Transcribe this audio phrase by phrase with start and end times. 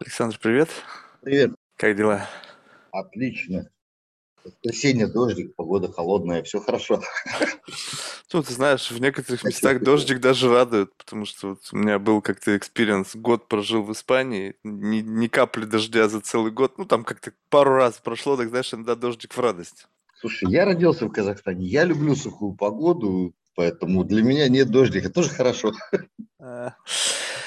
[0.00, 0.68] Александр, привет.
[1.22, 1.54] Привет.
[1.76, 2.28] Как дела?
[2.92, 3.68] Отлично.
[4.44, 7.02] Воскресенье, дождик, погода холодная, все хорошо.
[8.30, 12.20] Ну, ты знаешь, в некоторых местах дождик даже радует, потому что вот у меня был
[12.20, 17.04] как-то experience, год прожил в Испании, ни, ни капли дождя за целый год, ну, там
[17.04, 19.88] как-то пару раз прошло, так знаешь, иногда дождик в радость.
[20.14, 25.30] Слушай, я родился в Казахстане, я люблю сухую погоду, поэтому для меня нет дождика, тоже
[25.30, 25.72] хорошо.
[26.40, 26.74] А.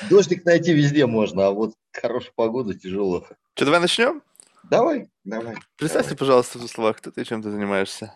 [0.10, 3.26] Дождик найти везде можно, а вот хорошую погоду тяжело.
[3.56, 4.22] Что, давай начнем?
[4.70, 5.56] Давай, давай.
[5.78, 6.20] Представься, давай.
[6.20, 8.14] пожалуйста, в словах, кто ты, чем ты занимаешься?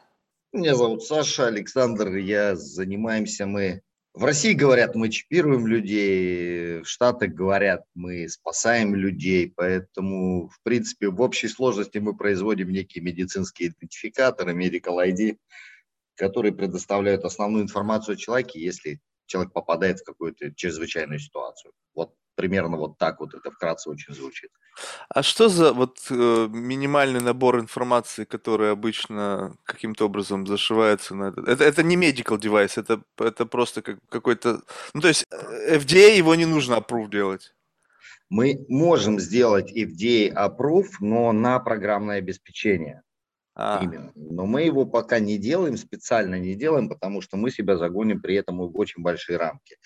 [0.53, 3.81] Меня зовут Саша Александр, я занимаемся мы...
[4.13, 11.09] В России говорят, мы чипируем людей, в Штатах говорят, мы спасаем людей, поэтому, в принципе,
[11.09, 15.37] в общей сложности мы производим некие медицинские идентификаторы, medical ID,
[16.15, 21.73] которые предоставляют основную информацию о человеке, если человек попадает в какую-то чрезвычайную ситуацию.
[21.93, 24.51] Вот примерно вот так вот это вкратце очень звучит.
[25.09, 31.47] А что за вот э, минимальный набор информации, который обычно каким-то образом зашивается на этот?
[31.47, 34.61] Это, это не medical device, это, это просто как, какой-то...
[34.93, 37.53] Ну, то есть э, FDA его не нужно approve делать.
[38.29, 43.01] Мы можем сделать FDA approve, но на программное обеспечение.
[43.55, 43.79] А.
[43.81, 44.11] Именно.
[44.15, 48.35] Но мы его пока не делаем, специально не делаем, потому что мы себя загоним при
[48.35, 49.77] этом в очень большие рамки.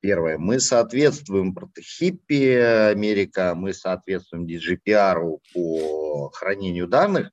[0.00, 7.30] Первое, мы соответствуем протохиппи Америка, мы соответствуем GDPR по хранению данных,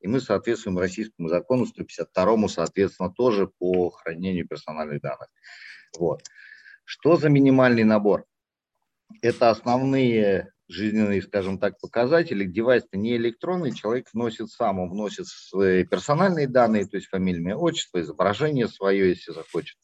[0.00, 5.28] и мы соответствуем российскому закону 152, соответственно, тоже по хранению персональных данных.
[5.98, 6.22] Вот.
[6.84, 8.24] Что за минимальный набор?
[9.22, 12.44] Это основные жизненные, скажем так, показатели.
[12.44, 17.56] Девайс-то не электронный, человек вносит сам, он вносит свои персональные данные, то есть фамилия, имя,
[17.56, 19.76] отчество, изображение свое, если захочет.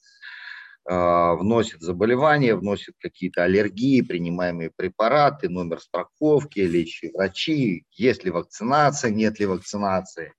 [0.84, 9.12] А, вносит заболевания, вносит какие-то аллергии, принимаемые препараты, номер страховки, лечащие врачи, есть ли вакцинация,
[9.12, 10.34] нет ли вакцинации,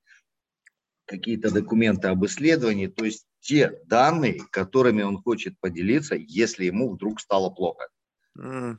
[1.05, 7.22] какие-то документы об исследовании, то есть те данные, которыми он хочет поделиться, если ему вдруг
[7.22, 7.88] стало плохо.
[8.38, 8.78] Mm.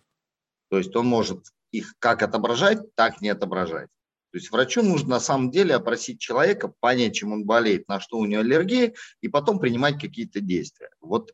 [0.75, 3.87] То есть он может их как отображать, так не отображать.
[4.33, 8.19] То есть врачу нужно на самом деле опросить человека, понять, чем он болеет, на что
[8.19, 10.91] у него аллергия, и потом принимать какие-то действия.
[11.01, 11.33] Вот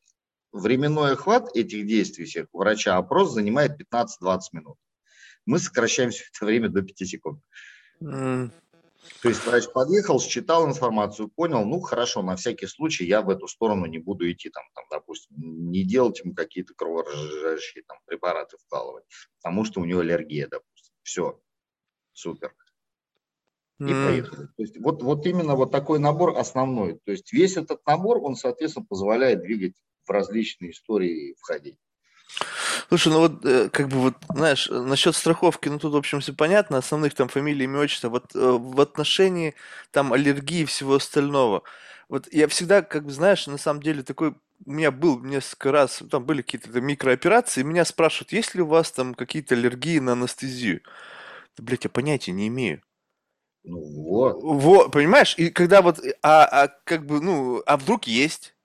[0.52, 4.76] временной охват этих действий всех врача опрос занимает 15-20 минут.
[5.46, 7.40] Мы сокращаем все это время до 5 секунд.
[9.22, 13.48] То есть врач подъехал, считал информацию, понял, ну хорошо, на всякий случай я в эту
[13.48, 15.36] сторону не буду идти, там, там допустим,
[15.70, 19.04] не делать ему какие-то кроворазжижающие там, препараты вкалывать,
[19.42, 20.94] потому что у него аллергия, допустим.
[21.02, 21.40] Все,
[22.12, 22.54] супер.
[23.78, 24.06] И mm.
[24.06, 24.46] поехали.
[24.46, 27.00] То есть вот, вот именно вот такой набор основной.
[27.04, 29.74] То есть весь этот набор, он, соответственно, позволяет двигать
[30.06, 31.78] в различные истории входить.
[32.90, 36.32] Слушай, ну вот, э, как бы вот, знаешь, насчет страховки, ну тут, в общем, все
[36.34, 38.08] понятно, основных там фамилий, имя, отчество.
[38.08, 39.54] Вот э, в отношении
[39.92, 41.62] там аллергии и всего остального,
[42.08, 44.34] вот я всегда, как бы, знаешь, на самом деле такой,
[44.66, 48.66] у меня был несколько раз, там были какие-то микрооперации, и меня спрашивают, есть ли у
[48.66, 50.80] вас там какие-то аллергии на анестезию?
[51.56, 52.82] Да, блядь, я понятия не имею.
[53.62, 54.42] Ну вот.
[54.42, 55.36] Вот, понимаешь?
[55.38, 58.56] И когда вот, а, а как бы, ну, а вдруг есть?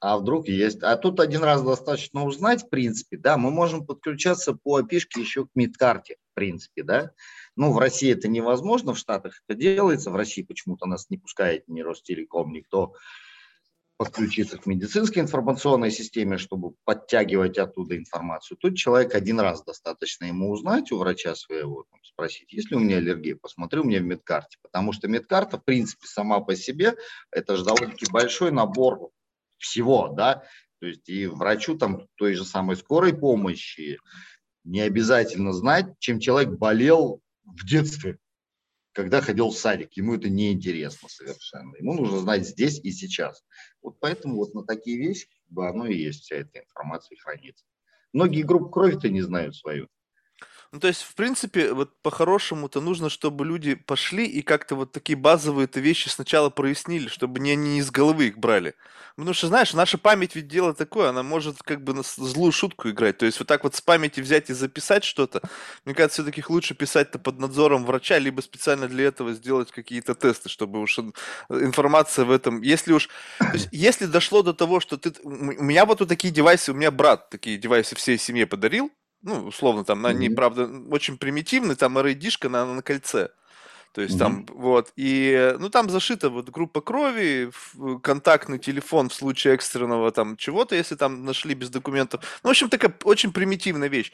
[0.00, 0.82] А вдруг есть.
[0.82, 5.46] А тут один раз достаточно узнать, в принципе, да, мы можем подключаться по опишке еще
[5.46, 7.12] к медкарте, в принципе, да.
[7.56, 11.66] Ну, в России это невозможно, в Штатах это делается, в России почему-то нас не пускает
[11.68, 12.94] ни Ростелеком, никто
[13.98, 18.56] подключиться к медицинской информационной системе, чтобы подтягивать оттуда информацию.
[18.56, 22.80] Тут человек один раз достаточно ему узнать у врача своего, там, спросить, есть ли у
[22.80, 24.58] меня аллергия, посмотри у меня в медкарте.
[24.62, 26.94] Потому что медкарта, в принципе, сама по себе,
[27.32, 29.10] это же довольно-таки большой набор
[29.58, 30.44] всего, да,
[30.80, 33.98] то есть и врачу там той же самой скорой помощи
[34.64, 38.18] не обязательно знать, чем человек болел в детстве,
[38.92, 39.92] когда ходил в садик.
[39.94, 41.74] Ему это неинтересно совершенно.
[41.76, 43.42] Ему нужно знать здесь и сейчас.
[43.82, 47.64] Вот поэтому вот на такие вещи как бы оно и есть, вся эта информация хранится.
[48.12, 49.88] Многие группы крови-то не знают свою.
[50.70, 55.16] Ну, то есть, в принципе, вот по-хорошему-то нужно, чтобы люди пошли и как-то вот такие
[55.16, 58.74] базовые-то вещи сначала прояснили, чтобы не они из головы их брали.
[59.16, 62.90] Потому что, знаешь, наша память ведь дело такое, она может как бы на злую шутку
[62.90, 63.16] играть.
[63.16, 65.40] То есть вот так вот с памяти взять и записать что-то,
[65.86, 70.50] мне кажется, все-таки лучше писать-то под надзором врача, либо специально для этого сделать какие-то тесты,
[70.50, 70.98] чтобы уж
[71.48, 72.60] информация в этом...
[72.60, 73.08] Если уж...
[73.38, 75.12] То есть, если дошло до того, что ты...
[75.22, 78.92] У меня вот вот такие девайсы, у меня брат такие девайсы всей семье подарил,
[79.22, 80.34] ну, условно, там, они, mm-hmm.
[80.34, 83.30] правда, очень примитивны, там RAD-шка на, на кольце.
[83.92, 84.18] То есть угу.
[84.20, 87.50] там вот и ну там зашита вот группа крови,
[88.02, 92.38] контактный телефон в случае экстренного там чего-то, если там нашли без документов.
[92.42, 94.12] Ну, в общем, такая очень примитивная вещь.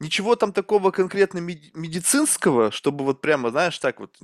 [0.00, 4.16] Ничего там такого конкретно медицинского, чтобы вот прямо, знаешь, так вот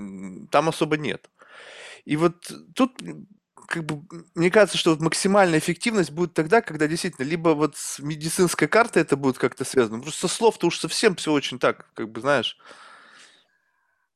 [0.51, 1.29] там особо нет.
[2.05, 2.99] И вот тут
[3.67, 4.03] как бы,
[4.35, 9.03] мне кажется, что вот максимальная эффективность будет тогда, когда действительно либо вот с медицинской картой
[9.03, 12.57] это будет как-то связано, просто со слов-то уж совсем все очень так, как бы, знаешь.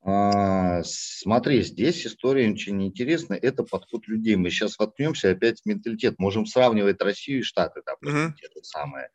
[0.08, 3.38] А, смотри, здесь история очень интересная.
[3.38, 4.37] Это подход людей.
[4.37, 6.20] Мы сейчас воткнемся опять в менталитет.
[6.20, 8.49] Можем сравнивать Россию и Штаты, допустим, uh-huh.
[8.54, 9.10] те самое.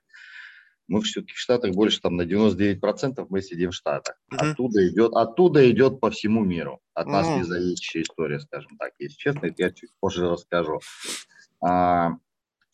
[0.92, 4.18] Мы все-таки в Штатах больше там на 99% мы сидим в Штатах.
[4.30, 4.52] Uh-huh.
[4.52, 6.82] Оттуда идет, оттуда идет по всему миру.
[6.94, 7.12] От uh-huh.
[7.12, 8.92] нас независящая история, скажем так.
[9.00, 10.82] Если честно, это я чуть позже расскажу.
[11.64, 12.18] А,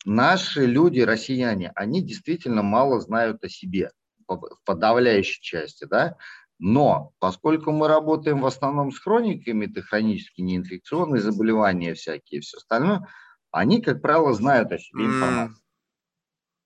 [0.04, 3.92] наши люди, россияне, они действительно мало знают о себе
[4.26, 6.16] в подавляющей части, да,
[6.58, 13.06] но поскольку мы работаем в основном с хрониками, это хронические неинфекционные заболевания всякие, все остальное,
[13.52, 15.56] они, как правило, знают о себе информацию.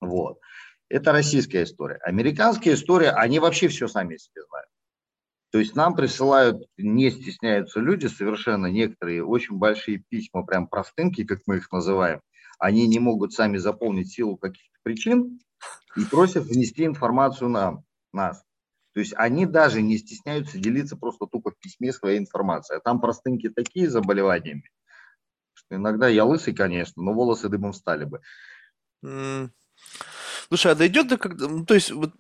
[0.03, 0.09] Mm.
[0.09, 0.39] Вот.
[0.93, 1.97] Это российская история.
[2.03, 4.69] Американская история, они вообще все сами себе знают.
[5.51, 11.41] То есть нам присылают, не стесняются люди, совершенно некоторые очень большие письма, прям простынки, как
[11.47, 12.21] мы их называем.
[12.59, 15.41] Они не могут сами заполнить силу каких-то причин
[15.97, 18.45] и просят внести информацию нам, нас.
[18.93, 22.77] То есть они даже не стесняются делиться просто тупо в письме своей информацией.
[22.77, 24.69] А там простынки такие заболеваниями,
[25.55, 28.21] что иногда я лысый, конечно, но волосы дымом стали бы.
[30.53, 31.49] Слушай, а дойдет до когда...
[31.49, 32.11] Ну, то есть, вот,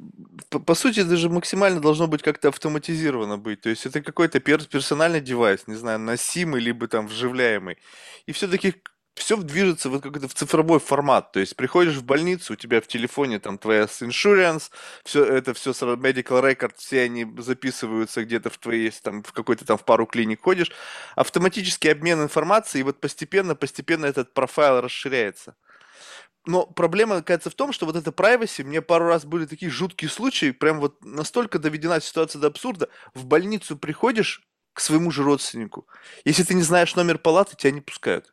[0.48, 3.60] по, по сути, это же максимально должно быть как-то автоматизировано быть.
[3.60, 7.76] То есть, это какой-то пер- персональный девайс, не знаю, носимый, либо там вживляемый.
[8.24, 8.76] И все-таки
[9.16, 11.32] все движется вот как-то в цифровой формат.
[11.32, 14.70] То есть приходишь в больницу, у тебя в телефоне там твоя insurance,
[15.04, 19.76] все это все medical record, все они записываются где-то в твоей, там, в какой-то там
[19.76, 20.72] в пару клиник ходишь.
[21.16, 25.54] Автоматический обмен информацией, и вот постепенно, постепенно этот профайл расширяется.
[26.44, 30.10] Но проблема, кажется, в том, что вот это privacy, мне пару раз были такие жуткие
[30.10, 32.88] случаи, прям вот настолько доведена ситуация до абсурда.
[33.14, 34.42] В больницу приходишь
[34.72, 35.86] к своему же родственнику.
[36.24, 38.31] Если ты не знаешь номер палаты, тебя не пускают.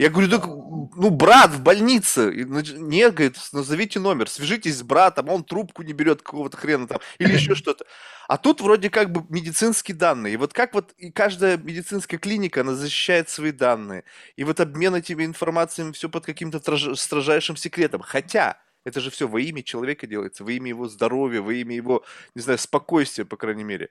[0.00, 2.32] Я говорю, так, ну, брат в больнице.
[2.34, 7.34] Нет, говорит, назовите номер, свяжитесь с братом, он трубку не берет какого-то хрена там, или
[7.34, 7.84] еще что-то.
[8.26, 10.32] А тут вроде как бы медицинские данные.
[10.32, 14.04] И вот как вот и каждая медицинская клиника, она защищает свои данные.
[14.36, 16.60] И вот обмен этими информациями все под каким-то
[16.96, 18.00] строжайшим секретом.
[18.00, 22.04] Хотя, это же все во имя человека делается, во имя его здоровья, во имя его,
[22.34, 23.90] не знаю, спокойствия, по крайней мере.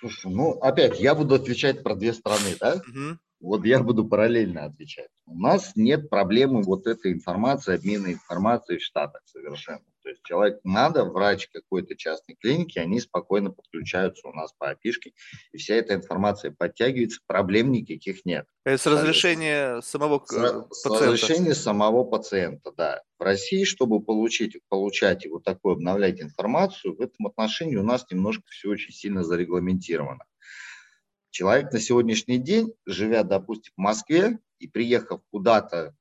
[0.00, 2.76] Слушай, ну, опять, я буду отвечать про две страны, да?
[2.88, 3.18] Угу.
[3.42, 5.08] Вот я буду параллельно отвечать.
[5.26, 9.82] У нас нет проблемы вот этой информации, обмена информацией в Штатах совершенно.
[10.02, 15.12] То есть человек надо, врач какой-то частной клиники, они спокойно подключаются у нас по опишке,
[15.52, 18.46] и вся эта информация подтягивается, проблем никаких нет.
[18.64, 20.68] С разрешения самого с, пациента?
[20.70, 23.02] С разрешения самого пациента, да.
[23.18, 28.06] В России, чтобы получить, получать и вот такую обновлять информацию, в этом отношении у нас
[28.10, 30.24] немножко все очень сильно зарегламентировано.
[31.32, 35.96] Человек на сегодняшний день, живя, допустим, в Москве и приехав куда-то,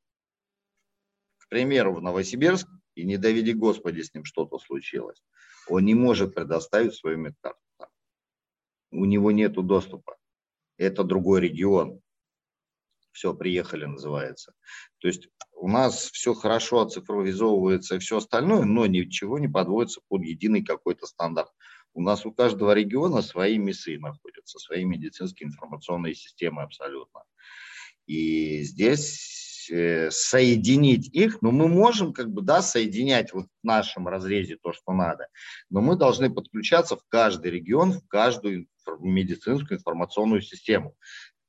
[1.37, 5.23] к примеру, в Новосибирск, и не доведи Господи, с ним что-то случилось,
[5.69, 7.61] он не может предоставить свою медкарту.
[8.91, 10.17] У него нет доступа.
[10.77, 12.01] Это другой регион.
[13.13, 14.53] Все, приехали, называется.
[14.97, 20.23] То есть у нас все хорошо оцифровизовывается и все остальное, но ничего не подводится под
[20.23, 21.51] единый какой-то стандарт.
[21.93, 27.23] У нас у каждого региона свои МИСы находятся, свои медицинские информационные системы абсолютно.
[28.07, 34.07] И здесь э, соединить их, ну мы можем как бы, да, соединять вот в нашем
[34.07, 35.27] разрезе то, что надо,
[35.69, 38.67] но мы должны подключаться в каждый регион, в каждую
[38.99, 40.95] медицинскую информационную систему.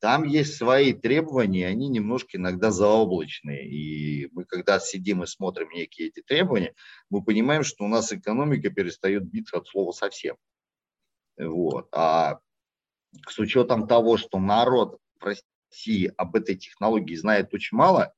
[0.03, 3.69] Там есть свои требования, они немножко иногда заоблачные.
[3.69, 6.75] И мы, когда сидим и смотрим некие эти требования,
[7.09, 10.35] мы понимаем, что у нас экономика перестает биться от слова совсем.
[11.39, 11.87] Вот.
[11.93, 12.41] А
[13.29, 18.13] с учетом того, что народ в России об этой технологии знает очень мало,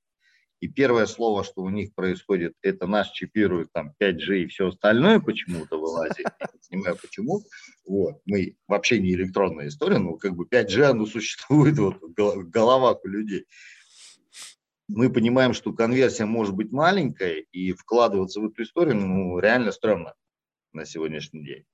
[0.61, 5.21] и первое слово, что у них происходит, это нас чипируют там 5G и все остальное
[5.21, 6.27] почему-то вылазит.
[6.41, 7.43] Я не понимаю, почему.
[7.87, 8.21] Вот.
[8.25, 13.09] Мы вообще не электронная история, но как бы 5G, оно существует вот, в головах у
[13.09, 13.47] людей.
[14.89, 20.15] Мы понимаем, что конверсия может быть маленькая, и вкладываться в эту историю ну, реально стрёмно
[20.73, 21.65] на сегодняшний день.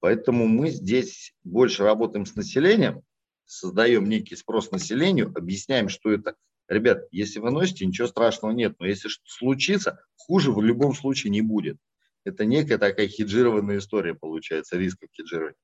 [0.00, 3.02] Поэтому мы здесь больше работаем с населением,
[3.44, 6.36] создаем некий спрос населению, объясняем, что это
[6.70, 11.32] Ребят, если вы носите, ничего страшного нет, но если что случится, хуже в любом случае
[11.32, 11.76] не будет.
[12.24, 15.56] Это некая такая хеджированная история получается, рисков хеджирования.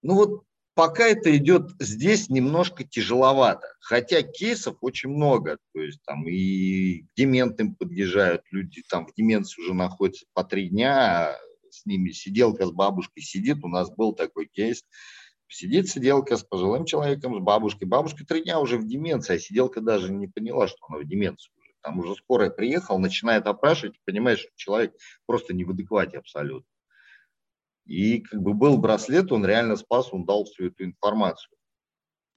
[0.00, 3.66] Ну вот пока это идет здесь немножко тяжеловато.
[3.78, 5.58] Хотя кейсов очень много.
[5.74, 10.70] То есть там и к дементным подъезжают люди, там в деменции уже находятся по три
[10.70, 11.36] дня,
[11.68, 13.62] с ними сиделка с бабушкой сидит.
[13.62, 14.82] У нас был такой кейс.
[15.54, 17.86] Сидит сиделка с пожилым человеком, с бабушкой.
[17.86, 21.52] Бабушка три дня уже в деменции, а сиделка даже не поняла, что она в деменции
[21.56, 21.70] уже.
[21.80, 24.96] Там уже скорая приехала, начинает опрашивать, понимаешь, что человек
[25.26, 26.68] просто не в адеквате абсолютно.
[27.86, 31.56] И как бы был браслет, он реально спас, он дал всю эту информацию.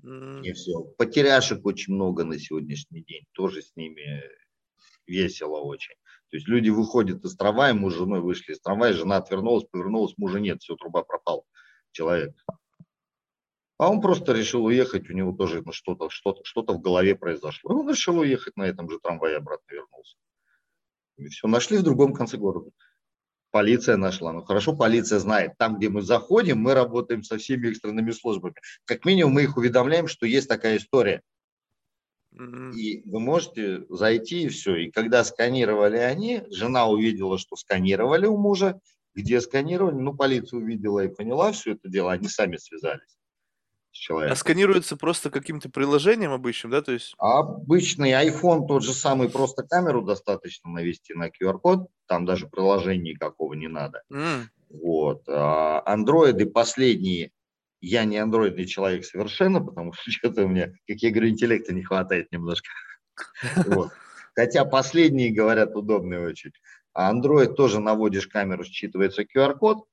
[0.03, 0.43] Mm.
[0.43, 0.83] И все.
[0.99, 3.25] Потеряшек очень много на сегодняшний день.
[3.31, 4.21] Тоже с ними
[5.07, 5.95] весело очень.
[6.29, 10.13] То есть люди выходят из трамвая, мы с женой вышли из трамвая, жена отвернулась, повернулась,
[10.17, 11.47] мужа нет, все, труба пропал.
[11.93, 12.35] Человек.
[13.77, 17.75] А он просто решил уехать, у него тоже ну, что-то что что в голове произошло.
[17.75, 20.17] Он решил уехать на этом же трамвае, обратно вернулся.
[21.17, 22.71] И все, нашли в другом конце города
[23.57, 24.33] полиция нашла.
[24.33, 25.53] Ну хорошо, полиция знает.
[25.57, 28.53] Там, где мы заходим, мы работаем со всеми экстренными службами.
[28.85, 31.23] Как минимум мы их уведомляем, что есть такая история.
[32.75, 34.75] И вы можете зайти и все.
[34.75, 38.79] И когда сканировали они, жена увидела, что сканировали у мужа.
[39.15, 39.95] Где сканировали?
[39.95, 42.11] Ну, полиция увидела и поняла все это дело.
[42.11, 43.17] Они сами связались
[43.97, 44.33] человека.
[44.33, 46.81] А сканируется просто каким-то приложением обычным, да?
[46.81, 47.13] То есть...
[47.17, 53.53] Обычный iPhone тот же самый, просто камеру достаточно навести на QR-код, там даже приложения никакого
[53.53, 54.03] не надо.
[54.11, 54.43] Mm.
[54.69, 55.23] Вот.
[55.27, 57.31] А андроиды последние,
[57.81, 61.83] я не андроидный человек совершенно, потому что что-то у меня, как я говорю, интеллекта не
[61.83, 62.69] хватает немножко.
[64.35, 66.51] Хотя последние, говорят, удобные очень.
[66.93, 69.85] А Android тоже наводишь камеру, считывается QR-код,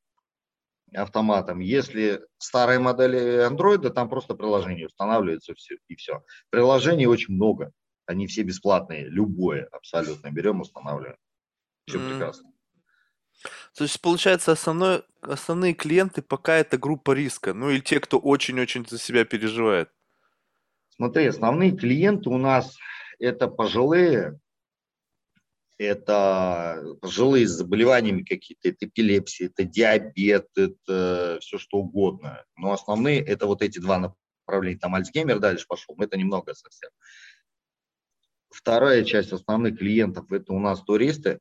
[0.95, 1.61] автоматом.
[1.61, 6.23] Если старые модели андроида, там просто приложение устанавливается все, и все.
[6.51, 7.73] Приложений очень много.
[8.07, 10.31] Они все бесплатные, любое абсолютно.
[10.31, 11.17] Берем, устанавливаем.
[11.87, 12.11] Все mm.
[12.11, 12.51] прекрасно.
[13.77, 18.87] То есть, получается, основной, основные клиенты пока это группа риска, ну или те, кто очень-очень
[18.89, 19.91] за себя переживает.
[20.91, 22.77] Смотри, основные клиенты у нас
[23.19, 24.39] это пожилые,
[25.79, 32.45] это пожилые с заболеваниями какие-то, это эпилепсия, это диабет, это все что угодно.
[32.57, 34.15] Но основные это вот эти два
[34.47, 34.79] направления.
[34.79, 36.91] Там Альцгеймер дальше пошел, но это немного совсем.
[38.51, 41.41] Вторая часть основных клиентов это у нас туристы,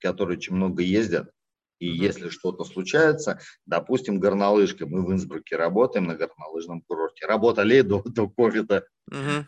[0.00, 1.30] которые очень много ездят.
[1.78, 2.04] И mm-hmm.
[2.06, 8.28] если что-то случается, допустим, горнолыжка, мы в Инсбруке работаем на горнолыжном курорте, работали до, до
[8.28, 8.84] ковида.
[9.12, 9.44] Mm-hmm.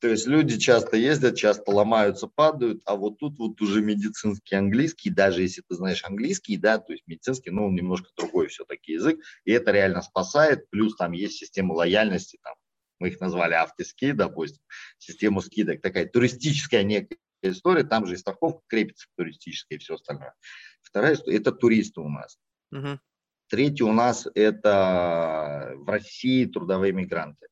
[0.00, 5.10] То есть люди часто ездят, часто ломаются, падают, а вот тут вот уже медицинский английский,
[5.10, 9.20] даже если ты знаешь английский, да, то есть медицинский, ну, он немножко другой все-таки язык,
[9.44, 12.54] и это реально спасает, плюс там есть система лояльности, там,
[13.00, 14.62] мы их назвали автоски, допустим,
[14.98, 20.34] систему скидок, такая туристическая некая история, там же и страховка крепится туристическая и все остальное.
[20.82, 22.38] Вторая история– это туристы у нас.
[22.70, 23.00] Угу.
[23.48, 27.48] Третье у нас– это в России трудовые мигранты.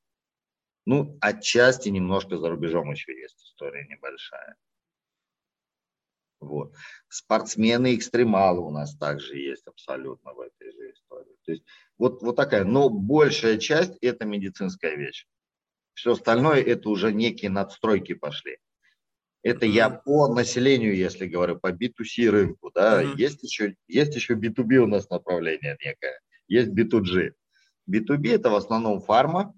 [0.86, 4.56] Ну, отчасти немножко за рубежом еще есть история небольшая.
[6.40, 6.74] Вот.
[7.08, 11.36] Спортсмены, экстремалы у нас также есть абсолютно в этой же истории.
[11.44, 11.64] То есть
[11.98, 15.26] вот, вот такая, но большая часть это медицинская вещь.
[15.94, 18.58] Все остальное это уже некие надстройки пошли.
[19.42, 19.70] Это mm-hmm.
[19.70, 23.16] я по населению, если говорю, по B2C рынку, да, mm-hmm.
[23.16, 27.32] есть еще, есть еще B2B у нас направление некое, есть B2G.
[27.90, 29.54] B2B это в основном фарма,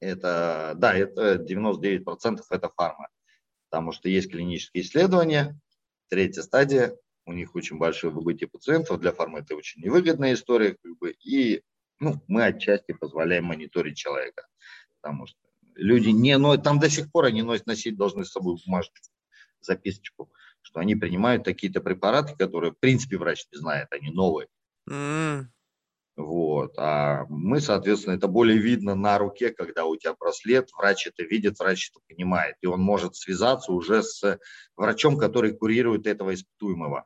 [0.00, 3.08] это, да, это 99% это фарма,
[3.70, 5.58] потому что есть клинические исследования,
[6.08, 10.96] третья стадия, у них очень большое выбытие пациентов, для фармы это очень невыгодная история, как
[10.98, 11.62] бы, и
[11.98, 14.46] ну, мы отчасти позволяем мониторить человека,
[15.00, 15.38] потому что
[15.74, 19.02] люди не но там до сих пор они носят, носить должны с собой бумажную
[19.60, 20.30] записочку,
[20.62, 24.48] что они принимают какие-то препараты, которые, в принципе, врач не знает, они новые.
[24.88, 25.46] Mm.
[26.16, 26.72] Вот.
[26.78, 31.58] А мы, соответственно, это более видно на руке, когда у тебя браслет, врач это видит,
[31.58, 34.38] врач это понимает, и он может связаться уже с
[34.76, 37.04] врачом, который курирует этого испытуемого.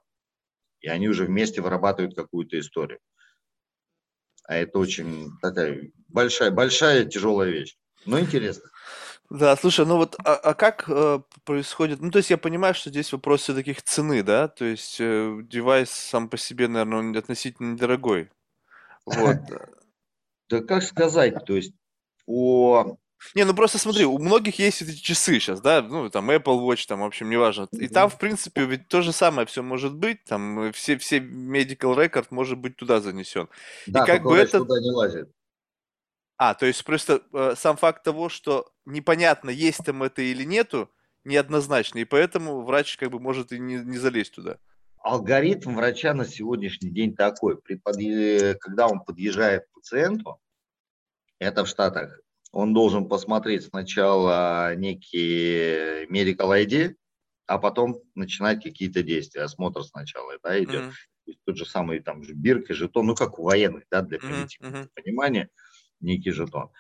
[0.81, 3.01] И они уже вместе вырабатывают какую-то историю.
[4.45, 7.77] А это очень такая большая, большая тяжелая вещь,
[8.07, 8.71] но интересно.
[9.29, 12.01] Да, слушай, ну вот, а, а как э, происходит?
[12.01, 14.49] Ну, то есть я понимаю, что здесь вопрос все-таки цены, да?
[14.49, 18.31] То есть э, девайс сам по себе, наверное, относительно недорогой.
[19.07, 19.37] Вот.
[20.51, 21.73] Да как сказать, то есть
[22.27, 22.99] по...
[23.35, 26.87] Не, ну просто смотри, у многих есть эти часы сейчас, да, ну там Apple Watch,
[26.89, 27.69] там, в общем, неважно.
[27.73, 31.19] И там, в принципе, ведь то же самое все может быть, там э, все, все
[31.19, 33.49] medical record может быть туда занесен.
[33.87, 34.59] Да, и как бы это...
[34.59, 35.31] туда не лазит.
[36.37, 40.91] А, то есть просто э, сам факт того, что непонятно, есть там это или нету,
[41.25, 44.57] неоднозначно, и поэтому врач как бы может и не, не залезть туда.
[45.03, 47.61] Алгоритм врача на сегодняшний день такой.
[47.61, 48.55] При подъ...
[48.61, 50.39] Когда он подъезжает к пациенту,
[51.39, 52.21] это в Штатах,
[52.53, 56.97] он должен посмотреть сначала некий medical ID,
[57.47, 59.43] а потом начинать какие-то действия.
[59.43, 60.93] Осмотр сначала да, идет.
[61.27, 61.35] Mm-hmm.
[61.47, 64.89] Тот же самый там же бирк и жетон, ну как у военных, да, для mm-hmm.
[64.95, 65.49] понимания,
[66.01, 66.71] некий жетон.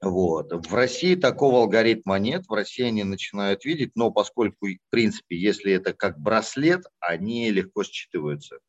[0.00, 0.66] Вот.
[0.66, 5.72] В России такого алгоритма нет, в России они начинают видеть, но поскольку, в принципе, если
[5.72, 8.60] это как браслет, они легко считываются.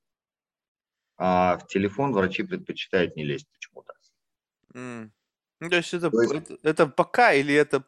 [1.18, 3.94] А в телефон врачи предпочитают не лезть почему-то.
[4.74, 5.12] Mm.
[5.60, 7.86] то есть это, то есть это, это пока или это...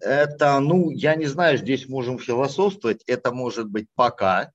[0.00, 4.52] Это, ну, я не знаю, здесь можем философствовать, это может быть пока,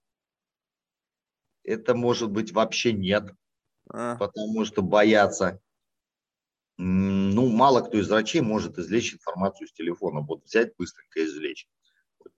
[1.63, 3.33] это может быть вообще нет,
[3.89, 4.15] а.
[4.15, 5.59] потому что боятся
[6.77, 10.21] ну, мало кто из врачей может извлечь информацию с телефона.
[10.21, 11.67] Вот взять быстренько извлечь.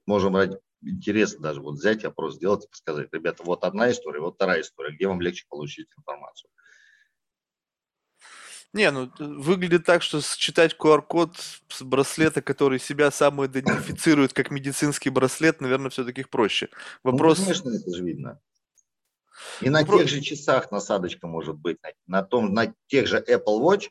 [0.06, 4.36] Можем ради интересно даже вот взять опрос сделать и сказать, ребята, вот одна история, вот
[4.36, 6.50] вторая история, где вам легче получить информацию.
[8.74, 11.36] Не, ну выглядит так, что считать QR-код
[11.70, 16.70] с браслета, который себя сам идентифицирует как медицинский браслет, наверное, все-таки проще.
[17.04, 17.40] Ну, Вопрос...
[17.40, 18.40] Ну, конечно, это же видно.
[19.62, 20.02] И на Вопрос...
[20.02, 23.90] тех же часах насадочка может быть, на, на, том, на тех же Apple Watch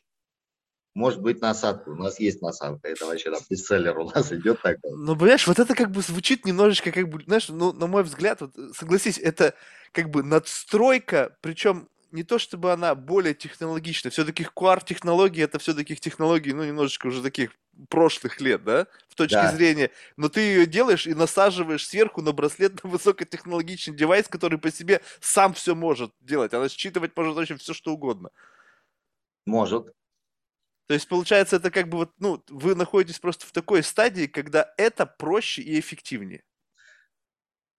[0.97, 1.89] может быть насадка.
[1.89, 2.87] У нас есть насадка.
[2.87, 4.77] Это вообще там бестселлер у нас идет так.
[4.81, 8.41] Ну, понимаешь, вот это как бы звучит немножечко, как бы, знаешь, ну, на мой взгляд,
[8.41, 9.53] вот, согласись, это
[9.91, 16.51] как бы надстройка, причем не то чтобы она более технологичная, все-таки QR-технологии это все-таки технологии,
[16.51, 17.51] ну, немножечко уже таких
[17.89, 19.51] прошлых лет, да, в точке да.
[19.51, 24.71] зрения, но ты ее делаешь и насаживаешь сверху на браслет на высокотехнологичный девайс, который по
[24.71, 28.31] себе сам все может делать, она считывать может очень все что угодно.
[29.45, 29.93] Может.
[30.87, 34.73] То есть, получается, это как бы вот, ну, вы находитесь просто в такой стадии, когда
[34.77, 36.43] это проще и эффективнее.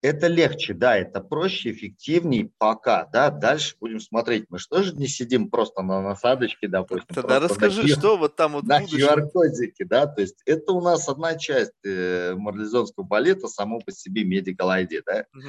[0.01, 4.45] Это легче, да, это проще, эффективнее пока, да, дальше будем смотреть.
[4.49, 7.07] Мы что же не сидим просто на насадочке, допустим.
[7.13, 11.09] Тогда расскажи, на, что вот там вот На QR-кодике, да, то есть это у нас
[11.09, 15.25] одна часть э, марлезонского балета, само по себе Medical ID, да.
[15.35, 15.49] Угу.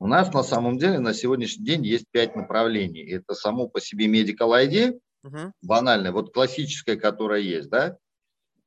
[0.00, 3.10] У нас на самом деле на сегодняшний день есть пять направлений.
[3.10, 5.52] Это само по себе Medical ID, Угу.
[5.62, 7.98] Банальная, вот классическая, которая есть, да?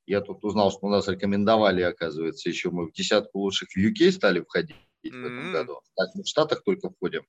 [0.05, 4.11] Я тут узнал, что у нас рекомендовали, оказывается, еще мы в десятку лучших в UK
[4.11, 5.11] стали входить mm-hmm.
[5.11, 5.81] в этом году.
[5.95, 7.25] Так, мы в Штатах только входим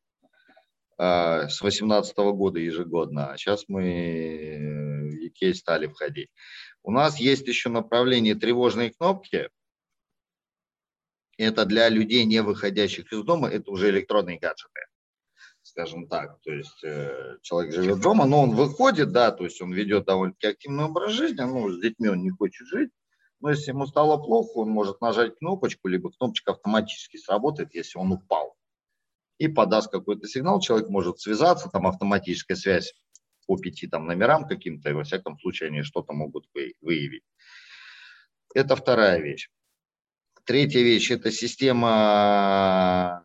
[0.99, 6.31] а, с 2018 года ежегодно, а сейчас мы в UK стали входить.
[6.83, 9.49] У нас есть еще направление тревожные кнопки.
[11.39, 14.81] Это для людей, не выходящих из дома, это уже электронные гаджеты
[15.75, 16.41] скажем так.
[16.43, 20.47] То есть э, человек живет дома, но он выходит, да, то есть он ведет довольно-таки
[20.47, 22.91] активный образ жизни, ну, с детьми он не хочет жить.
[23.41, 28.13] Но если ему стало плохо, он может нажать кнопочку, либо кнопочка автоматически сработает, если он
[28.13, 28.55] упал.
[29.39, 32.95] И подаст какой-то сигнал, человек может связаться, там автоматическая связь
[33.47, 36.47] по пяти там номерам каким-то, и во всяком случае они что-то могут
[36.81, 37.25] выявить.
[38.55, 39.51] Это вторая вещь.
[40.45, 43.24] Третья вещь– это система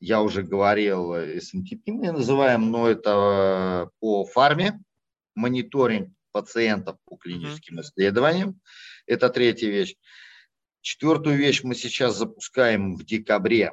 [0.00, 4.80] я уже говорил, SMTP мы называем, но это по фарме,
[5.34, 8.60] мониторинг пациентов по клиническим исследованиям.
[9.06, 9.96] Это третья вещь.
[10.80, 13.72] Четвертую вещь мы сейчас запускаем в декабре.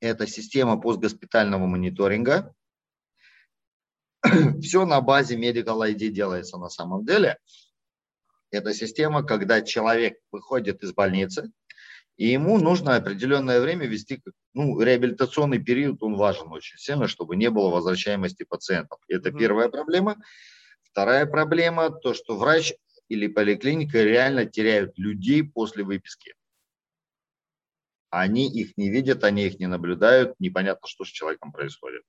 [0.00, 2.54] Это система постгоспитального мониторинга.
[4.60, 7.38] Все на базе Medical ID делается на самом деле.
[8.50, 11.50] Это система, когда человек выходит из больницы,
[12.16, 14.22] и ему нужно определенное время вести,
[14.52, 19.00] ну, реабилитационный период, он важен очень сильно, чтобы не было возвращаемости пациентов.
[19.08, 19.38] Это mm-hmm.
[19.38, 20.16] первая проблема.
[20.82, 22.72] Вторая проблема, то, что врач
[23.08, 26.34] или поликлиника реально теряют людей после выписки.
[28.10, 32.02] Они их не видят, они их не наблюдают, непонятно, что с человеком происходит.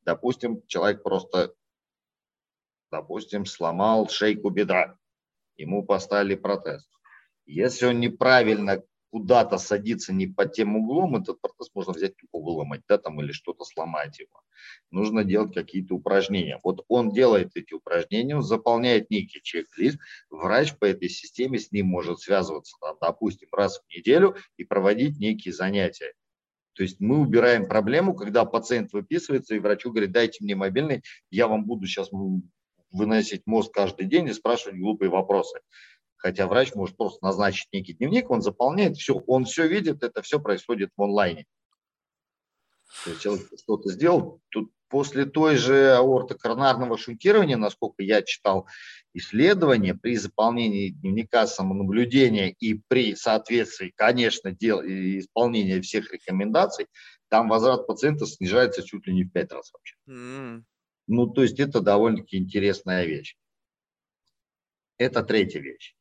[0.00, 1.54] Допустим, человек просто,
[2.90, 4.98] допустим, сломал шейку бедра,
[5.54, 6.88] ему поставили протез.
[7.46, 12.80] Если он неправильно куда-то садиться не под тем углом, этот протез можно взять тупо выломать,
[12.88, 14.40] да, там, или что-то сломать его.
[14.90, 16.58] Нужно делать какие-то упражнения.
[16.64, 19.98] Вот он делает эти упражнения, он заполняет некий чек-лист,
[20.30, 25.18] врач по этой системе с ним может связываться, там, допустим, раз в неделю и проводить
[25.18, 26.14] некие занятия.
[26.72, 31.48] То есть мы убираем проблему, когда пациент выписывается, и врачу говорит, дайте мне мобильный, я
[31.48, 32.08] вам буду сейчас
[32.90, 35.60] выносить мозг каждый день и спрашивать глупые вопросы
[36.22, 40.38] хотя врач может просто назначить некий дневник, он заполняет все, он все видит, это все
[40.38, 41.46] происходит в онлайне.
[43.04, 48.68] То есть человек что-то сделал, тут после той же аортокоронарного шунтирования, насколько я читал
[49.14, 56.86] исследования, при заполнении дневника самонаблюдения и при соответствии, конечно, дел, исполнения всех рекомендаций,
[57.28, 59.96] там возврат пациента снижается чуть ли не в пять раз вообще.
[60.08, 60.62] Mm.
[61.08, 63.36] Ну, то есть это довольно-таки интересная вещь.
[64.98, 65.96] Это третья вещь.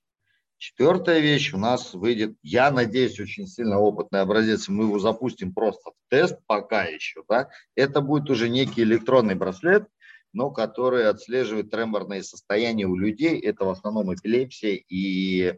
[0.62, 5.90] Четвертая вещь у нас выйдет, я надеюсь, очень сильно опытный образец, мы его запустим просто
[5.90, 9.88] в тест пока еще, да, это будет уже некий электронный браслет,
[10.34, 15.58] но который отслеживает треморные состояния у людей, это в основном эпилепсия и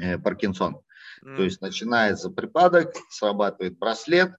[0.00, 0.80] э, Паркинсон.
[1.24, 1.36] Mm.
[1.36, 4.34] То есть начинается припадок, срабатывает браслет,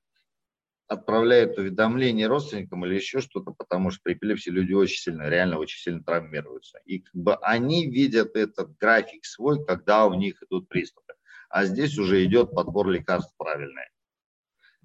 [0.93, 5.79] отправляет уведомление родственникам или еще что-то, потому что при эпилепсии люди очень сильно, реально очень
[5.79, 6.79] сильно травмируются.
[6.85, 11.13] И как бы они видят этот график свой, когда у них идут приступы.
[11.49, 13.83] А здесь уже идет подбор лекарств правильный.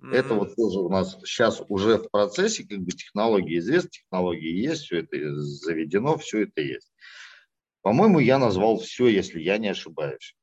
[0.00, 0.14] Mm-hmm.
[0.14, 4.84] Это вот тоже у нас сейчас уже в процессе, как бы технологии известны, технологии есть,
[4.84, 6.92] все это заведено, все это есть.
[7.82, 10.36] По-моему, я назвал все, если я не ошибаюсь.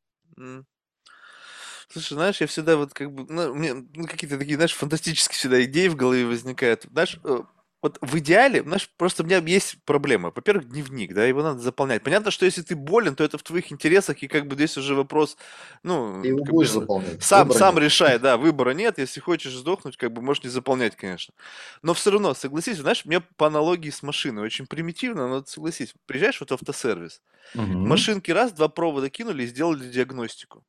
[1.96, 5.36] Слушай, знаешь, я всегда вот как бы, ну, у меня ну, какие-то такие, знаешь, фантастические
[5.38, 6.84] всегда идеи в голове возникают.
[6.92, 7.40] Знаешь, э,
[7.82, 10.32] вот в идеале, знаешь, просто у меня есть проблема.
[10.36, 12.04] Во-первых, дневник, да, его надо заполнять.
[12.04, 14.94] Понятно, что если ты болен, то это в твоих интересах, и как бы здесь уже
[14.94, 15.38] вопрос,
[15.84, 17.22] ну, Ты его как будешь бы, заполнять.
[17.22, 17.80] сам, Выбора сам нет.
[17.80, 18.98] решай, да, выбора нет.
[18.98, 21.34] Если хочешь сдохнуть, как бы можешь не заполнять, конечно.
[21.82, 26.42] Но все равно, согласись, знаешь, мне по аналогии с машиной очень примитивно, но согласись, приезжаешь
[26.42, 27.22] вот в автосервис,
[27.54, 27.82] Мгм.
[27.84, 30.64] машинки раз, два провода кинули и сделали диагностику.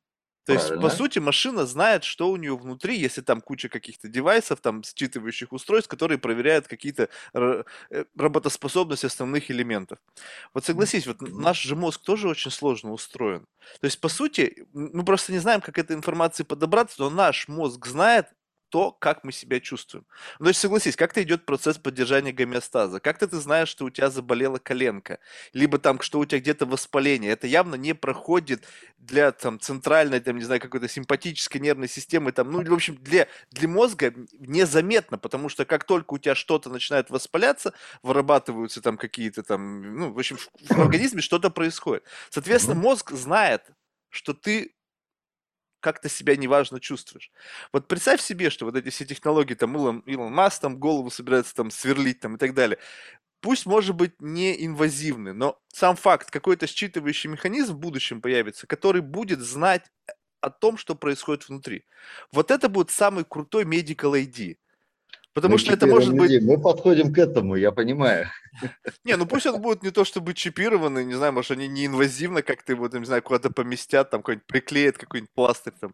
[0.47, 0.89] То есть, по Правильно.
[0.89, 5.89] сути, машина знает, что у нее внутри, если там куча каких-то девайсов, там считывающих устройств,
[5.89, 7.63] которые проверяют какие-то э,
[8.15, 9.99] работоспособность основных элементов.
[10.53, 13.45] Вот согласись, вот наш же мозг тоже очень сложно устроен.
[13.81, 17.85] То есть, по сути, мы просто не знаем, как этой информации подобраться, но наш мозг
[17.85, 18.27] знает
[18.69, 20.05] то, как мы себя чувствуем.
[20.39, 22.99] Ну, то есть, согласись, как-то идет процесс поддержания гомеостаза.
[22.99, 25.19] Как-то ты знаешь, что у тебя заболела коленка,
[25.53, 27.31] либо там, что у тебя где-то воспаление.
[27.31, 28.65] Это явно не проходит
[28.97, 33.27] для там центральной, там, не знаю, какой-то симпатической нервной системы, там, ну, в общем, для,
[33.51, 39.43] для мозга незаметно, потому что как только у тебя что-то начинает воспаляться, вырабатываются там какие-то
[39.43, 42.03] там, ну, в общем, в, в организме что-то происходит.
[42.29, 43.63] Соответственно, мозг знает,
[44.09, 44.73] что ты
[45.87, 47.31] как-то себя неважно чувствуешь.
[47.71, 51.55] Вот представь себе, что вот эти все технологии, там Илон, Илон Маск там голову собирается
[51.55, 52.77] там сверлить там и так далее.
[53.39, 59.01] Пусть, может быть, не инвазивны, но сам факт, какой-то считывающий механизм в будущем появится, который
[59.01, 59.89] будет знать
[60.41, 61.85] о том, что происходит внутри.
[62.33, 64.57] Вот это будет самый крутой medical ID.
[65.37, 66.31] Потому Мы что это может быть...
[66.31, 66.41] людей.
[66.41, 68.27] Мы подходим к этому, я понимаю.
[69.03, 72.41] Не, ну пусть он будет не то чтобы чипированный, не знаю, может, они не инвазивно
[72.41, 75.93] как-то его, там, не знаю, куда-то поместят, там, какой-нибудь приклеят, какой-нибудь пластырь там.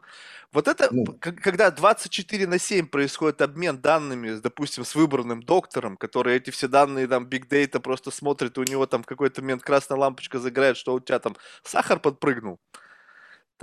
[0.54, 1.04] Вот это, Ну.
[1.20, 7.08] когда 24 на 7 происходит обмен данными, допустим, с выбранным доктором, который эти все данные,
[7.08, 10.94] там, big data просто смотрит, у него там в какой-то момент красная лампочка загорает, что
[10.94, 12.62] у тебя там сахар подпрыгнул,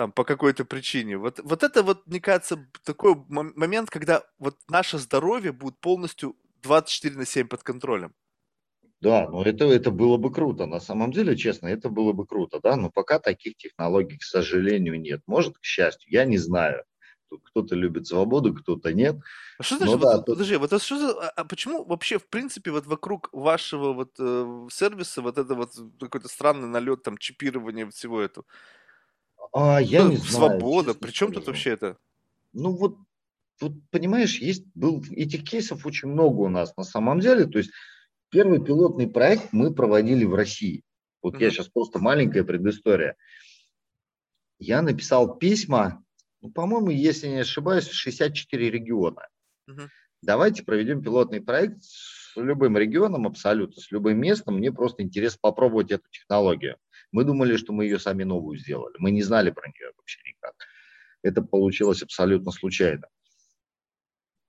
[0.01, 1.19] там, по какой-то причине.
[1.19, 6.37] Вот, вот это вот, мне кажется, такой мом- момент, когда вот наше здоровье будет полностью
[6.63, 8.15] 24 на 7 под контролем.
[9.03, 10.65] Да, но это, это было бы круто.
[10.65, 14.99] На самом деле, честно, это было бы круто, да, но пока таких технологий, к сожалению,
[14.99, 15.21] нет.
[15.27, 16.85] Может, к счастью, я не знаю.
[17.45, 19.17] Кто-то любит свободу, кто-то нет.
[19.59, 21.85] А что Ну значит, да, вот, тут- подожди, вот это что за, а, а почему
[21.85, 27.03] вообще, в принципе, вот вокруг вашего вот э, сервиса вот это вот какой-то странный налет
[27.03, 28.47] там чипирования всего этого?
[29.53, 30.61] А, я Что, не знаю.
[30.61, 31.99] Свобода, честно при чем тут вообще это?
[32.53, 32.97] Ну вот,
[33.61, 37.47] вот, понимаешь, есть был этих кейсов очень много у нас на самом деле.
[37.47, 37.71] То есть
[38.31, 40.83] первый пилотный проект мы проводили в России.
[41.23, 41.55] Вот я Мгм.
[41.55, 43.17] сейчас просто маленькая предыстория.
[44.59, 46.05] Я написал письма,
[46.41, 49.29] ну, по-моему, если не ошибаюсь, в 64 региона.
[49.67, 49.91] Мгм.
[50.23, 54.57] Давайте проведем пилотный проект с любым регионом абсолютно, с любым местом.
[54.57, 56.77] Мне просто интересно попробовать эту технологию.
[57.13, 58.95] Мы думали, что мы ее сами новую сделали.
[58.99, 60.55] Мы не знали про нее вообще никак.
[61.23, 63.09] Это получилось абсолютно случайно.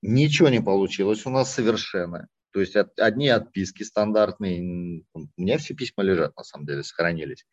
[0.01, 2.27] Ничего не получилось у нас совершенно.
[2.51, 5.03] То есть от- одни отписки стандартные.
[5.13, 7.45] У меня все письма лежат, на самом деле, сохранились.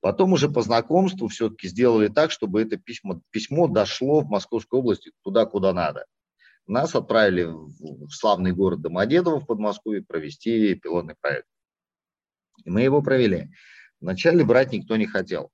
[0.00, 5.12] Потом уже по знакомству все-таки сделали так, чтобы это письмо, письмо дошло в Московской области
[5.22, 6.06] туда, куда надо.
[6.66, 11.46] Нас отправили в славный город Домодедово в Подмосковье провести пилотный проект.
[12.64, 13.50] И мы его провели.
[14.02, 15.50] Вначале брать никто не хотел.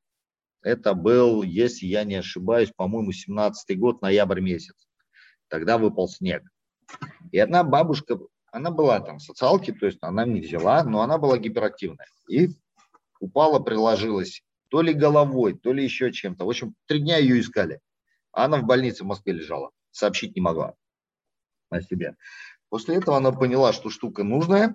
[0.63, 4.89] Это был, если я не ошибаюсь, по-моему, 17-й год, ноябрь месяц.
[5.49, 6.43] Тогда выпал снег.
[7.31, 8.19] И одна бабушка,
[8.51, 12.07] она была там в социалке, то есть она не взяла, но она была гиперактивная.
[12.27, 12.49] И
[13.21, 16.47] упала, приложилась то ли головой, то ли еще чем-то.
[16.47, 17.81] В общем, три дня ее искали.
[18.33, 19.71] Она в больнице в Москве лежала.
[19.91, 20.75] Сообщить не могла
[21.69, 22.17] о себе.
[22.71, 24.75] После этого она поняла, что штука нужная,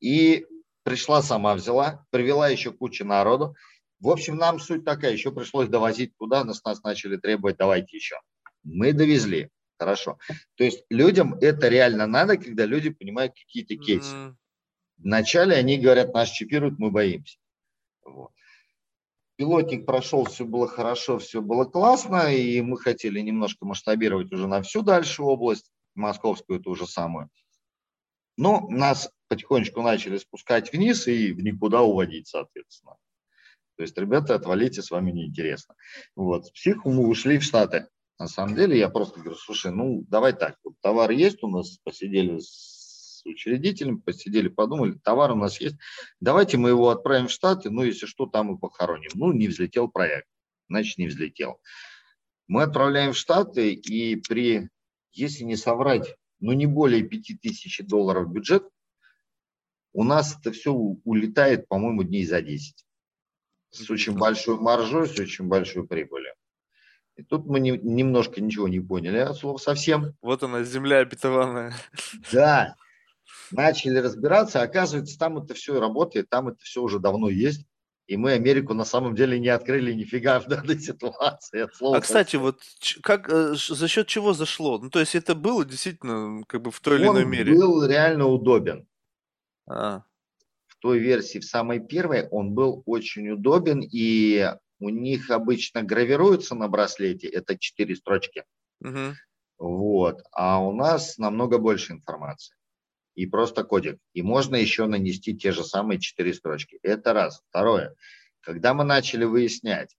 [0.00, 0.46] и
[0.88, 3.54] пришла сама взяла, привела еще кучу народу.
[4.00, 8.16] В общем, нам суть такая, еще пришлось довозить туда, нас, нас начали требовать, давайте еще.
[8.62, 10.18] Мы довезли, хорошо.
[10.54, 14.14] То есть людям это реально надо, когда люди понимают какие-то кейсы.
[14.14, 14.34] Mm-hmm.
[14.96, 17.36] Вначале они говорят, нас чипируют, мы боимся.
[18.06, 18.30] Вот.
[19.36, 24.62] Пилотник прошел, все было хорошо, все было классно, и мы хотели немножко масштабировать уже на
[24.62, 27.28] всю дальшую область, московскую ту же самую.
[28.38, 32.94] Но нас потихонечку начали спускать вниз и в никуда уводить, соответственно.
[33.76, 35.74] То есть, ребята, отвалите, с вами неинтересно.
[36.14, 36.46] Вот.
[36.46, 37.88] С психу мы ушли в Штаты.
[38.18, 41.78] На самом деле, я просто говорю, слушай, ну, давай так, вот товар есть у нас,
[41.84, 45.76] посидели с учредителем, посидели, подумали, товар у нас есть,
[46.20, 49.10] давайте мы его отправим в Штаты, ну, если что, там и похороним.
[49.14, 50.26] Ну, не взлетел проект,
[50.68, 51.60] значит, не взлетел.
[52.48, 54.68] Мы отправляем в Штаты, и при,
[55.12, 58.68] если не соврать, ну, не более 5000 долларов бюджет,
[59.92, 62.84] у нас это все улетает, по-моему, дней за 10.
[63.70, 66.34] С очень большой маржой, с очень большой прибылью.
[67.16, 70.14] И тут мы не, немножко ничего не поняли от слова совсем.
[70.22, 71.74] Вот она, земля обетованная.
[72.32, 72.76] Да,
[73.50, 77.66] начали разбираться, оказывается, там это все работает, там это все уже давно есть.
[78.08, 81.60] И мы Америку на самом деле не открыли нифига в данной ситуации.
[81.60, 82.62] От слова а, кстати, вот
[83.02, 84.78] как, э, за счет чего зашло?
[84.78, 87.52] Ну, то есть это было действительно как бы в той или иной мере?
[87.52, 88.88] Он был реально удобен.
[89.68, 90.04] А.
[90.66, 96.54] В той версии, в самой первой, он был очень удобен, и у них обычно гравируется
[96.54, 98.44] на браслете, это четыре строчки.
[98.80, 99.16] Угу.
[99.58, 100.22] Вот.
[100.32, 102.57] А у нас намного больше информации
[103.18, 103.98] и просто кодик.
[104.12, 106.78] И можно еще нанести те же самые четыре строчки.
[106.84, 107.42] Это раз.
[107.48, 107.96] Второе.
[108.38, 109.96] Когда мы начали выяснять,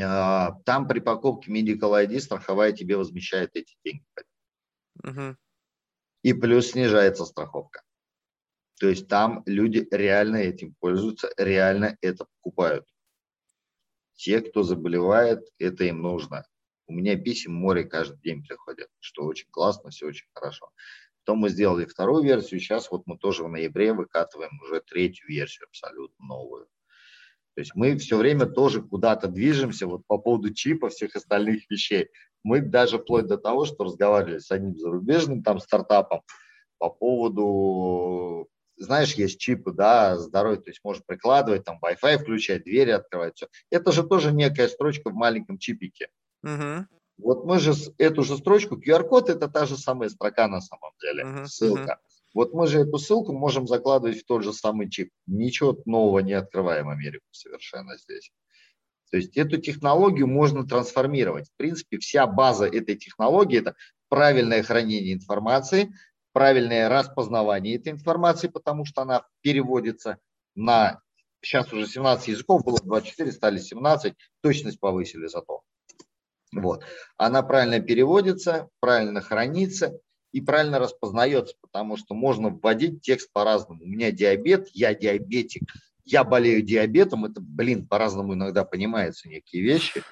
[0.00, 4.06] а, там при покупке Medical ID страховая тебе возмещает эти деньги.
[5.04, 5.36] Угу.
[6.22, 7.82] И плюс снижается страховка.
[8.80, 12.86] То есть там люди реально этим пользуются, реально это покупают.
[14.14, 16.46] Те, кто заболевает, это им нужно.
[16.86, 20.70] У меня писем море каждый день приходят, что очень классно, все очень хорошо.
[21.24, 25.66] Потом мы сделали вторую версию, сейчас вот мы тоже в ноябре выкатываем уже третью версию,
[25.68, 26.66] абсолютно новую.
[27.54, 32.08] То есть мы все время тоже куда-то движемся вот по поводу чипа, всех остальных вещей.
[32.42, 36.22] Мы даже вплоть до того, что разговаривали с одним зарубежным там стартапом
[36.78, 42.90] по поводу, знаешь, есть чипы, да, здоровье, то есть можно прикладывать, там Wi-Fi включать, двери
[42.90, 43.46] открывать, все.
[43.70, 46.08] Это же тоже некая строчка в маленьком чипике.
[46.42, 46.86] Угу.
[47.22, 51.24] Вот мы же эту же строчку, QR-код это та же самая строка на самом деле,
[51.24, 51.92] uh-huh, ссылка.
[51.92, 52.12] Uh-huh.
[52.34, 55.10] Вот мы же эту ссылку можем закладывать в тот же самый чип.
[55.26, 58.30] Ничего нового не открываем Америку совершенно здесь.
[59.10, 61.48] То есть эту технологию можно трансформировать.
[61.50, 63.74] В принципе, вся база этой технологии– это
[64.08, 65.92] правильное хранение информации,
[66.32, 70.16] правильное распознавание этой информации, потому что она переводится
[70.54, 71.02] на,
[71.42, 75.62] сейчас уже 17 языков, было 24, стали 17, точность повысили зато.
[76.52, 76.84] Вот.
[77.16, 79.98] Она правильно переводится, правильно хранится
[80.32, 83.82] и правильно распознается, потому что можно вводить текст по-разному.
[83.82, 85.62] У меня диабет, я диабетик,
[86.04, 90.02] я болею диабетом, это, блин, по-разному иногда понимаются некие вещи.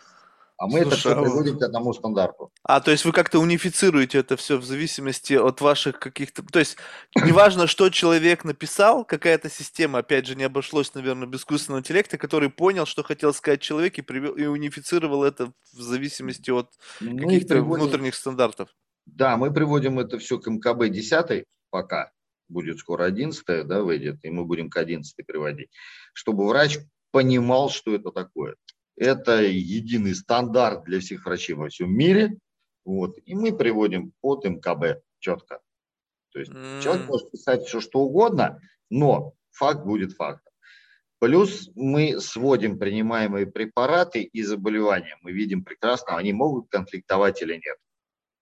[0.60, 2.52] А мы Слушай, это все а приводим к одному стандарту.
[2.64, 6.42] А, то есть вы как-то унифицируете это все в зависимости от ваших каких-то...
[6.42, 6.76] То есть
[7.14, 12.50] неважно, что человек написал, какая-то система, опять же, не обошлось, наверное, без искусственного интеллекта, который
[12.50, 16.68] понял, что хотел сказать человек и, привел, и унифицировал это в зависимости от
[16.98, 17.84] каких-то приводим...
[17.86, 18.68] внутренних стандартов.
[19.06, 22.12] Да, мы приводим это все к МКБ 10 пока,
[22.50, 25.70] будет скоро 11 да, выйдет, и мы будем к 11 приводить,
[26.12, 26.80] чтобы врач
[27.12, 28.56] понимал, что это такое.
[29.00, 32.36] Это единый стандарт для всех врачей во всем мире.
[32.84, 35.60] Вот, и мы приводим под МКБ четко.
[36.32, 36.82] То есть mm.
[36.82, 38.60] человек может писать все, что угодно,
[38.90, 40.52] но факт будет фактом.
[41.18, 45.16] Плюс мы сводим принимаемые препараты и заболевания.
[45.22, 47.78] Мы видим прекрасно, они могут конфликтовать или нет.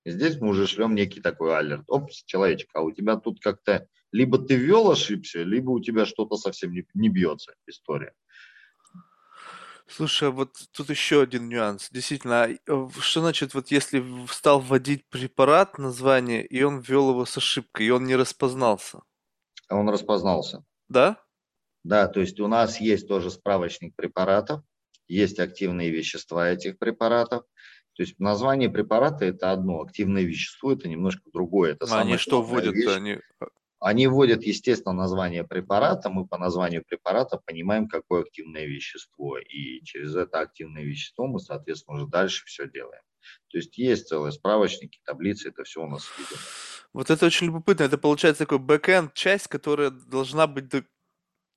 [0.05, 1.85] Здесь мы уже шлем некий такой алерт.
[1.87, 6.37] Опс, человечек, а у тебя тут как-то либо ты ввел ошибся, либо у тебя что-то
[6.37, 8.13] совсем не, не бьется история.
[9.89, 11.89] Слушай, а вот тут еще один нюанс.
[11.91, 17.25] Действительно, а, э, что значит, вот если стал вводить препарат, название, и он ввел его
[17.25, 19.01] с ошибкой, и он не распознался?
[19.69, 20.65] А он распознался.
[20.89, 21.23] Да?
[21.85, 24.63] Да, то есть у нас есть тоже справочник препаратов,
[25.07, 27.45] есть активные вещества этих препаратов.
[27.95, 31.73] То есть название препарата это одно, активное вещество это немножко другое.
[31.73, 32.75] Это а они что вводят?
[32.95, 33.19] Они
[33.81, 36.11] они вводят, естественно, название препарата.
[36.11, 39.39] Мы по названию препарата понимаем, какое активное вещество.
[39.39, 43.03] И через это активное вещество мы, соответственно, уже дальше все делаем.
[43.49, 46.37] То есть есть целые справочники, таблицы, это все у нас видно.
[46.93, 47.85] Вот это очень любопытно.
[47.85, 50.69] Это получается такой бэкэнд часть, которая должна быть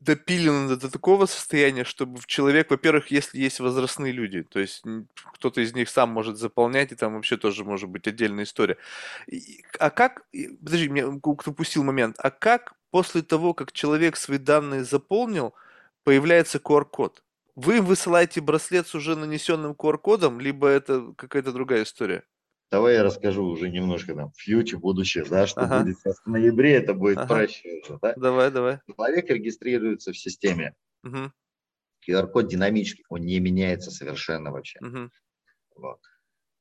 [0.01, 4.83] допилено до такого состояния, чтобы человек, во-первых, если есть возрастные люди, то есть
[5.33, 8.77] кто-то из них сам может заполнять, и там вообще тоже может быть отдельная история.
[9.79, 10.25] А как,
[10.63, 15.53] подожди, мне упустил момент, а как после того, как человек свои данные заполнил,
[16.03, 17.23] появляется QR-код?
[17.55, 22.23] Вы высылаете браслет с уже нанесенным QR-кодом, либо это какая-то другая история?
[22.71, 25.81] Давай я расскажу уже немножко там фьючер, будущее, да, что ага.
[25.81, 27.27] будет сейчас в ноябре, это будет ага.
[27.27, 28.13] проще уже, да?
[28.15, 28.79] Давай, давай.
[28.87, 30.73] Человек регистрируется в системе.
[31.03, 31.31] Угу.
[32.07, 34.79] QR-код динамический, он не меняется совершенно вообще.
[34.79, 35.09] Угу.
[35.75, 35.99] Вот.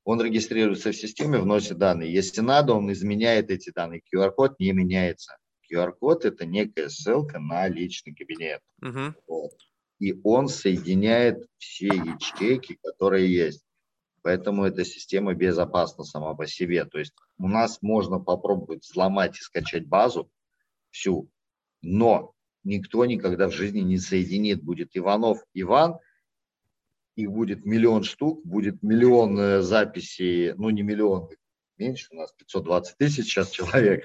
[0.02, 2.12] Он регистрируется в системе, вносит данные.
[2.12, 4.02] Если надо, он изменяет эти данные.
[4.12, 5.36] QR-код не меняется.
[5.72, 8.60] QR-код– это некая ссылка на личный кабинет.
[8.82, 9.14] Угу.
[9.28, 9.52] Вот.
[10.00, 13.64] И он соединяет все ячейки, которые есть.
[14.22, 16.84] Поэтому эта система безопасна сама по себе.
[16.84, 20.30] То есть у нас можно попробовать взломать и скачать базу
[20.90, 21.30] всю,
[21.82, 24.62] но никто никогда в жизни не соединит.
[24.62, 25.98] Будет Иванов Иван,
[27.16, 31.28] их будет миллион штук, будет миллион э, записей, ну не миллион,
[31.78, 34.04] меньше, у нас 520 тысяч сейчас человек,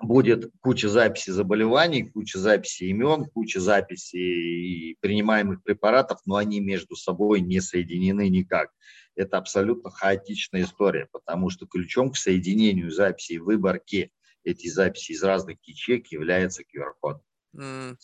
[0.00, 7.40] будет куча записей заболеваний, куча записей имен, куча записей принимаемых препаратов, но они между собой
[7.40, 8.70] не соединены никак
[9.16, 14.10] это абсолютно хаотичная история, потому что ключом к соединению записей, выборке
[14.44, 17.22] этих записей из разных ячеек является QR-код.
[17.56, 17.96] Mm.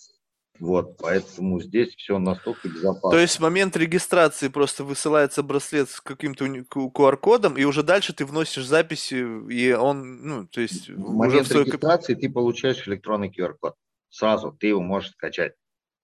[0.61, 3.11] Вот, поэтому здесь все настолько безопасно.
[3.11, 8.27] То есть в момент регистрации просто высылается браслет с каким-то QR-кодом, и уже дальше ты
[8.27, 9.14] вносишь записи,
[9.51, 10.90] и он, ну, то есть...
[10.90, 13.75] В момент уже регистрации ты получаешь электронный QR-код.
[14.11, 15.55] Сразу ты его можешь скачать.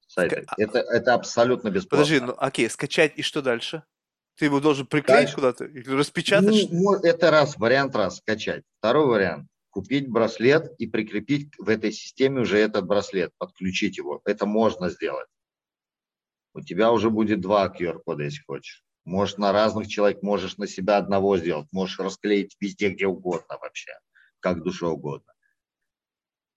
[0.07, 0.42] Сайта.
[0.42, 0.55] Ска...
[0.57, 2.05] Это, это абсолютно бесплатно.
[2.05, 3.83] Подожди, ну окей, скачать и что дальше?
[4.37, 6.70] Ты его должен приклеить куда-то или распечатать?
[6.70, 8.64] Ну, это раз, вариант раз, скачать.
[8.79, 14.20] Второй вариант– купить браслет и прикрепить в этой системе уже этот браслет, подключить его.
[14.25, 15.29] Это можно сделать.
[16.53, 18.85] У тебя уже будет два QR-кода, если хочешь.
[19.05, 23.92] Можешь на разных человек, можешь на себя одного сделать, можешь расклеить везде, где угодно вообще,
[24.40, 25.33] как душе угодно.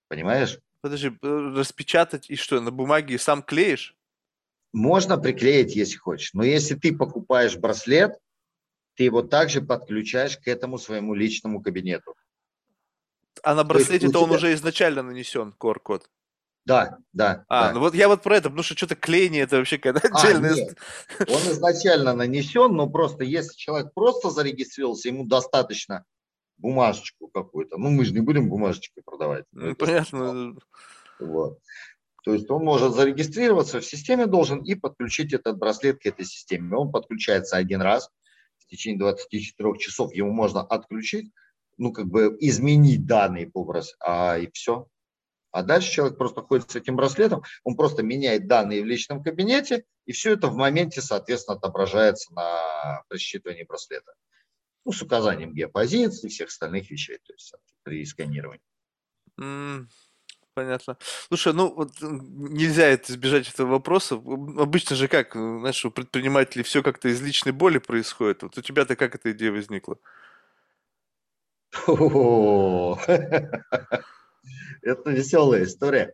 [0.08, 0.60] Понимаешь?
[0.82, 3.96] Подожди, э, распечатать и что, на бумаге сам клеишь?
[4.72, 8.18] Можно приклеить, если хочешь, но если ты покупаешь браслет,
[8.96, 12.16] ты его также подключаешь к этому своему личному кабинету.
[13.44, 14.20] А на браслете-то тебя...
[14.20, 16.10] он уже изначально нанесен, QR-код?
[16.66, 17.46] Да, да.
[17.48, 17.74] А, да.
[17.74, 20.54] ну вот я вот про это, потому что что-то клеение, это вообще какая-то а, отдельная...
[20.54, 20.78] Нет.
[21.20, 26.06] Он изначально нанесен, но просто если человек просто зарегистрировался, ему достаточно
[26.58, 27.78] бумажечку какую-то.
[27.78, 29.46] Ну, мы же не будем бумажечкой продавать.
[29.52, 30.56] Ну, понятно.
[31.20, 31.60] Вот.
[32.30, 36.78] То есть он может зарегистрироваться в системе должен и подключить этот браслет к этой системе.
[36.78, 38.12] Он подключается один раз
[38.60, 40.14] в течение 24 часов.
[40.14, 41.32] Ему можно отключить,
[41.80, 43.68] ну как бы изменить данные по
[44.00, 44.86] а и все.
[45.50, 49.86] А дальше человек просто ходит с этим браслетом, он просто меняет данные в личном кабинете,
[50.06, 54.14] и все это в моменте, соответственно, отображается на просчитывании браслета.
[54.86, 58.62] Ну, с указанием геопозиции и всех остальных вещей, то есть при сканировании.
[60.60, 60.98] Понятно.
[61.30, 64.16] Слушай, ну вот нельзя это избежать этого вопроса.
[64.16, 68.44] Обычно же как, знаешь, у предпринимателей все как-то из личной боли происходит.
[68.44, 69.98] Вот у тебя-то как эта идея возникла?
[74.82, 76.14] Это веселая история.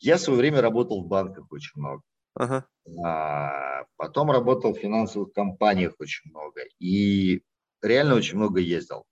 [0.00, 2.02] Я в свое время работал в банках очень много.
[2.34, 2.66] Ага.
[3.04, 6.62] А, потом работал в финансовых компаниях очень много.
[6.80, 7.44] И
[7.82, 9.04] реально очень много ездил.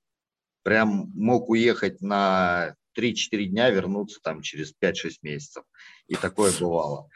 [0.65, 5.65] Прям мог уехать на 3-4 дня вернуться там через 5-6 месяцев.
[6.09, 7.09] И такое бывало.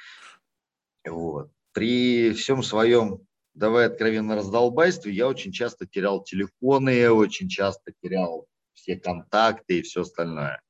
[1.04, 1.50] Вот.
[1.72, 3.20] При всем своем,
[3.54, 10.02] давай откровенно, раздолбайстве, я очень часто терял телефоны, очень часто терял все контакты и все
[10.02, 10.62] остальное.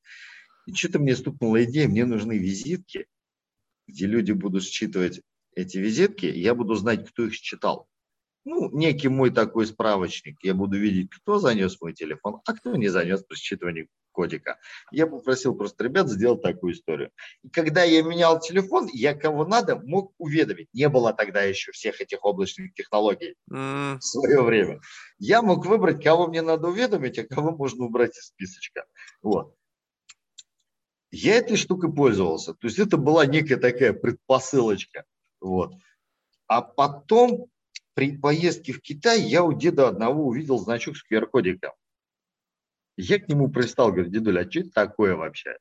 [0.67, 3.07] И что-то мне стукнула идея, мне нужны визитки,
[3.87, 5.21] где люди будут считывать
[5.55, 7.89] эти визитки, я буду знать, кто их считал.
[8.45, 10.39] Ну, некий мой такой справочник.
[10.43, 14.59] Я буду видеть, кто занес мой телефон, а кто не занес при считывании кодика.
[14.91, 17.11] Я попросил просто ребят сделать такую историю.
[17.43, 20.69] И когда я менял телефон, я кого надо мог уведомить.
[20.73, 23.99] Не было тогда еще всех этих облачных технологий mm.
[23.99, 24.81] в свое время.
[25.19, 28.87] Я мог выбрать, кого мне надо уведомить, а кого можно убрать из списочка.
[29.21, 29.55] Вот.
[31.11, 32.55] Я этой штукой пользовался.
[32.55, 35.05] То есть это была некая такая предпосылочка.
[35.41, 35.75] Вот.
[36.47, 37.51] А потом
[37.93, 41.73] при поездке в Китай я у деда одного увидел значок с QR-кодиком.
[42.97, 45.57] Я к нему пристал, говорю, дедуля, а что это такое вообще?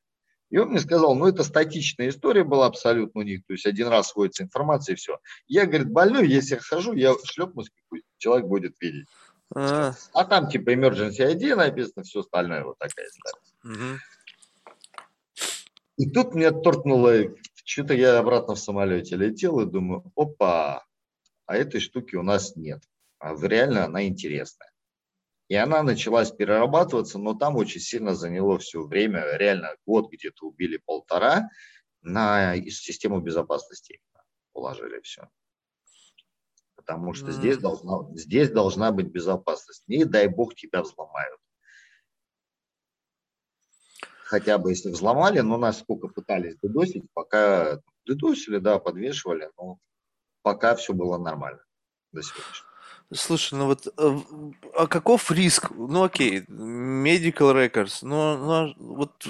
[0.48, 3.88] И он мне сказал, ну это статичная история была абсолютно у них, то есть один
[3.88, 5.18] раз сводится информация и все.
[5.48, 7.70] Я, говорит, больной, если я хожу, я шлепнусь,
[8.18, 9.08] человек будет видеть.
[9.54, 13.40] А, а там типа emergency ID написано, все остальное вот такая история.
[13.64, 13.98] Угу.
[15.98, 17.14] И тут меня торкнуло,
[17.64, 20.84] что-то я обратно в самолете летел и думаю, опа,
[21.46, 22.82] а этой штуки у нас нет.
[23.18, 24.70] А реально она интересная.
[25.48, 30.80] И она началась перерабатываться, но там очень сильно заняло все время, реально год где-то убили
[30.84, 31.50] полтора
[32.02, 34.00] на систему безопасности
[34.52, 35.28] положили все.
[36.74, 37.32] Потому что mm.
[37.32, 39.82] здесь, должна, здесь должна быть безопасность.
[39.86, 41.40] Не дай бог тебя взломают
[44.26, 49.78] хотя бы если взломали, но нас сколько пытались дедосить, пока дедосили, да, подвешивали, но
[50.42, 51.64] пока все было нормально
[52.12, 52.75] до сегодняшнего.
[53.12, 54.18] Слушай, ну вот, э,
[54.74, 55.70] а каков риск?
[55.70, 59.26] Ну окей, medical records, но, но вот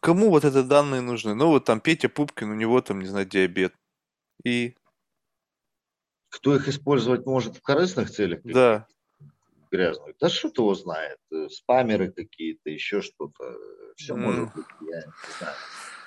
[0.00, 1.34] кому вот эти данные нужны?
[1.34, 3.74] Ну вот там Петя Пупкин, у него там, не знаю, диабет.
[4.44, 4.74] И?
[6.30, 8.40] Кто их использовать может в корыстных целях?
[8.42, 8.86] Да
[9.72, 10.14] грязную.
[10.20, 13.56] Да что его знает, э, спамеры какие-то, еще что-то,
[13.96, 14.18] все mm.
[14.18, 15.56] может быть, я не знаю.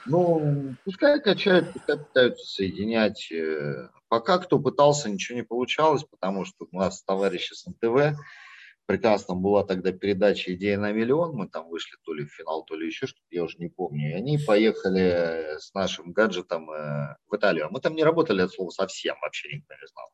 [0.06, 3.32] Ну, пускай качают, пускай пытаются соединять.
[3.32, 8.20] Э, пока кто пытался, ничего не получалось, потому что у нас товарищи с НТВ,
[8.86, 12.76] прекрасно была тогда передача «Идея на миллион», мы там вышли то ли в финал, то
[12.76, 17.36] ли еще что-то, я уже не помню, и они поехали с нашим гаджетом э, в
[17.36, 17.70] Италию.
[17.72, 20.12] Мы там не работали от слова совсем, вообще никто не знал.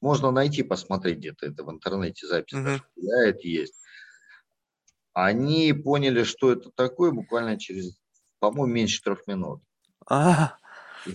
[0.00, 2.64] Можно найти, посмотреть где-то это в интернете, запись mm-hmm.
[2.64, 3.74] даже гуляет, есть.
[5.12, 7.98] Они поняли, что это такое буквально через,
[8.38, 9.60] по-моему, меньше трех минут.
[10.06, 10.56] А,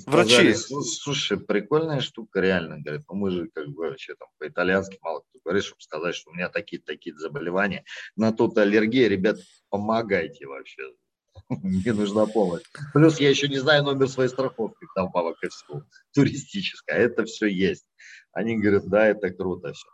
[0.05, 0.53] врачи.
[0.53, 2.79] Слушай, прикольная штука, реально.
[2.79, 6.31] Говорят, ну мы же как бы вообще там по-итальянски мало кто говорит, чтобы сказать, что
[6.31, 7.83] у меня такие-такие заболевания.
[8.15, 9.37] На тут аллергия, ребят,
[9.69, 10.81] помогайте вообще.
[11.49, 12.63] Мне нужна помощь.
[12.93, 15.83] Плюс я еще не знаю номер своей страховки, там мало ко всему,
[16.13, 16.97] туристическая.
[16.97, 17.85] Это все есть.
[18.31, 19.87] Они говорят, да, это круто все.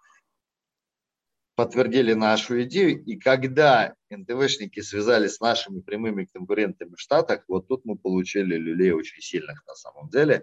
[1.59, 7.83] Подтвердили нашу идею, и когда НТВшники связались с нашими прямыми конкурентами в Штатах, вот тут
[7.83, 10.41] мы получили люлей очень сильных на самом деле.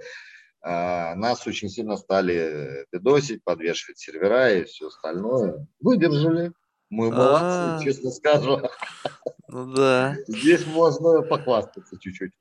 [0.60, 5.66] А, нас очень сильно стали дедосить, подвешивать сервера и все остальное.
[5.80, 6.52] Выдержали.
[6.90, 7.82] Мы молодцы, А-а-а.
[7.82, 8.60] честно скажу.
[9.48, 10.18] Ну да.
[10.26, 12.32] Здесь можно похвастаться чуть-чуть.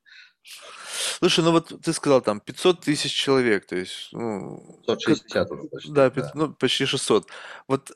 [1.19, 4.09] Слушай, ну вот ты сказал там 500 тысяч человек, то есть...
[4.11, 5.91] Ну, 160 уже почти.
[5.93, 6.31] Да, да.
[6.33, 7.29] Ну, почти 600.
[7.69, 7.93] Вот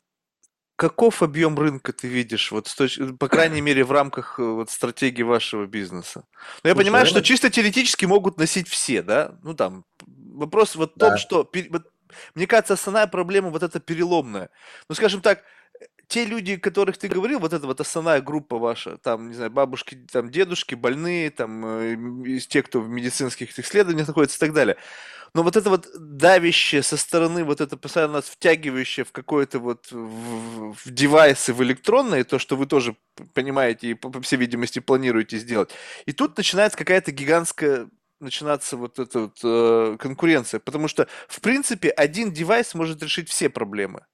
[0.79, 2.73] каков объем рынка ты видишь, вот,
[3.19, 6.23] по крайней мере, в рамках э, вот, стратегии вашего бизнеса?
[6.63, 9.35] Ну, я Слушай, понимаю, что чисто теоретически могут носить все, да?
[9.43, 11.09] Ну, там, вопрос вот в да.
[11.09, 11.49] том, что...
[11.69, 11.87] Вот,
[12.33, 14.49] мне кажется, основная проблема вот эта переломная.
[14.87, 15.43] Ну, скажем так,
[16.09, 19.95] те люди, которых ты говорил, вот эта вот основная группа ваша, там, не знаю, бабушки,
[20.11, 24.75] там, дедушки, больные, там, э, тех, кто в медицинских исследованиях находится и так далее.
[25.35, 29.91] Но вот это вот давящее со стороны, вот это постоянно нас втягивающее в какое-то вот
[29.91, 32.95] в, в девайсы, в электронные, то, что вы тоже
[33.35, 35.69] понимаете и, по, по всей видимости, планируете сделать.
[36.07, 37.87] И тут начинается какая-то гигантская
[38.19, 43.49] начинаться вот эта вот э, конкуренция, потому что, в принципе, один девайс может решить все
[43.49, 44.05] проблемы.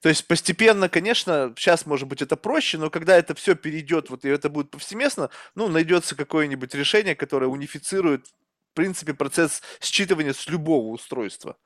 [0.00, 4.24] То есть постепенно, конечно, сейчас, может быть, это проще, но когда это все перейдет, вот
[4.24, 10.48] и это будет повсеместно, ну, найдется какое-нибудь решение, которое унифицирует, в принципе, процесс считывания с
[10.48, 11.56] любого устройства.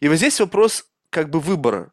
[0.00, 1.92] И вот здесь вопрос как бы выбора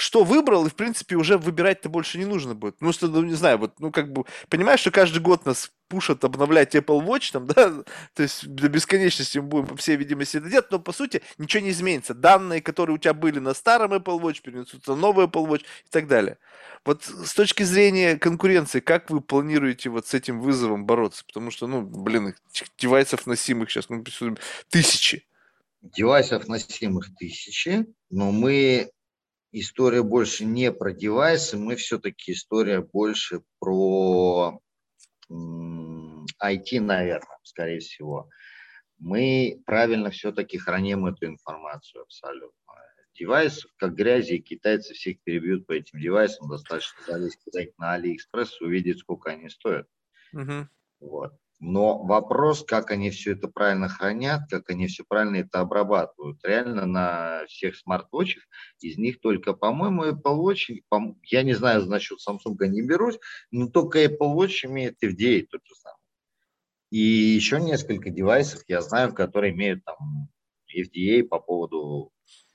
[0.00, 2.80] что выбрал, и, в принципе, уже выбирать-то больше не нужно будет.
[2.80, 6.24] Ну, что, ну, не знаю, вот, ну, как бы, понимаешь, что каждый год нас пушат
[6.24, 7.82] обновлять Apple Watch, там, да,
[8.14, 11.62] то есть до бесконечности мы будем, по всей видимости, это делать, но, по сути, ничего
[11.62, 12.14] не изменится.
[12.14, 15.90] Данные, которые у тебя были на старом Apple Watch, перенесутся на новый Apple Watch и
[15.90, 16.38] так далее.
[16.84, 21.24] Вот с точки зрения конкуренции, как вы планируете вот с этим вызовом бороться?
[21.26, 22.34] Потому что, ну, блин,
[22.78, 24.04] девайсов носимых сейчас, ну,
[24.70, 25.24] тысячи.
[25.82, 28.90] Девайсов носимых тысячи, но мы
[29.52, 34.60] история больше не про девайсы, мы все-таки история больше про
[35.30, 38.28] IT, наверное, скорее всего.
[38.98, 42.54] Мы правильно все-таки храним эту информацию абсолютно.
[43.14, 46.48] Девайс, как грязи, и китайцы всех перебьют по этим девайсам.
[46.48, 47.40] Достаточно залезть
[47.76, 49.88] на Алиэкспресс, увидеть, сколько они стоят.
[50.32, 50.68] Угу.
[51.00, 51.32] Вот.
[51.60, 56.38] Но вопрос, как они все это правильно хранят, как они все правильно это обрабатывают.
[56.44, 58.44] Реально на всех смарт-вотчах
[58.80, 63.18] из них только, по-моему, Apple Watch, по я не знаю, насчет Samsung не берусь,
[63.50, 65.98] но только Apple Watch имеет FDA тот же самый.
[66.90, 70.28] И еще несколько девайсов я знаю, которые имеют там
[70.72, 72.12] FDA по поводу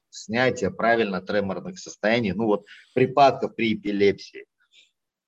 [0.10, 4.46] снятия правильно треморных состояний, ну вот припадков при эпилепсии.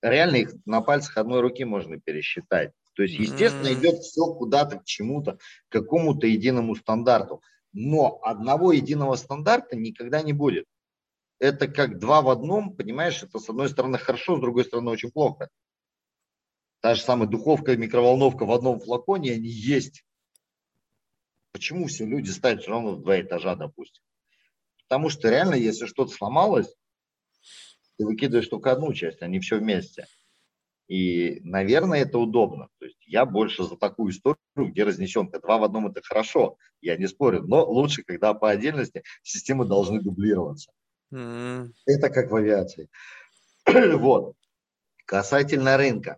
[0.01, 2.71] Реально их на пальцах одной руки можно пересчитать.
[2.95, 5.37] То есть, естественно, идет все куда-то к чему-то,
[5.67, 7.41] к какому-то единому стандарту.
[7.73, 10.65] Но одного единого стандарта никогда не будет.
[11.39, 15.11] это как два в одном, понимаешь, это с одной стороны хорошо, с другой стороны очень
[15.11, 15.49] плохо.
[16.79, 20.05] Та же самая духовка и микроволновка в одном флаконе, они есть.
[21.51, 24.01] Почему все люди ставят все равно в два этажа, допустим?
[24.87, 26.73] Потому что реально, если что-то сломалось,
[27.97, 30.05] ты выкидываешь только одну часть, а не все вместе.
[30.88, 32.69] И, наверное, это удобно.
[32.79, 35.39] То есть я больше за такую историю, где разнесенка.
[35.39, 37.41] Два в одном это хорошо, я не спорю.
[37.43, 40.71] Но лучше, когда по отдельности системы должны дублироваться.
[41.11, 41.71] Mm-hmm.
[41.88, 42.89] Это как в авиации.
[43.95, 44.36] вот.
[45.05, 46.17] Касательно рынка.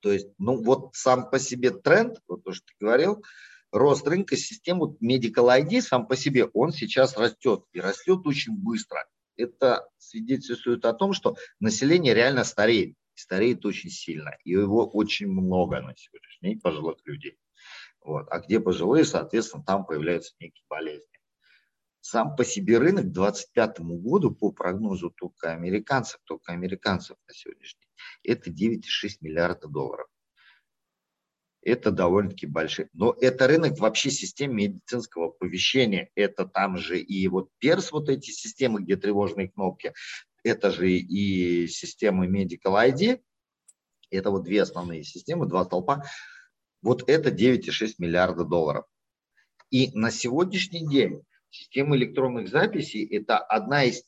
[0.00, 3.24] То есть, ну вот сам по себе тренд, вот то, что ты говорил,
[3.70, 9.06] рост рынка системы Medical ID сам по себе, он сейчас растет и растет очень быстро.
[9.36, 15.80] Это свидетельствует о том, что население реально стареет стареет очень сильно, и его очень много
[15.80, 17.38] на сегодняшний день пожилых людей.
[18.00, 18.26] Вот.
[18.30, 21.08] А где пожилые, соответственно, там появляются некие болезни.
[22.00, 27.86] Сам по себе рынок к 2025 году, по прогнозу только американцев, только американцев на сегодняшний
[28.24, 30.08] день, это 9,6 миллиарда долларов.
[31.64, 32.88] Это довольно-таки большие.
[32.92, 36.10] Но это рынок вообще систем медицинского оповещения.
[36.16, 39.94] Это там же и вот перс, вот эти системы, где тревожные кнопки,
[40.42, 43.20] это же и системы Medical ID,
[44.10, 46.04] это вот две основные системы, два столпа,
[46.82, 48.84] вот это 9,6 миллиарда долларов.
[49.70, 54.04] И на сегодняшний день система электронных записей– это одна из,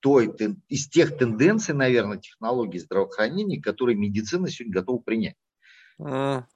[0.00, 0.32] той,
[0.68, 5.36] из тех тенденций, наверное, технологий здравоохранения, которые медицина сегодня готова принять.
[5.98, 6.46] А.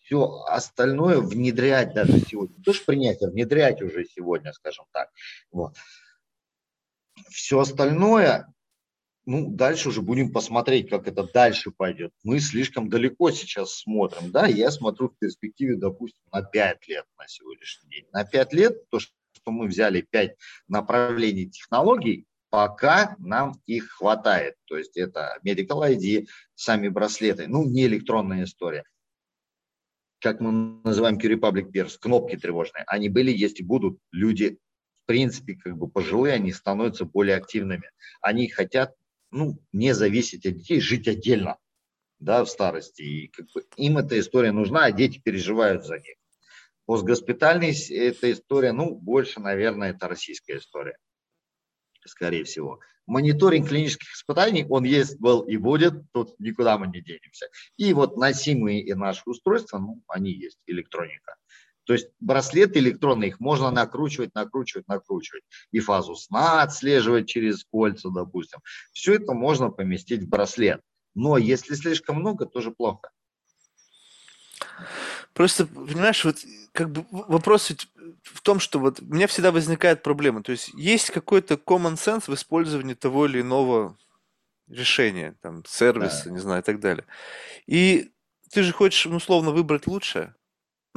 [0.00, 2.56] Все остальное внедрять даже сегодня.
[2.56, 5.10] Не то, что принять, а внедрять уже сегодня, скажем так.
[5.52, 5.76] Вот.
[7.28, 8.52] Все остальное
[9.28, 12.12] ну, дальше уже будем посмотреть, как это дальше пойдет.
[12.24, 17.28] Мы слишком далеко сейчас смотрим, да, я смотрю в перспективе, допустим, на 5 лет на
[17.28, 18.06] сегодняшний день.
[18.10, 19.12] На 5 лет, то, что
[19.44, 20.34] мы взяли 5
[20.66, 24.54] направлений технологий, пока нам их хватает.
[24.64, 28.84] То есть это Medical ID, сами браслеты, ну, не электронная история.
[30.20, 32.84] Как мы называем Q-Republic Peers, кнопки тревожные.
[32.86, 33.98] Они были, есть и будут.
[34.10, 34.58] Люди
[35.02, 37.90] в принципе, как бы пожилые, они становятся более активными.
[38.20, 38.94] Они хотят
[39.30, 41.58] ну, не зависеть от детей, жить отдельно,
[42.18, 43.02] да, в старости.
[43.02, 46.16] И как бы им эта история нужна, а дети переживают за них.
[46.86, 50.96] Постгоспитальная эта история, ну, больше, наверное, это российская история,
[52.06, 52.80] скорее всего.
[53.06, 57.48] Мониторинг клинических испытаний, он есть, был и будет, тут никуда мы не денемся.
[57.76, 61.36] И вот носимые и наши устройства, ну, они есть, электроника.
[61.88, 65.42] То есть браслеты электронные, их можно накручивать, накручивать, накручивать.
[65.70, 68.60] И фазу сна отслеживать через кольца, допустим.
[68.92, 70.82] Все это можно поместить в браслет.
[71.14, 73.10] Но если слишком много, тоже плохо.
[75.32, 76.36] Просто, понимаешь, вот
[76.72, 77.88] как бы вопрос ведь
[78.22, 80.42] в том, что вот у меня всегда возникает проблема.
[80.42, 83.96] То есть есть какой-то common sense в использовании того или иного
[84.68, 86.32] решения, там, сервиса, да.
[86.32, 87.06] не знаю, и так далее.
[87.66, 88.10] И
[88.50, 90.34] ты же хочешь, ну, условно, выбрать лучшее.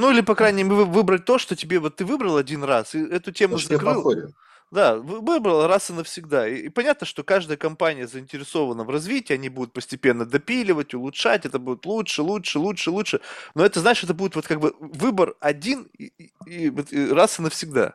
[0.02, 3.00] Ну, или, по крайней мере, выбрать то, что тебе вот ты выбрал один раз, и
[3.00, 4.34] эту тему то, закрыл.
[4.72, 6.48] Да, выбрал раз и навсегда.
[6.48, 11.60] И, и понятно, что каждая компания заинтересована в развитии, они будут постепенно допиливать, улучшать, это
[11.60, 13.22] будет лучше, лучше, лучше, лучше.
[13.54, 17.38] Но это, знаешь, это будет вот как бы выбор один и, и, и, и раз
[17.38, 17.94] и навсегда.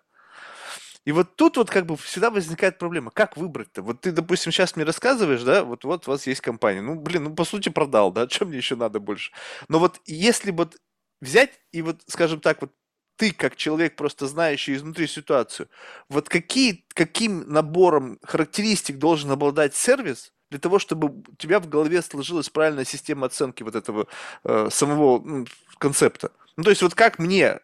[1.07, 3.11] И вот тут вот как бы всегда возникает проблема.
[3.11, 3.83] Как выбрать-то?
[3.83, 6.83] Вот ты, допустим, сейчас мне рассказываешь, да, вот, вот у вас есть компания.
[6.83, 9.33] Ну, блин, ну, по сути, продал, да, чем мне еще надо больше?
[9.69, 10.77] Но вот если вот
[11.21, 12.73] взять и вот, скажем так, вот
[13.17, 15.69] ты, как человек, просто знающий изнутри ситуацию,
[16.09, 22.03] вот какие, каким набором характеристик должен обладать сервис для того, чтобы у тебя в голове
[22.03, 24.07] сложилась правильная система оценки вот этого
[24.45, 25.47] э, самого ну,
[25.79, 26.31] концепта?
[26.57, 27.61] Ну, то есть вот как мне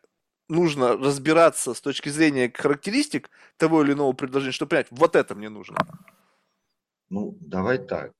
[0.48, 5.48] нужно разбираться с точки зрения характеристик того или иного предложения, чтобы понять, вот это мне
[5.48, 5.76] нужно?
[7.10, 8.12] Ну, давай так.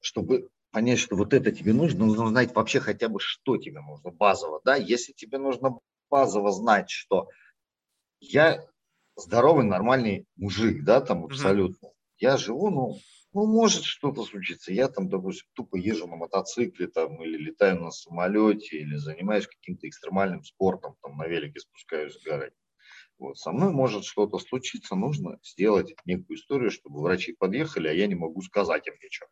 [0.00, 4.10] Чтобы понять, что вот это тебе нужно, нужно знать вообще хотя бы, что тебе нужно
[4.10, 4.60] базово.
[4.64, 4.76] Да?
[4.76, 7.28] Если тебе нужно базово знать, что
[8.20, 8.64] я
[9.16, 11.86] здоровый, нормальный мужик, да, там абсолютно.
[11.86, 12.16] Mm-hmm.
[12.18, 12.98] Я живу, ну,
[13.32, 14.72] ну, может что-то случиться.
[14.72, 19.88] Я там, допустим, тупо езжу на мотоцикле там, или летаю на самолете, или занимаюсь каким-то
[19.88, 22.52] экстремальным спортом, там на велике спускаюсь с горы.
[23.18, 28.06] Вот, со мной может что-то случиться, нужно сделать некую историю, чтобы врачи подъехали, а я
[28.06, 29.28] не могу сказать им ничего.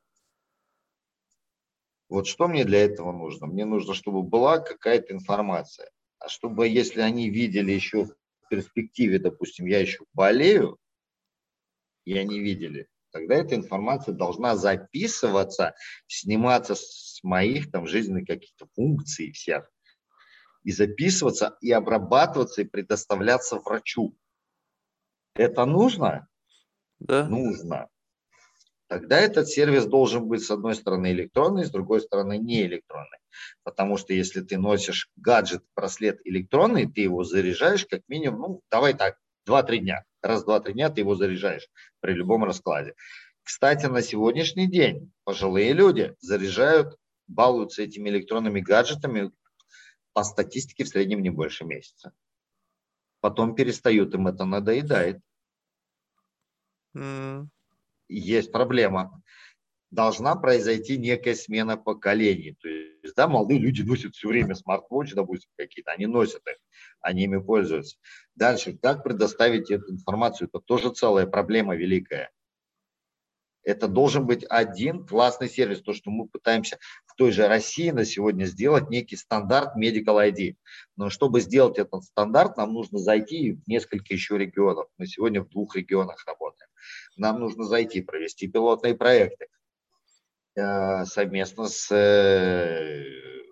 [2.09, 3.46] Вот что мне для этого нужно?
[3.46, 5.90] Мне нужно, чтобы была какая-то информация.
[6.18, 8.14] А чтобы, если они видели еще в
[8.48, 10.78] перспективе, допустим, я еще болею,
[12.04, 15.74] и они видели, тогда эта информация должна записываться,
[16.06, 19.70] сниматься с моих там жизненных каких-то функций всех,
[20.64, 24.16] и записываться, и обрабатываться, и предоставляться врачу.
[25.34, 26.28] Это нужно?
[26.98, 27.28] да?
[27.28, 27.88] нужно,
[28.89, 33.18] тогда этот сервис должен быть с одной стороны электронный, с другой стороны не электронный.
[33.62, 38.95] Потому что если ты носишь гаджет, браслет электронный, ты его заряжаешь как минимум, ну, давай
[38.95, 39.18] так,
[39.49, 40.05] 2-3 дня.
[40.22, 41.68] Раз в 2-3 дня ты его заряжаешь
[42.01, 42.95] при любом раскладе.
[43.43, 49.30] Кстати, на сегодняшний день пожилые люди заряжают, балуются этими электронными гаджетами
[50.12, 52.12] по статистике в среднем не больше месяца.
[53.20, 55.20] Потом перестают, им это надоедает.
[58.09, 59.22] Есть проблема.
[59.90, 62.56] Должна произойти некая смена поколений.
[62.61, 66.56] То есть, да, молодые люди носят все время смарт-вотч, допустим, какие-то, они носят их,
[67.00, 67.96] они ими пользуются.
[68.34, 72.30] Дальше, как предоставить эту информацию, это тоже целая проблема великая.
[73.68, 78.06] Это должен быть один классный сервис, то, что мы пытаемся в той же России на
[78.06, 80.56] сегодня сделать некий стандарт Medical ID.
[80.96, 84.88] Но чтобы сделать этот стандарт, нам нужно зайти в несколько еще регионов.
[84.96, 86.57] Мы сегодня в двух регионах работаем.
[87.18, 89.46] Нам нужно зайти, провести пилотные проекты
[90.56, 93.04] э, совместно с э,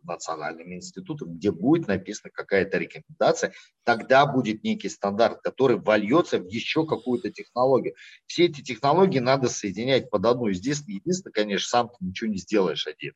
[0.06, 3.52] национальным институтом, где будет написана какая-то рекомендация,
[3.84, 7.94] тогда будет некий стандарт, который вольется в еще какую-то технологию.
[8.26, 10.50] Все эти технологии надо соединять под одну.
[10.52, 13.12] Здесь единственное, конечно, сам ты ничего не сделаешь один.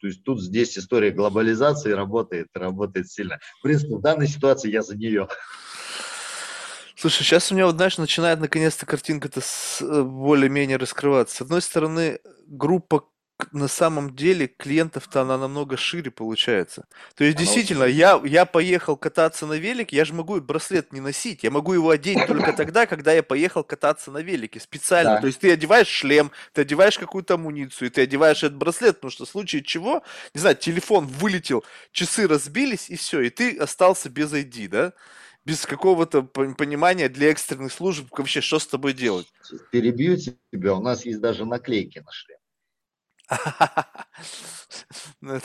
[0.00, 3.38] То есть тут здесь история глобализации работает, работает сильно.
[3.58, 5.28] В принципе, в данной ситуации я за нее.
[7.00, 11.34] Слушай, сейчас у меня вот, знаешь, начинает наконец-то картинка-то э, более-менее раскрываться.
[11.34, 13.06] С одной стороны, группа
[13.52, 16.84] на самом деле клиентов-то она намного шире получается.
[17.14, 17.96] То есть, она действительно, очень...
[17.96, 21.88] я, я поехал кататься на велике, я же могу браслет не носить, я могу его
[21.88, 25.14] одеть только тогда, когда я поехал кататься на велике специально.
[25.14, 25.20] Да.
[25.22, 29.24] То есть ты одеваешь шлем, ты одеваешь какую-то амуницию, ты одеваешь этот браслет, потому что
[29.24, 30.02] в случае чего,
[30.34, 34.92] не знаю, телефон вылетел, часы разбились и все, и ты остался без ID, да?
[35.50, 39.26] Без какого-то понимания для экстренных служб вообще, что с тобой делать?
[39.72, 42.38] Перебью тебя, у нас есть даже наклейки на шлем.
[45.20, 45.38] Ну,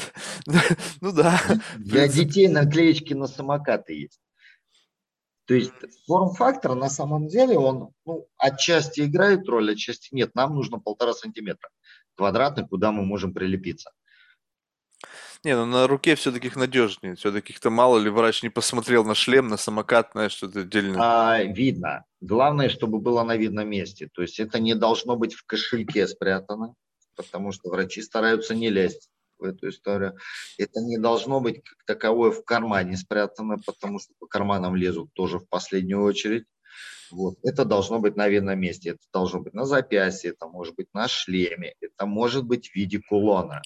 [1.02, 1.42] ну да.
[1.78, 4.22] Для детей наклеечки на самокаты есть.
[5.46, 5.74] То есть
[6.08, 10.34] форм-фактор на самом деле, он ну, отчасти играет роль, отчасти нет.
[10.36, 11.70] Нам нужно полтора сантиметра
[12.16, 13.92] квадратных, куда мы можем прилепиться.
[15.46, 17.16] Не, ну на руке все-таки надежнее.
[17.16, 21.00] Все-таки кто мало ли врач не посмотрел на шлем, на самокат, знаешь, что-то отдельное.
[21.00, 22.04] А, видно.
[22.20, 24.10] Главное, чтобы было на видном месте.
[24.14, 26.76] То есть это не должно быть в кошельке спрятано
[27.16, 30.18] потому что врачи стараются не лезть в эту историю.
[30.58, 35.40] Это не должно быть как таковое в кармане спрятано, потому что по карманам лезут тоже
[35.40, 36.46] в последнюю очередь.
[37.12, 37.36] Вот.
[37.44, 38.92] Это должно быть на видном месте.
[38.92, 43.00] Это должно быть на запястье, это может быть на шлеме, это может быть в виде
[43.00, 43.62] кулона.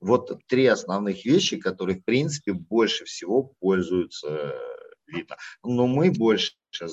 [0.00, 4.54] Вот три основных вещи, которые, в принципе, больше всего пользуются
[5.08, 5.36] видно.
[5.64, 6.52] Но мы больше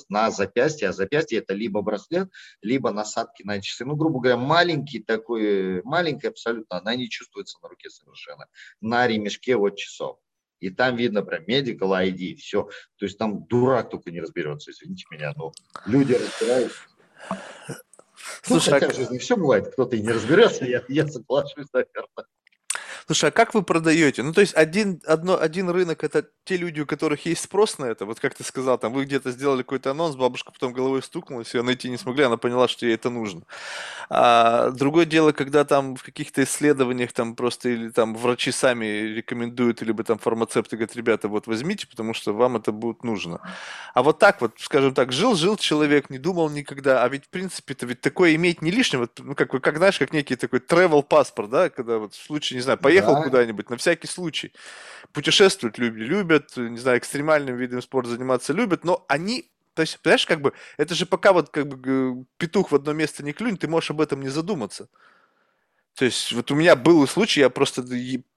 [0.09, 2.29] на запястье, а запястье это либо браслет,
[2.61, 3.85] либо насадки на часы.
[3.85, 8.47] Ну, грубо говоря, маленький такой, маленький абсолютно, она не чувствуется на руке совершенно.
[8.81, 10.17] На ремешке вот часов.
[10.59, 12.69] И там видно прям medical ID, все.
[12.97, 15.51] То есть там дурак только не разберется, извините меня, но
[15.85, 16.71] люди разбирают.
[17.29, 18.89] Ну, Слушай, ну, хотя а...
[18.91, 22.25] в жизни все бывает, кто-то и не разберется, я, я соглашусь, наверное.
[23.07, 24.23] Слушай, а как вы продаете?
[24.23, 27.85] Ну, то есть один, одно, один рынок это те люди, у которых есть спрос на
[27.85, 28.05] это.
[28.05, 31.61] Вот как ты сказал, там вы где-то сделали какой-то анонс, бабушка потом головой стукнулась, ее
[31.61, 33.43] найти не смогли, она поняла, что ей это нужно.
[34.09, 39.83] А другое дело, когда там в каких-то исследованиях там просто или там врачи сами рекомендуют,
[39.83, 43.39] либо там фармацевты говорят, ребята, вот возьмите, потому что вам это будет нужно.
[43.93, 47.85] А вот так вот, скажем так, жил-жил человек, не думал никогда, а ведь в принципе-то
[47.85, 51.51] ведь такое иметь не лишнее, вот, ну как, как знаешь, как некий такой travel паспорт,
[51.51, 53.23] да, когда вот в случае, не знаю, поехал да.
[53.23, 54.53] куда-нибудь, на всякий случай.
[55.11, 60.25] Путешествовать любят, любят, не знаю, экстремальным видом спорта заниматься любят, но они то есть, понимаешь,
[60.25, 63.67] как бы, это же пока вот как бы петух в одно место не клюнет, ты
[63.67, 64.87] можешь об этом не задуматься.
[65.95, 67.81] То есть вот у меня был случай, я просто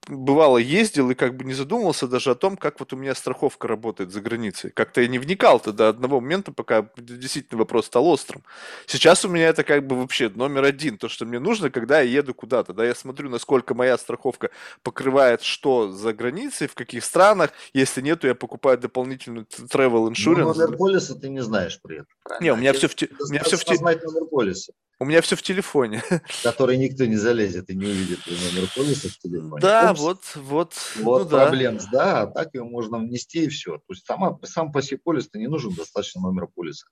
[0.07, 3.69] бывало ездил и как бы не задумывался даже о том, как вот у меня страховка
[3.69, 4.71] работает за границей.
[4.71, 8.43] Как-то я не вникал тогда до одного момента, пока действительно вопрос стал острым.
[8.87, 12.11] Сейчас у меня это как бы вообще номер один, то, что мне нужно, когда я
[12.19, 12.73] еду куда-то.
[12.73, 14.51] Да, я смотрю, насколько моя страховка
[14.83, 17.51] покрывает что за границей, в каких странах.
[17.73, 20.39] Если нету, я покупаю дополнительную travel insurance.
[20.39, 22.09] Ну, номер полиса ты не знаешь при этом.
[22.25, 22.45] Правильно?
[22.45, 23.09] Не, у меня все в, те...
[23.21, 23.75] у меня все в, те...
[23.75, 24.73] номер полиса.
[25.01, 26.03] У меня все в телефоне.
[26.43, 29.61] Который никто не залезет и не увидит номер полиса в телефоне.
[29.61, 30.75] Да, Вот, вот.
[30.97, 32.25] Вот ну, проблем, да.
[32.25, 33.79] да, так его можно внести и все.
[33.79, 36.87] То есть сама, сам по себе полис-то не нужен, достаточно номер полиса.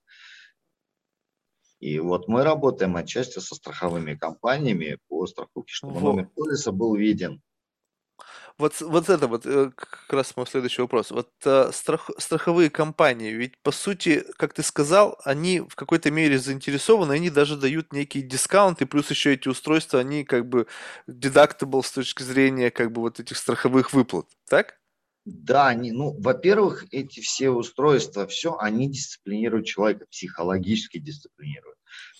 [1.79, 6.15] И вот мы работаем отчасти со страховыми компаниями по страховке, чтобы вот.
[6.15, 7.41] номер полиса был виден.
[8.59, 11.11] Вот, вот это вот э, как раз мой следующий вопрос.
[11.11, 16.39] Вот э, страх, страховые компании, ведь по сути, как ты сказал, они в какой-то мере
[16.39, 20.65] заинтересованы, они даже дают некие дискаунты, плюс еще эти устройства, они как бы
[21.07, 24.79] deductible с точки зрения как бы вот этих страховых выплат, так?
[25.25, 31.76] Да, они, ну, во-первых, эти все устройства, все, они дисциплинируют человека, психологически дисциплинируют.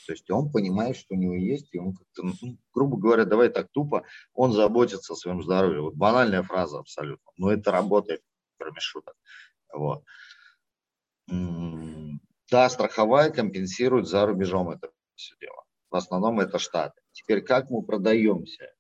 [0.08, 3.50] То есть он понимает, что у него есть, и он как-то, ну, грубо говоря, давай
[3.50, 5.82] так тупо, он заботится о своем здоровье.
[5.82, 8.22] Вот банальная фраза абсолютно, но это работает,
[8.58, 8.80] кроме.
[9.74, 10.06] Вот.
[12.50, 15.62] Да, страховая компенсирует за рубежом это все дело.
[15.90, 17.02] В основном это Штаты.
[17.12, 18.74] Теперь как мы продаемся?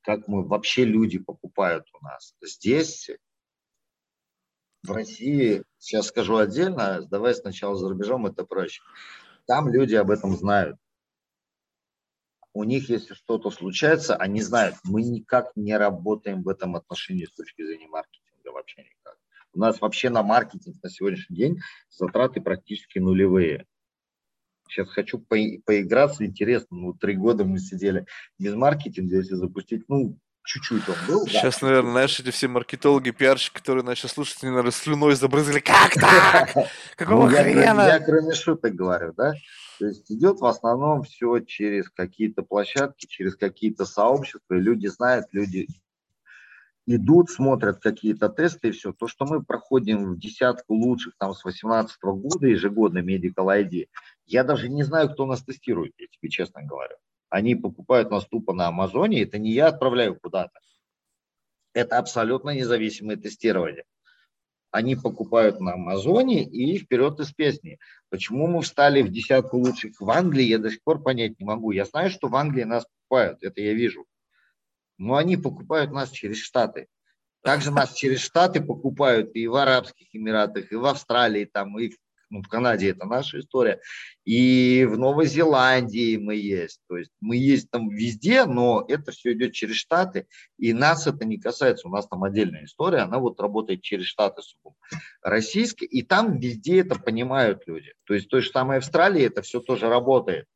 [0.00, 2.34] Как мы вообще люди покупают у нас?
[2.42, 3.08] Здесь
[4.82, 8.82] в России, сейчас скажу отдельно, давай сначала за рубежом, это проще.
[9.48, 10.76] Там люди об этом знают.
[12.52, 17.32] У них, если что-то случается, они знают, мы никак не работаем в этом отношении с
[17.32, 19.16] точки зрения маркетинга, вообще никак.
[19.54, 23.64] У нас вообще на маркетинг на сегодняшний день затраты практически нулевые.
[24.68, 28.04] Сейчас хочу по поиграться, интересно, ну, три года мы сидели
[28.38, 30.18] без маркетинга, если запустить, ну,
[30.48, 31.26] чуть-чуть он был.
[31.26, 35.60] Сейчас, да, наверное, знаешь, эти все маркетологи, пиарщики, которые начали слушать, они, наверное, слюной забрызгали.
[35.60, 36.54] Как так?
[36.96, 37.82] Какого ну, хрена?
[37.82, 39.34] Я, я кроме шуток говорю, да?
[39.78, 45.26] То есть идет в основном все через какие-то площадки, через какие-то сообщества, и люди знают,
[45.32, 45.68] люди
[46.86, 48.92] идут, смотрят какие-то тесты и все.
[48.92, 53.88] То, что мы проходим в десятку лучших там с 18 года ежегодно Medical ID,
[54.26, 56.96] я даже не знаю, кто нас тестирует, я тебе честно говорю.
[57.30, 60.58] Они покупают нас тупо на Амазоне, это не я отправляю куда-то.
[61.74, 63.84] Это абсолютно независимое тестирование.
[64.70, 67.78] Они покупают на Амазоне и вперед из песни.
[68.10, 71.70] Почему мы встали в десятку лучших в Англии, я до сих пор понять не могу.
[71.70, 74.06] Я знаю, что в Англии нас покупают, это я вижу.
[74.98, 76.88] Но они покупают нас через Штаты.
[77.42, 81.96] Также нас через Штаты покупают и в Арабских Эмиратах, и в Австралии, там, и в
[82.30, 83.80] ну, в Канаде это наша история,
[84.24, 86.80] и в Новой Зеландии мы есть.
[86.88, 90.26] То есть мы есть там везде, но это все идет через Штаты,
[90.58, 91.88] и нас это не касается.
[91.88, 94.76] У нас там отдельная история, она вот работает через Штаты сугубо.
[95.22, 97.92] Российские, и там везде это понимают люди.
[98.04, 100.46] То есть в той же самой Австралии это все тоже работает.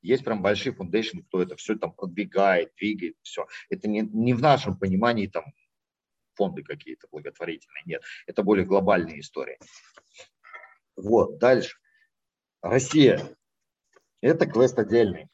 [0.00, 3.46] Есть прям большие фундейшны, кто это все там продвигает, двигает, все.
[3.68, 5.44] Это не, не в нашем понимании там
[6.34, 8.02] фонды какие-то благотворительные, нет.
[8.26, 9.58] Это более глобальные истории.
[10.98, 11.76] Вот, дальше.
[12.60, 13.20] Россия.
[14.20, 15.28] Это квест отдельный.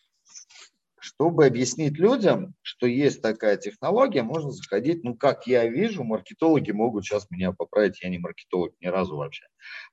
[0.99, 7.05] Чтобы объяснить людям, что есть такая технология, можно заходить, ну, как я вижу, маркетологи могут
[7.05, 9.47] сейчас меня поправить, я не маркетолог ни разу вообще.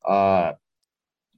[0.03, 0.57] А,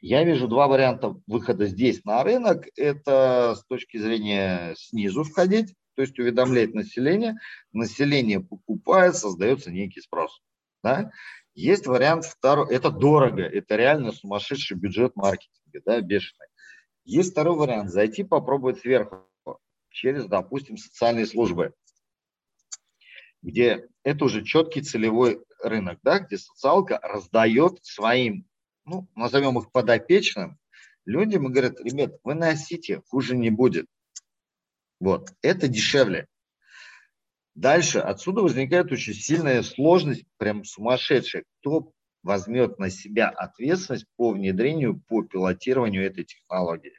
[0.02, 2.66] я вижу два варианта выхода здесь на рынок.
[2.76, 7.36] Это с точки зрения снизу входить, то есть уведомлять население.
[7.72, 10.42] Население покупает, создается некий спрос.
[10.84, 11.12] Да?
[11.54, 16.48] Есть вариант второй, это дорого, это реально сумасшедший бюджет маркетинга, да, бешеный.
[17.06, 19.30] Есть второй вариант, зайти попробовать сверху,
[19.90, 21.74] через, допустим, социальные службы,
[23.44, 28.48] где это уже четкий целевой рынок, да, где социалка раздает своим,
[28.86, 30.58] ну, назовем их подопечным,
[31.06, 33.86] людям и говорят, ребят, вы носите, хуже не будет.
[35.00, 36.28] Вот, это дешевле.
[37.56, 41.44] Дальше отсюда возникает очень сильная сложность, прям сумасшедшая.
[41.60, 41.92] Кто
[42.24, 46.94] возьмет на себя ответственность по внедрению, по пилотированию этой технологии?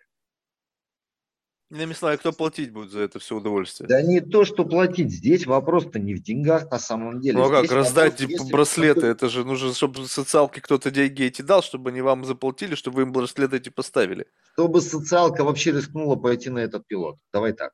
[1.70, 3.88] Я не знаю, кто платить будет за это все удовольствие.
[3.88, 5.10] Да не то, что платить.
[5.10, 7.38] Здесь вопрос-то не в деньгах на самом деле.
[7.38, 11.62] Ну а как, раздать вопрос, браслеты, это же нужно, чтобы социалке кто-то деньги эти дал,
[11.62, 14.26] чтобы они вам заплатили, чтобы вы им браслеты эти поставили.
[14.52, 17.18] Чтобы социалка вообще рискнула пойти на этот пилот.
[17.32, 17.72] Давай так.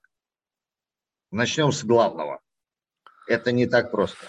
[1.31, 2.41] Начнем с главного.
[3.31, 4.27] Это не так просто.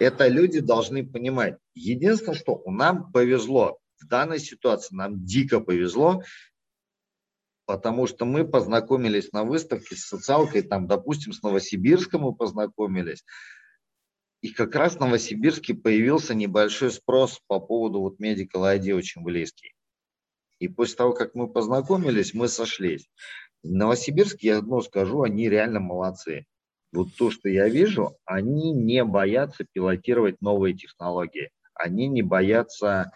[0.00, 1.58] Это люди должны понимать.
[1.74, 6.24] Единственное, что нам повезло в данной ситуации, нам дико повезло,
[7.66, 13.24] потому что мы познакомились на выставке с социалкой, там, допустим, с Новосибирском мы познакомились,
[14.40, 19.72] и как раз в Новосибирске появился небольшой спрос по поводу вот Medical ID очень близкий.
[20.58, 23.08] И после того, как мы познакомились, мы сошлись.
[23.62, 26.44] В Новосибирске, я одно скажу, они реально молодцы
[26.92, 31.50] вот то, что я вижу, они не боятся пилотировать новые технологии.
[31.74, 33.12] Они не боятся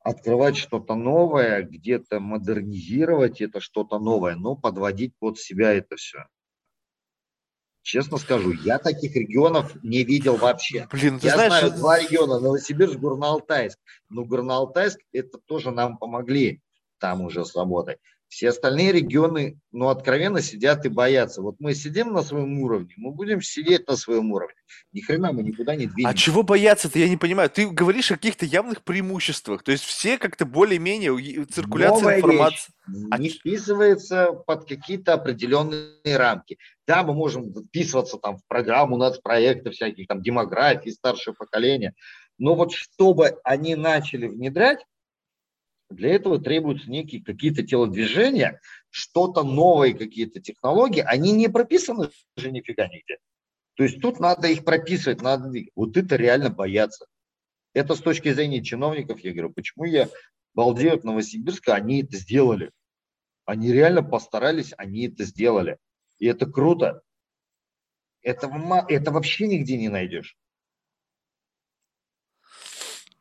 [0.00, 6.26] открывать что-то новое, где-то модернизировать это что-то новое, но подводить под себя это все.
[7.82, 10.86] Честно скажу, я таких регионов не видел вообще.
[10.92, 13.78] Блин, ты я знаешь, знаю два региона, Новосибирск, Горно-Алтайск.
[14.10, 16.60] Но Горно-Алтайск это тоже нам помогли
[16.98, 17.96] там уже с работой.
[18.28, 21.40] Все остальные регионы, ну, откровенно сидят и боятся.
[21.40, 24.54] Вот мы сидим на своем уровне, мы будем сидеть на своем уровне.
[24.92, 26.08] Ни хрена мы никуда не двинемся.
[26.08, 27.48] А чего бояться-то, я не понимаю.
[27.48, 29.62] Ты говоришь о каких-то явных преимуществах.
[29.62, 32.72] То есть все как-то более-менее циркуляция Новая информации.
[32.86, 36.58] Вещь а не вписывается под какие-то определенные рамки.
[36.86, 41.94] Да, мы можем вписываться там в программу нацпроекты всяких, там демографии, старшее поколение.
[42.38, 44.84] Но вот чтобы они начали внедрять,
[45.90, 48.60] для этого требуются некие какие-то телодвижения,
[48.90, 51.02] что-то новые какие-то технологии.
[51.06, 53.18] Они не прописаны же нифига нигде.
[53.74, 57.06] То есть тут надо их прописывать, надо Вот это реально бояться.
[57.74, 60.08] Это с точки зрения чиновников, я говорю, почему я
[60.54, 62.72] балдею от Новосибирска, они это сделали.
[63.44, 65.78] Они реально постарались, они это сделали.
[66.18, 67.02] И это круто.
[68.22, 68.50] Это,
[68.88, 70.36] это вообще нигде не найдешь.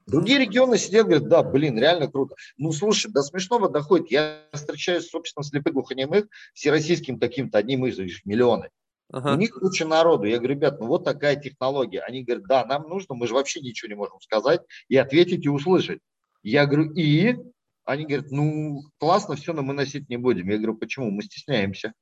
[0.07, 2.35] Другие регионы сидят, говорят, да, блин, реально круто.
[2.57, 4.09] Ну, слушай, до смешного доходит.
[4.09, 8.69] Я встречаюсь, собственно, слепых глухонемых, всероссийским таким-то одним из их миллионы.
[9.11, 9.33] Ага.
[9.33, 10.23] У них куча народу.
[10.23, 11.99] Я говорю, ребят, ну вот такая технология.
[12.01, 15.49] Они говорят, да, нам нужно, мы же вообще ничего не можем сказать и ответить и
[15.49, 15.99] услышать.
[16.41, 17.35] Я говорю, и?
[17.83, 20.49] Они говорят, ну, классно, все, но мы носить не будем.
[20.49, 21.11] Я говорю, почему?
[21.11, 21.93] Мы стесняемся.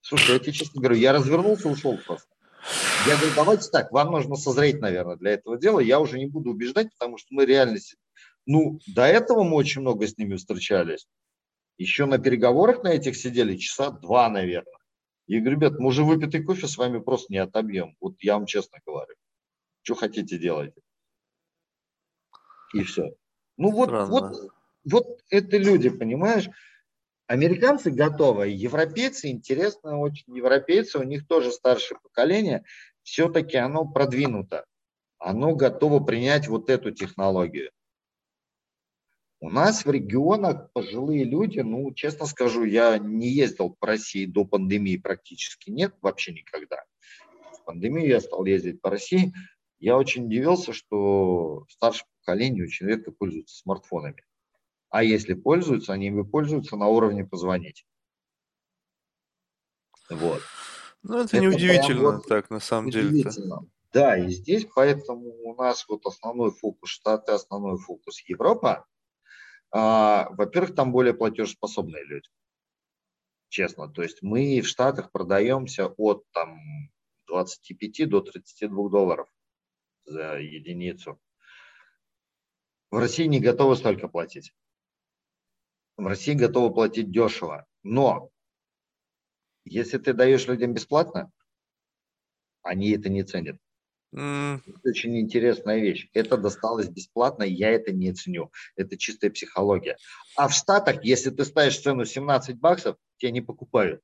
[0.00, 2.33] Слушай, я тебе честно говорю, я развернулся, ушел просто.
[3.06, 5.80] Я говорю, давайте так, вам нужно созреть, наверное, для этого дела.
[5.80, 7.78] Я уже не буду убеждать, потому что мы реально...
[8.46, 11.06] Ну, до этого мы очень много с ними встречались.
[11.76, 14.72] Еще на переговорах на этих сидели часа два, наверное.
[15.26, 17.96] Я говорю, ребят, мы уже выпитый кофе с вами просто не отобьем.
[18.00, 19.14] Вот я вам честно говорю.
[19.82, 20.80] Что хотите, делайте.
[22.74, 23.14] И все.
[23.56, 24.50] Ну вот, вот,
[24.84, 26.48] вот это люди, понимаешь?
[27.34, 32.62] Американцы готовы, европейцы, интересно очень, европейцы, у них тоже старшее поколение,
[33.02, 34.66] все-таки оно продвинуто,
[35.18, 37.72] оно готово принять вот эту технологию.
[39.40, 44.44] У нас в регионах пожилые люди, ну, честно скажу, я не ездил по России до
[44.44, 46.84] пандемии практически нет, вообще никогда.
[47.58, 49.34] В пандемию я стал ездить по России.
[49.80, 54.22] Я очень удивился, что старшее поколение очень редко пользуется смартфонами.
[54.94, 57.84] А если пользуются, они ими пользуются на уровне позвонить.
[60.08, 60.40] Вот.
[61.02, 63.24] Ну, это, это неудивительно вот так, на самом деле.
[63.92, 68.86] Да, и здесь поэтому у нас вот основной фокус Штаты, основной фокус Европа.
[69.72, 72.28] А, во-первых, там более платежеспособные люди.
[73.48, 73.88] Честно.
[73.88, 76.56] То есть мы в Штатах продаемся от там
[77.26, 79.28] 25 до 32 долларов
[80.04, 81.18] за единицу.
[82.92, 84.52] В России не готовы столько платить
[85.96, 87.66] в России готовы платить дешево.
[87.82, 88.30] Но
[89.64, 91.30] если ты даешь людям бесплатно,
[92.62, 93.56] они это не ценят.
[94.14, 94.60] Mm.
[94.66, 96.08] Это очень интересная вещь.
[96.12, 98.52] Это досталось бесплатно, я это не ценю.
[98.76, 99.96] Это чистая психология.
[100.36, 104.02] А в Штатах, если ты ставишь цену 17 баксов, тебя не покупают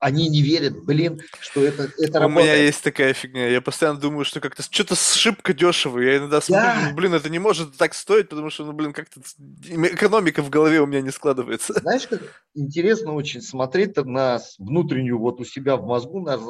[0.00, 2.48] они не верят, блин, что это, это У работает.
[2.48, 3.48] меня есть такая фигня.
[3.48, 5.98] Я постоянно думаю, что как-то что-то шибко дешево.
[5.98, 6.88] Я иногда смотрю, да.
[6.88, 10.80] ну, блин, это не может так стоить, потому что, ну, блин, как-то экономика в голове
[10.80, 11.74] у меня не складывается.
[11.80, 12.22] Знаешь, как
[12.54, 16.40] интересно очень смотреть на внутреннюю вот у себя в мозгу на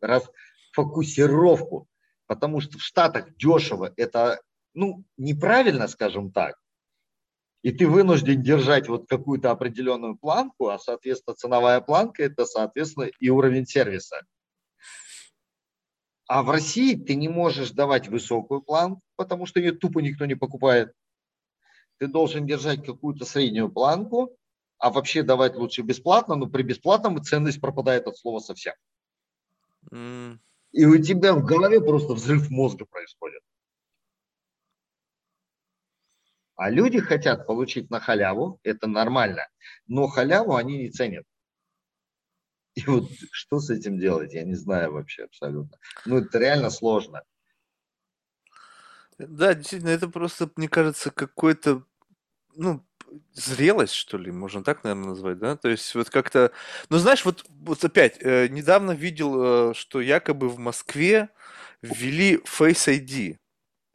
[0.00, 1.88] расфокусировку.
[2.26, 4.40] Потому что в Штатах дешево это,
[4.74, 6.56] ну, неправильно, скажем так
[7.64, 13.30] и ты вынужден держать вот какую-то определенную планку, а, соответственно, ценовая планка– это, соответственно, и
[13.30, 14.20] уровень сервиса.
[16.28, 20.34] А в России ты не можешь давать высокую планку, потому что ее тупо никто не
[20.34, 20.92] покупает.
[21.96, 24.36] Ты должен держать какую-то среднюю планку,
[24.76, 28.74] а вообще давать лучше бесплатно, но при бесплатном ценность пропадает от слова совсем.
[29.90, 30.38] Mm.
[30.72, 33.40] И у тебя в голове просто взрыв мозга происходит.
[36.56, 39.48] А люди хотят получить на халяву, это нормально,
[39.86, 41.24] но халяву они не ценят.
[42.74, 45.78] И вот что с этим делать, я не знаю вообще абсолютно.
[46.06, 47.22] Ну, это реально сложно.
[49.18, 51.84] Да, действительно, это просто, мне кажется, какой-то,
[52.56, 52.84] ну,
[53.32, 55.56] зрелость, что ли, можно так, наверное, назвать, да?
[55.56, 56.50] То есть вот как-то...
[56.88, 61.28] Ну, знаешь, вот, вот опять, э, недавно видел, э, что якобы в Москве
[61.80, 63.38] ввели Face ID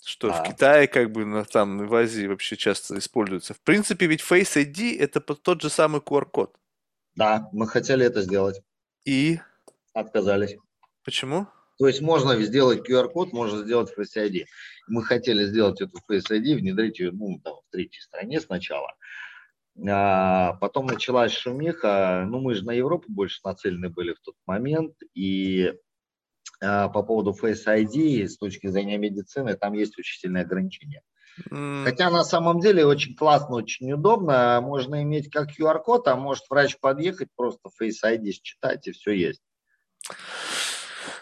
[0.03, 0.43] что а.
[0.43, 3.53] в Китае, как бы, на, там, в Азии вообще часто используется.
[3.53, 6.55] В принципе, ведь Face ID– это тот же самый QR-код.
[7.15, 8.61] Да, мы хотели это сделать.
[9.05, 9.39] И?
[9.93, 10.55] Отказались.
[11.03, 11.47] Почему?
[11.77, 14.45] То есть можно сделать QR-код, можно сделать Face ID.
[14.87, 18.93] Мы хотели сделать эту Face ID, внедрить ее ну, там, в третьей стране сначала.
[19.87, 22.25] А потом началась шумиха.
[22.27, 24.95] Ну, мы же на Европу больше нацелены были в тот момент.
[25.13, 25.73] И
[26.59, 31.03] по поводу Face ID с точки зрения медицины, там есть очень ограничения.
[31.49, 31.85] Mm.
[31.85, 34.59] Хотя на самом деле очень классно, очень удобно.
[34.61, 39.41] Можно иметь как QR-код, а может врач подъехать, просто Face ID считать, и все есть.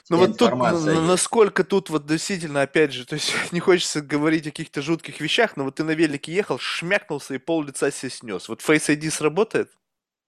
[0.10, 0.86] Ну вот тут, есть.
[0.86, 5.58] насколько тут вот действительно, опять же, то есть не хочется говорить о каких-то жутких вещах,
[5.58, 8.48] но вот ты на велике ехал, шмякнулся и пол лица себе снес.
[8.48, 9.70] Вот Face ID сработает?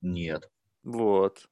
[0.02, 0.50] Нет.
[0.84, 1.50] Вот.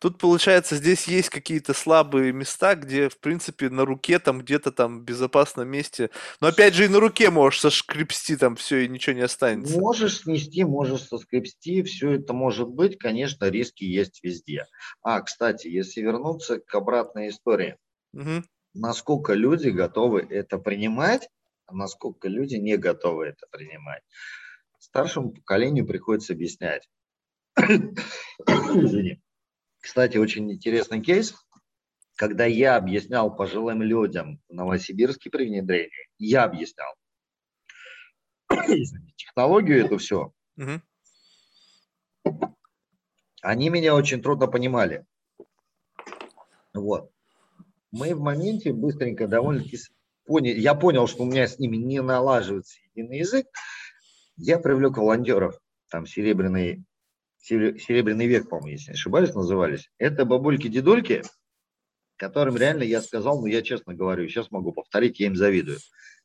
[0.00, 4.98] Тут, получается, здесь есть какие-то слабые места, где, в принципе, на руке там где-то там
[4.98, 6.10] в безопасном месте.
[6.40, 9.78] Но опять же и на руке можешь соскребсти там все и ничего не останется.
[9.78, 12.98] Можешь снести, можешь соскребсти, все это может быть.
[12.98, 14.66] Конечно, риски есть везде.
[15.02, 17.76] А, кстати, если вернуться к обратной истории.
[18.12, 18.42] Угу.
[18.74, 21.28] Насколько люди готовы это принимать,
[21.66, 24.02] а насколько люди не готовы это принимать.
[24.80, 26.88] Старшему поколению приходится объяснять
[27.56, 29.22] Извини.
[29.80, 31.34] Кстати, очень интересный кейс.
[32.16, 36.94] Когда я объяснял пожилым людям в Новосибирске при внедрении, я объяснял
[39.16, 42.50] технологию эту все, угу.
[43.42, 45.04] они меня очень трудно понимали.
[46.72, 47.10] Вот.
[47.90, 49.78] Мы в моменте быстренько довольно-таки
[50.24, 53.46] поняли, я понял, что у меня с ними не налаживается единый язык,
[54.36, 56.84] я привлек волонтеров, там серебряный
[57.44, 59.90] Серебряный век, по-моему, если не ошибаюсь, назывались.
[59.98, 61.22] Это бабульки-дедульки,
[62.16, 65.78] которым реально я сказал, ну я честно говорю, сейчас могу повторить, я им завидую.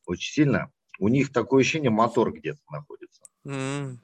[0.05, 0.71] Очень сильно.
[0.97, 3.21] У них такое ощущение, мотор где-то находится.
[3.45, 3.97] Mm.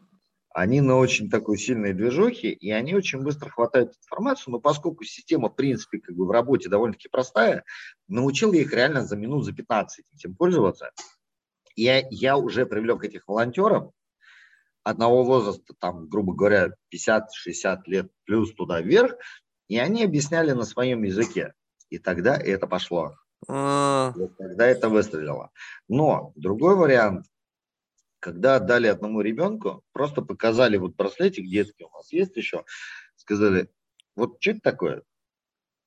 [0.54, 5.50] Они на очень такой сильной движухе, и они очень быстро хватают информацию, но поскольку система,
[5.50, 7.64] в принципе, как бы в работе довольно-таки простая,
[8.10, 10.92] научил я их реально за минут, за 15 этим пользоваться.
[11.78, 13.92] Я, я уже привлек этих волонтеров,
[14.86, 19.16] одного возраста, там, грубо говоря, 50-60 лет плюс туда вверх,
[19.68, 21.54] и они объясняли на своем языке.
[21.90, 23.16] И тогда это пошло.
[23.48, 24.14] А.
[24.16, 25.50] Вот тогда это выстрелило.
[25.88, 27.26] Но другой вариант,
[28.20, 32.64] когда отдали одному ребенку, просто показали вот браслетик детский, у нас есть еще,
[33.16, 33.70] сказали,
[34.16, 35.04] вот что это такое?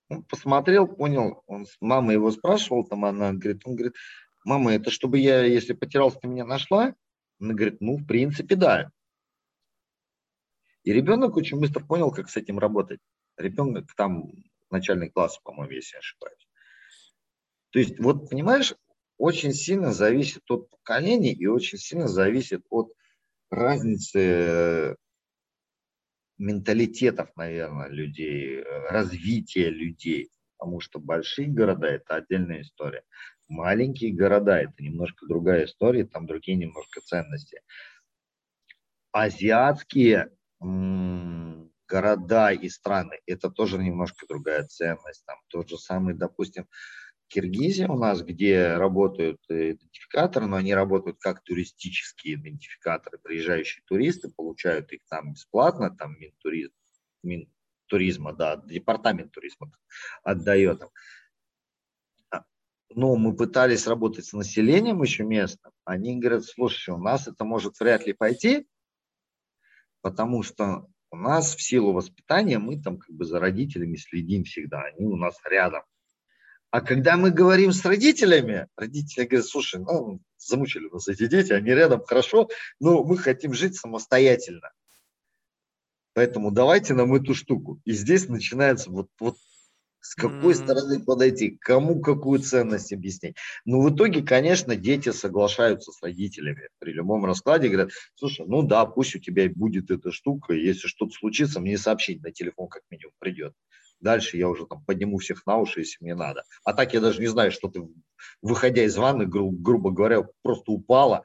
[0.08, 3.94] Он посмотрел, понял, он, мама его спрашивал, там она говорит, он говорит,
[4.44, 6.94] мама, это чтобы я, если потерялся, ты меня нашла?
[7.40, 8.90] Она говорит, ну, в принципе, да.
[10.84, 13.00] И ребенок очень быстро понял, как с этим работать.
[13.36, 14.32] Ребенок там
[14.70, 16.48] начальный класс, по-моему, если не ошибаюсь.
[17.70, 18.74] То есть, вот, понимаешь,
[19.18, 22.92] очень сильно зависит от поколений и очень сильно зависит от
[23.50, 24.94] разницы э,
[26.38, 30.30] менталитетов, наверное, людей, э, развития людей.
[30.56, 33.04] Потому что большие города– это отдельная история.
[33.48, 37.62] Маленькие города– это немножко другая история, там другие немножко ценности.
[39.10, 40.30] Азиатские
[40.60, 45.24] города и страны, это тоже немножко другая ценность.
[45.24, 46.66] Там тот же самый, допустим,
[47.28, 53.18] Киргизия у нас, где работают идентификаторы, но они работают как туристические идентификаторы.
[53.18, 56.72] Приезжающие туристы получают их там бесплатно, там Минтуризм,
[57.22, 59.70] Минтуризма, да, департамент туризма
[60.22, 60.88] отдает им
[62.90, 67.78] но мы пытались работать с населением еще местным, они говорят, слушай, у нас это может
[67.80, 68.66] вряд ли пойти,
[70.00, 74.82] потому что у нас в силу воспитания мы там как бы за родителями следим всегда,
[74.82, 75.82] они у нас рядом.
[76.70, 81.70] А когда мы говорим с родителями, родители говорят, слушай, ну, замучили нас эти дети, они
[81.70, 84.70] рядом хорошо, но мы хотим жить самостоятельно.
[86.12, 87.80] Поэтому давайте нам эту штуку.
[87.84, 89.36] И здесь начинается вот, вот
[90.00, 90.64] с какой mm-hmm.
[90.64, 93.36] стороны подойти, кому какую ценность объяснить.
[93.64, 98.86] Но в итоге, конечно, дети соглашаются с родителями при любом раскладе, говорят, слушай, ну да,
[98.86, 103.12] пусть у тебя будет эта штука, если что-то случится, мне сообщить на телефон как минимум
[103.18, 103.54] придет.
[104.00, 106.44] Дальше я уже там подниму всех на уши, если мне надо.
[106.64, 107.82] А так я даже не знаю, что ты,
[108.42, 111.24] выходя из ванны, гру- грубо говоря, просто упала,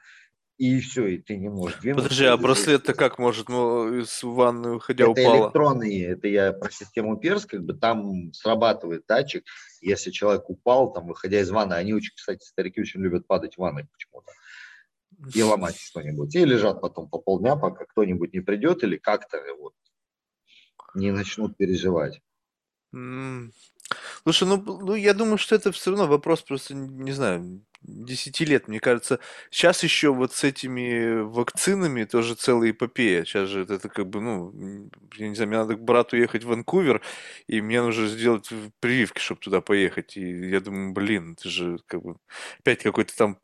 [0.56, 2.04] и все, и ты не можешь двинуться.
[2.04, 5.34] Подожди, а браслет-то как может, ну, из ванны уходя это упала?
[5.34, 9.44] Это электронные, это я про систему ПЕРС, как бы там срабатывает датчик,
[9.80, 13.58] если человек упал, там, выходя из ванны, они очень, кстати, старики очень любят падать в
[13.58, 14.32] ванной почему-то
[15.34, 16.34] и ломать что-нибудь.
[16.34, 19.74] И лежат потом по полдня, пока кто-нибудь не придет или как-то вот
[20.94, 22.20] не начнут переживать.
[22.92, 28.68] Слушай, ну, ну я думаю, что это все равно вопрос просто, не знаю, 10 лет,
[28.68, 29.20] мне кажется.
[29.50, 33.24] Сейчас еще вот с этими вакцинами тоже целая эпопея.
[33.24, 36.48] Сейчас же это как бы, ну, я не знаю, мне надо к брату ехать в
[36.48, 37.02] Ванкувер,
[37.46, 38.48] и мне нужно сделать
[38.80, 40.16] прививки, чтобы туда поехать.
[40.16, 42.16] И я думаю, блин, это же как бы
[42.60, 43.38] опять какой-то там...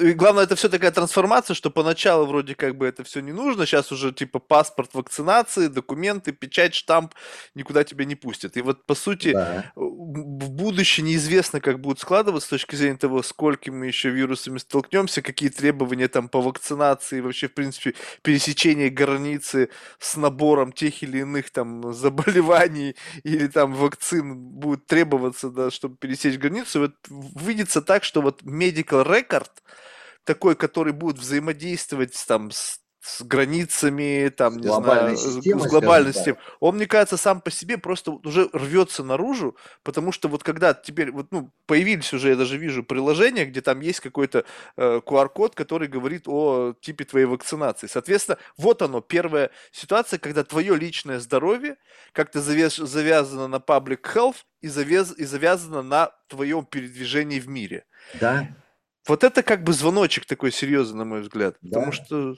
[0.00, 3.66] И главное, это все такая трансформация, что поначалу вроде как бы это все не нужно,
[3.66, 7.14] сейчас уже типа паспорт вакцинации, документы, печать, штамп,
[7.54, 8.56] никуда тебя не пустят.
[8.56, 9.70] И вот по сути да.
[9.76, 15.22] в будущее неизвестно, как будет складываться с точки зрения того, сколько мы еще вирусами столкнемся,
[15.22, 21.50] какие требования там по вакцинации, вообще, в принципе, пересечение границы с набором тех или иных
[21.50, 28.22] там заболеваний или там вакцин будет требоваться, да, чтобы пересечь границу, вот видится так, что
[28.22, 29.50] вот medical record,
[30.24, 36.12] такой, который будет взаимодействовать там с с границами, там, с не знаю, системой, с глобальной
[36.12, 36.40] системой.
[36.60, 41.12] Он, мне кажется, сам по себе просто уже рвется наружу, потому что вот когда теперь,
[41.12, 44.44] вот, ну, появились уже, я даже вижу, приложения, где там есть какой-то
[44.76, 47.86] э, QR-код, который говорит о типе твоей вакцинации.
[47.86, 51.76] Соответственно, вот оно, первая ситуация, когда твое личное здоровье
[52.12, 57.84] как-то завяз, завязано на public health и, завяз, и завязано на твоем передвижении в мире.
[58.20, 58.48] Да.
[59.06, 61.56] Вот это как бы звоночек такой серьезный, на мой взгляд.
[61.62, 61.78] Да.
[61.78, 62.34] Потому что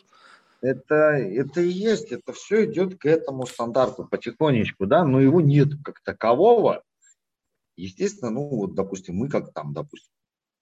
[0.60, 5.68] это, это и есть, это все идет к этому стандарту потихонечку, да, но его нет
[5.84, 6.82] как такового.
[7.76, 10.12] Естественно, ну вот, допустим, мы как там, допустим,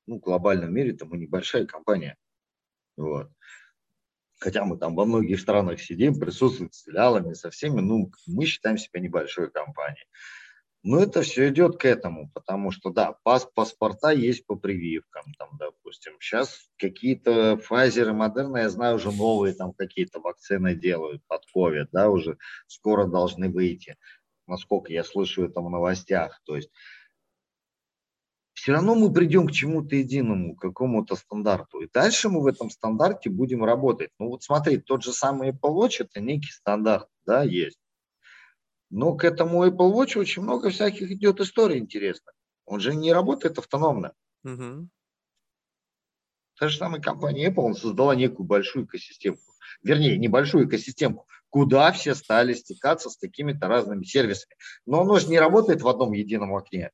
[0.07, 2.17] ну, в глобальном мире, то мы небольшая компания.
[2.97, 3.31] Вот.
[4.39, 8.79] Хотя мы там во многих странах сидим, присутствуем с филиалами, со всеми, ну, мы считаем
[8.79, 10.07] себя небольшой компанией.
[10.85, 15.51] Но это все идет к этому, потому что, да, пас, паспорта есть по прививкам, там,
[15.59, 16.15] допустим.
[16.21, 21.89] Сейчас какие-то Pfizer и Moderna, я знаю, уже новые там какие-то вакцины делают под COVID,
[21.93, 23.97] да, уже скоро должны выйти,
[24.47, 26.41] насколько я слышу это в новостях.
[26.45, 26.71] То есть
[28.55, 31.81] все равно мы придем к чему-то единому, к какому-то стандарту.
[31.81, 34.11] И дальше мы в этом стандарте будем работать.
[34.19, 37.79] Ну вот смотри, тот же самый Apple Watch, это некий стандарт, да, есть.
[38.91, 42.35] Но к этому Apple Watch очень много всяких идет историй интересных.
[42.65, 44.15] Он же не работает автономно.
[44.45, 44.89] Угу.
[46.59, 49.39] Та же самая компания Apple, он создала некую большую экосистему.
[49.83, 54.57] Вернее, небольшую экосистему, куда все стали стекаться с какими-то разными сервисами.
[54.87, 56.91] Но оно же не работает в одном едином окне.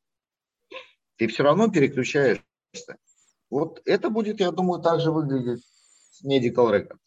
[1.17, 2.43] Ты все равно переключаешься.
[3.49, 5.65] Вот это будет, я думаю, также выглядеть
[6.11, 6.99] с Medical Records.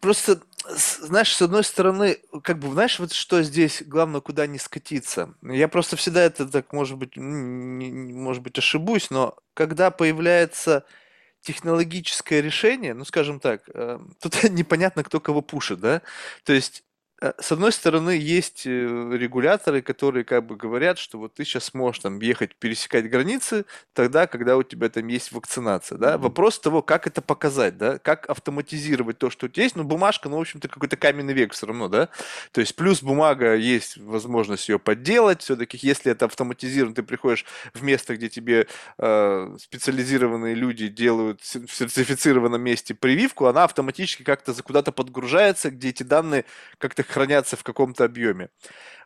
[0.00, 0.40] Просто
[0.70, 5.34] знаешь, с одной стороны, как бы, знаешь, вот что здесь главное, куда не скатиться.
[5.42, 10.84] Я просто всегда это так, может быть, не, может быть, ошибусь, но когда появляется
[11.42, 16.02] технологическое решение, ну, скажем так, э, тут непонятно, кто кого пушит, да,
[16.44, 16.84] то есть
[17.20, 22.00] с одной стороны, есть э, регуляторы, которые как бы говорят, что вот ты сейчас сможешь
[22.02, 23.64] там ехать, пересекать границы
[23.94, 26.14] тогда, когда у тебя там есть вакцинация, да.
[26.14, 26.18] Mm-hmm.
[26.18, 29.76] Вопрос того, как это показать, да, как автоматизировать то, что у тебя есть.
[29.76, 32.10] Ну, бумажка, ну, в общем-то, какой-то каменный век все равно, да.
[32.52, 35.40] То есть плюс бумага, есть возможность ее подделать.
[35.40, 38.66] Все-таки, если это автоматизировано, ты приходишь в место, где тебе
[38.98, 46.02] э, специализированные люди делают в сертифицированном месте прививку, она автоматически как-то куда-то подгружается, где эти
[46.02, 46.44] данные
[46.76, 48.50] как-то хранятся в каком-то объеме.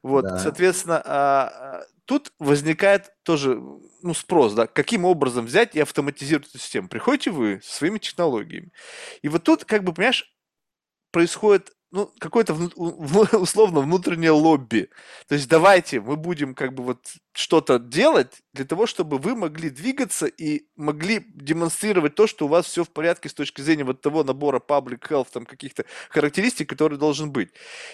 [0.03, 0.38] Вот, да.
[0.38, 3.61] соответственно, а, тут возникает тоже
[4.03, 6.88] ну, спрос, да, каким образом взять и автоматизировать эту систему.
[6.88, 8.72] Приходите вы со своими технологиями.
[9.22, 10.34] И вот тут, как бы, понимаешь,
[11.12, 12.55] происходит ну, какое-то
[13.36, 14.90] условно внутреннее лобби.
[15.28, 17.01] То есть давайте мы будем как бы вот
[17.41, 22.66] что-то делать для того, чтобы вы могли двигаться и могли демонстрировать то, что у вас
[22.66, 26.99] все в порядке с точки зрения вот того набора public health, там каких-то характеристик, которые
[26.99, 27.51] должен быть.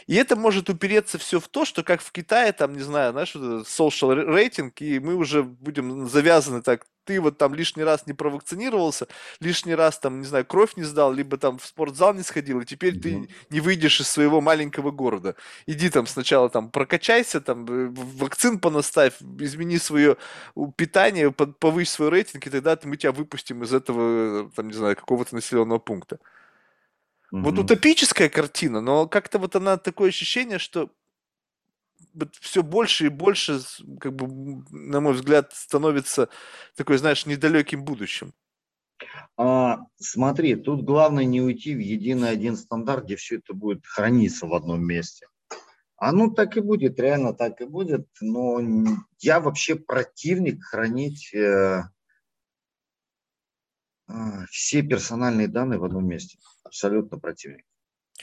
[0.09, 3.35] И это может упереться все в то, что как в Китае, там, не знаю, знаешь,
[3.35, 9.07] social рейтинг, и мы уже будем завязаны так ты вот там лишний раз не провакцинировался,
[9.41, 12.67] лишний раз там, не знаю, кровь не сдал, либо там в спортзал не сходил, и
[12.67, 15.37] теперь ты не выйдешь из своего маленького города.
[15.67, 20.17] Иди там сначала там прокачайся, там э, вакцин понаставь, измени свое
[20.77, 25.35] питание, повысь свой рейтинг, и тогда мы тебя выпустим из этого, там, не знаю, какого-то
[25.35, 26.17] населенного пункта.
[27.33, 27.43] Mm-hmm.
[27.43, 30.91] Вот утопическая картина, но как-то вот она такое ощущение, что
[32.41, 33.61] все больше и больше,
[34.01, 36.29] как бы, на мой взгляд, становится
[36.77, 38.33] такой, знаешь, недалеким будущим.
[39.37, 44.47] А, смотри, тут главное не уйти в единый один стандарт, где все это будет храниться
[44.47, 45.27] в одном месте.
[45.97, 48.61] Оно так и будет, реально так и будет, но
[49.19, 51.85] я вообще противник хранить э,
[54.09, 54.13] э,
[54.51, 56.39] все персональные данные в одном месте.
[56.65, 57.65] Абсолютно противник.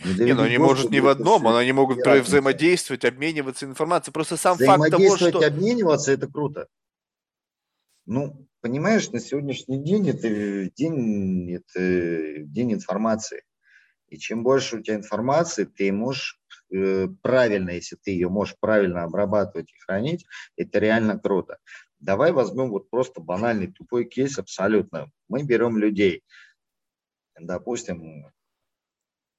[0.04, 4.14] Не, не ну они может не в одном, но они могут взаимодействовать, обмениваться информацией.
[4.14, 5.46] Просто сам факт того, что...
[5.46, 6.68] обмениваться, это круто.
[8.06, 13.44] Ну, понимаешь, на сегодняшний день это день, это день информации.
[14.10, 16.43] И чем больше у тебя информации, ты можешь э,
[17.22, 20.26] правильно, если ты ее можешь правильно обрабатывать и хранить,
[20.58, 21.58] это реально круто.
[22.00, 25.10] Давай возьмем вот просто банальный тупой кейс абсолютно.
[25.30, 26.24] Мы берем людей,
[27.40, 28.32] допустим,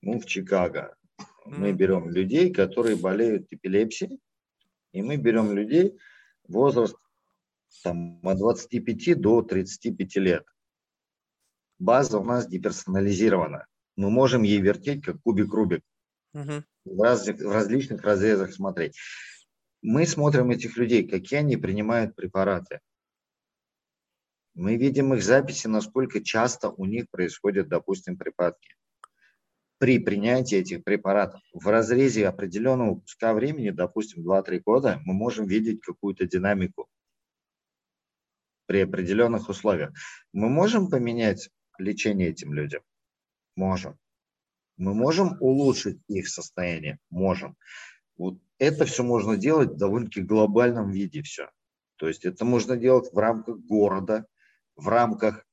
[0.01, 0.97] ну, в Чикаго.
[1.45, 4.21] Мы берем людей, которые болеют эпилепсией,
[4.93, 5.99] и мы берем людей
[6.49, 6.97] возраст
[7.83, 10.47] там, от 25 до 35 лет.
[11.79, 13.67] База у нас деперсонализирована.
[13.97, 15.83] Мы можем ей вертеть, как кубик Рубик.
[16.35, 16.65] Угу.
[16.85, 18.99] В, разных, в различных разрезах смотреть.
[19.83, 22.81] Мы смотрим этих людей, какие они принимают препараты.
[24.55, 28.75] Мы видим их записи, насколько часто у них происходят, допустим, припадки.
[29.79, 35.81] При принятии этих препаратов в разрезе определенного куска времени, допустим, 2-3 года, мы можем видеть
[35.81, 36.89] какую-то динамику
[38.67, 39.93] при определенных условиях.
[40.33, 42.83] Мы можем поменять лечение этим людям?
[43.57, 43.99] Можем.
[44.77, 46.99] Мы можем улучшить их состояние?
[47.11, 47.57] Можем.
[48.17, 51.51] Вот это все можно делать в довольно-таки глобальном виде все.
[51.97, 54.27] То есть это можно делать в рамках города,
[54.77, 55.45] в рамках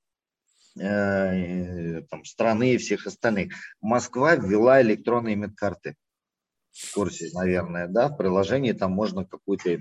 [0.80, 3.53] э, там, страны и всех остальных.
[3.80, 5.95] Москва ввела электронные медкарты
[6.72, 9.77] в курсе, наверное, да, в приложении там можно какую-то...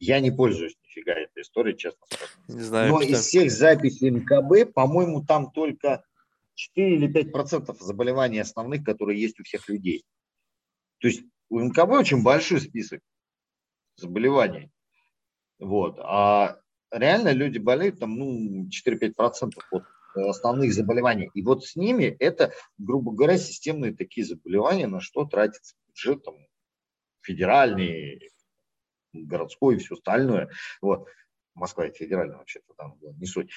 [0.00, 2.32] Я не пользуюсь нифига этой историей, честно скажу.
[2.48, 6.04] Не знаю, Но из всех записей МКБ, по-моему, там только
[6.56, 10.04] 4 или 5 процентов заболеваний основных, которые есть у всех людей.
[10.98, 13.00] То есть у МКБ очень большой список
[13.96, 14.70] заболеваний.
[15.58, 15.98] Вот.
[16.00, 16.60] А
[16.90, 19.84] реально люди болеют там, ну, 4-5% от
[20.16, 21.30] основных заболеваний.
[21.34, 26.36] И вот с ними это, грубо говоря, системные такие заболевания, на что тратится бюджет там,
[27.20, 28.30] федеральный,
[29.12, 30.50] городской и все остальное.
[30.80, 31.08] Вот.
[31.54, 33.50] Москва это федеральная вообще-то там не суть.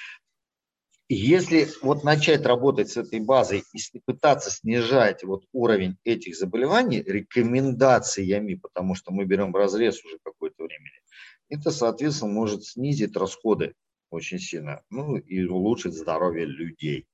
[1.12, 8.54] Если вот начать работать с этой базой и пытаться снижать вот уровень этих заболеваний рекомендациями,
[8.54, 11.02] потому что мы берем разрез уже какое-то времени,
[11.48, 13.74] это, соответственно, может снизить расходы
[14.10, 17.08] очень сильно, ну и улучшить здоровье людей.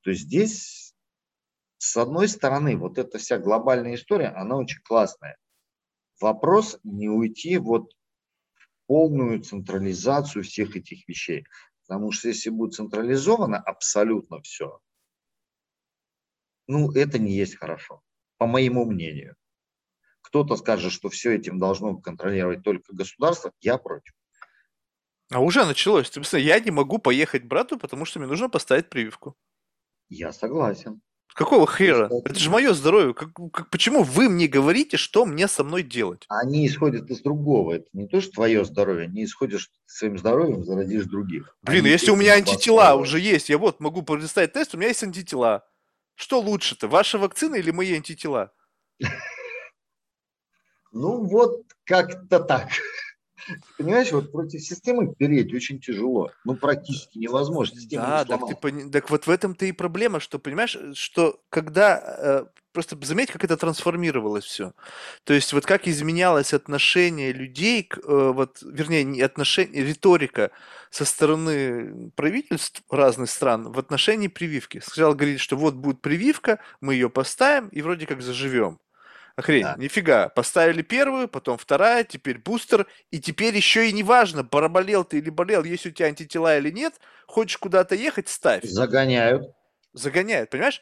[0.00, 0.94] То есть здесь,
[1.76, 5.36] с одной стороны, вот эта вся глобальная история, она очень классная.
[6.22, 7.92] Вопрос не уйти вот
[8.54, 11.44] в полную централизацию всех этих вещей.
[11.86, 14.80] Потому что если будет централизовано абсолютно все,
[16.66, 18.02] ну, это не есть хорошо,
[18.38, 19.36] по моему мнению.
[20.20, 24.14] Кто-то скажет, что все этим должно контролировать только государство, я против.
[25.30, 26.10] А уже началось.
[26.32, 29.36] Я не могу поехать брату, потому что мне нужно поставить прививку.
[30.08, 31.00] Я согласен.
[31.34, 32.10] Какого хера?
[32.24, 33.14] Это же мое здоровье.
[33.14, 36.24] Как, как, почему вы мне говорите, что мне со мной делать?
[36.28, 37.74] Они исходят из другого.
[37.74, 39.04] Это не то, что твое здоровье.
[39.06, 41.56] Они исходят, что ты своим здоровьем зародишь других.
[41.62, 44.88] Блин, Они если у меня антитела уже есть, я вот могу представить тест, у меня
[44.88, 45.64] есть антитела.
[46.14, 48.52] Что лучше-то, ваша вакцина или мои антитела?
[50.94, 52.68] Ну вот как-то так.
[53.78, 56.30] Понимаешь, вот против системы переть очень тяжело.
[56.44, 57.80] Ну, практически невозможно.
[57.80, 58.90] Система да, так, ты, пон...
[58.90, 62.02] так вот в этом-то и проблема, что, понимаешь, что когда...
[62.18, 64.72] Э, просто заметь, как это трансформировалось все.
[65.24, 70.50] То есть вот как изменялось отношение людей, к, э, вот, вернее, не отношение, риторика
[70.90, 74.80] со стороны правительств разных стран в отношении прививки.
[74.84, 78.78] Сначала говорит, что вот будет прививка, мы ее поставим и вроде как заживем.
[79.36, 79.74] Охренеть, да.
[79.78, 80.28] нифига.
[80.28, 82.86] Поставили первую, потом вторая, теперь бустер.
[83.10, 86.70] И теперь еще и не важно, проболел ты или болел, есть у тебя антитела или
[86.70, 86.94] нет.
[87.26, 88.64] Хочешь куда-то ехать, ставь.
[88.64, 89.50] Загоняют.
[89.92, 90.80] Загоняют, понимаешь?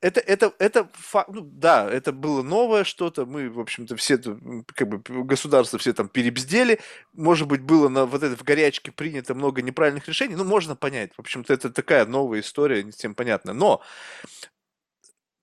[0.00, 0.88] Это, это, это
[1.28, 6.08] ну, да, это было новое что-то, мы, в общем-то, все, как бы, государство все там
[6.08, 6.80] перебздели,
[7.12, 11.12] может быть, было на вот этой в горячке принято много неправильных решений, ну, можно понять,
[11.14, 13.82] в общем-то, это такая новая история, не всем понятно, но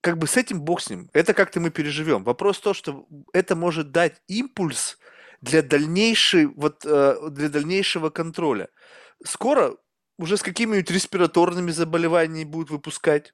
[0.04, 1.08] как бы с этим бог с ним.
[1.14, 2.24] Это как-то мы переживем.
[2.24, 4.98] Вопрос в том, что это может дать импульс
[5.40, 8.68] для дальнейшей, вот, э, для дальнейшего контроля.
[9.24, 9.76] Скоро
[10.18, 13.32] уже с какими-нибудь респираторными заболеваниями будут выпускать.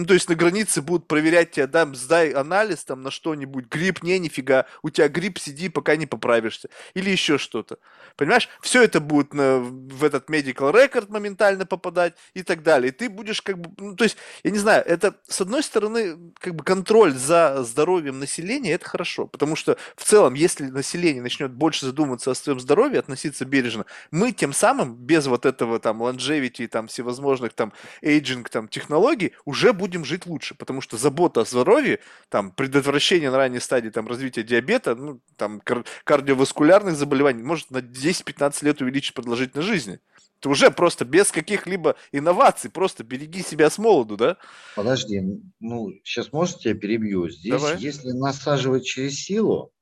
[0.00, 4.02] Ну, то есть на границе будут проверять тебя, да, сдай анализ там на что-нибудь, грипп,
[4.02, 6.70] не, нифига, у тебя грипп, сиди, пока не поправишься.
[6.94, 7.76] Или еще что-то.
[8.16, 8.48] Понимаешь?
[8.62, 12.88] Все это будет на, в этот medical record моментально попадать и так далее.
[12.88, 16.16] И ты будешь как бы, ну, то есть, я не знаю, это, с одной стороны,
[16.38, 21.52] как бы контроль за здоровьем населения, это хорошо, потому что в целом, если население начнет
[21.52, 26.68] больше задумываться о своем здоровье, относиться бережно, мы тем самым, без вот этого там longevity,
[26.68, 32.00] там всевозможных там aging, там технологий, уже будем жить лучше, потому что забота о здоровье,
[32.28, 37.78] там, предотвращение на ранней стадии там, развития диабета, ну, там, кар- кардиоваскулярных заболеваний может на
[37.78, 40.00] 10-15 лет увеличить продолжительность жизни.
[40.38, 44.38] Это уже просто без каких-либо инноваций, просто береги себя с молоду, да?
[44.74, 45.22] Подожди,
[45.58, 47.28] ну, сейчас, может, я перебью?
[47.28, 47.78] Здесь, Давай.
[47.78, 49.72] если насаживать через силу,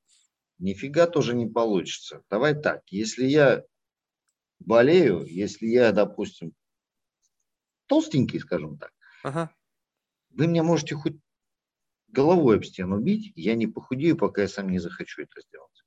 [0.57, 2.23] нифига тоже не получится.
[2.29, 3.63] Давай так, если я
[4.59, 6.53] болею, если я, допустим,
[7.87, 8.91] толстенький, скажем так,
[9.23, 9.49] ага.
[10.29, 11.17] Вы меня можете хоть
[12.07, 15.83] головой об стену бить, я не похудею, пока я сам не захочу это сделать.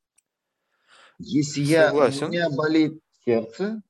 [1.18, 3.82] Если я, у меня болит сердце,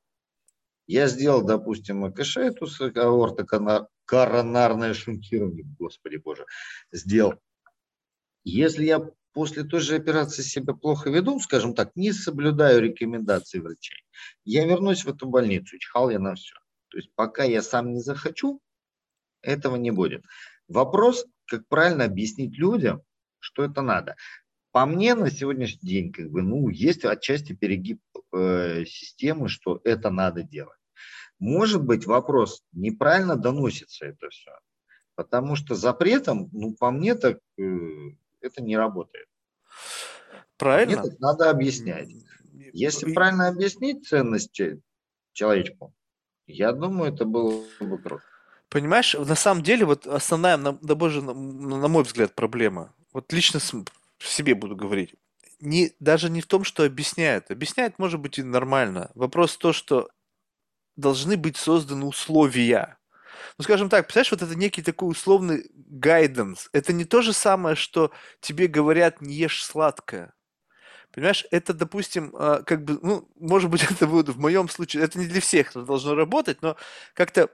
[0.86, 2.66] Я сделал, допустим, АКШ, эту
[2.96, 6.44] аортокоронарное шунтирование, господи боже,
[6.90, 7.34] сделал.
[8.44, 9.00] Если я
[9.32, 14.04] после той же операции себя плохо веду, скажем так, не соблюдаю рекомендации врачей,
[14.44, 16.56] я вернусь в эту больницу, чихал я на все.
[16.88, 18.60] То есть пока я сам не захочу,
[19.42, 20.24] этого не будет.
[20.68, 23.02] Вопрос, как правильно объяснить людям,
[23.38, 24.16] что это надо.
[24.70, 28.00] По мне на сегодняшний день, как бы, ну, есть отчасти перегиб
[28.32, 30.78] э, системы, что это надо делать.
[31.38, 34.52] Может быть, вопрос, неправильно доносится это все.
[35.14, 37.62] Потому что запретом, ну, по мне так э,
[38.40, 39.26] это не работает.
[40.56, 41.02] Правильно.
[41.02, 42.08] Мне так надо объяснять.
[42.72, 44.80] Если правильно объяснить ценности
[45.32, 45.92] человечку,
[46.46, 48.24] я думаю, это было бы круто.
[48.72, 53.60] Понимаешь, на самом деле, вот основная, на, на, на, на мой взгляд, проблема, вот лично
[53.60, 53.70] с,
[54.18, 55.14] себе буду говорить,
[55.60, 57.50] не, даже не в том, что объясняют.
[57.50, 59.10] Объясняют, может быть, и нормально.
[59.14, 60.08] Вопрос в том, что
[60.96, 62.96] должны быть созданы условия.
[63.58, 66.70] Ну, скажем так, представляешь, вот это некий такой условный гайденс.
[66.72, 70.32] Это не то же самое, что тебе говорят, не ешь сладкое.
[71.12, 75.18] Понимаешь, это, допустим, а, как бы, ну, может быть, это будет в моем случае, это
[75.18, 76.76] не для всех это должно работать, но
[77.12, 77.50] как-то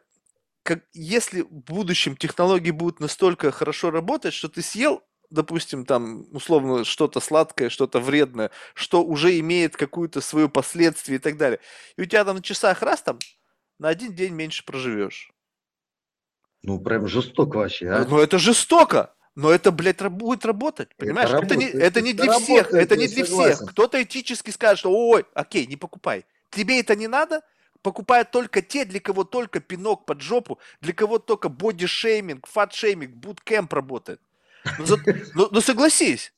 [0.69, 6.85] как, если в будущем технологии будут настолько хорошо работать, что ты съел, допустим, там, условно,
[6.85, 11.59] что-то сладкое, что-то вредное, что уже имеет какую-то свою последствие и так далее,
[11.97, 13.19] и у тебя там на часах раз там
[13.79, 15.33] на один день меньше проживешь.
[16.63, 18.05] Ну, прям жестоко вообще, а?
[18.05, 19.15] Ну, это жестоко.
[19.35, 21.31] Но это, блядь, будет работать, понимаешь?
[21.31, 23.61] Это, это не, это не для всех, это не для всех.
[23.71, 26.27] Кто-то этически скажет, что, ой, окей, не покупай.
[26.51, 27.41] Тебе это не надо?
[27.83, 33.15] Покупают только те, для кого только пинок под жопу, для кого только бодишейминг, fat shaming,
[33.15, 34.21] bootcamp работает.
[34.79, 36.33] Но, ну, но, но согласись,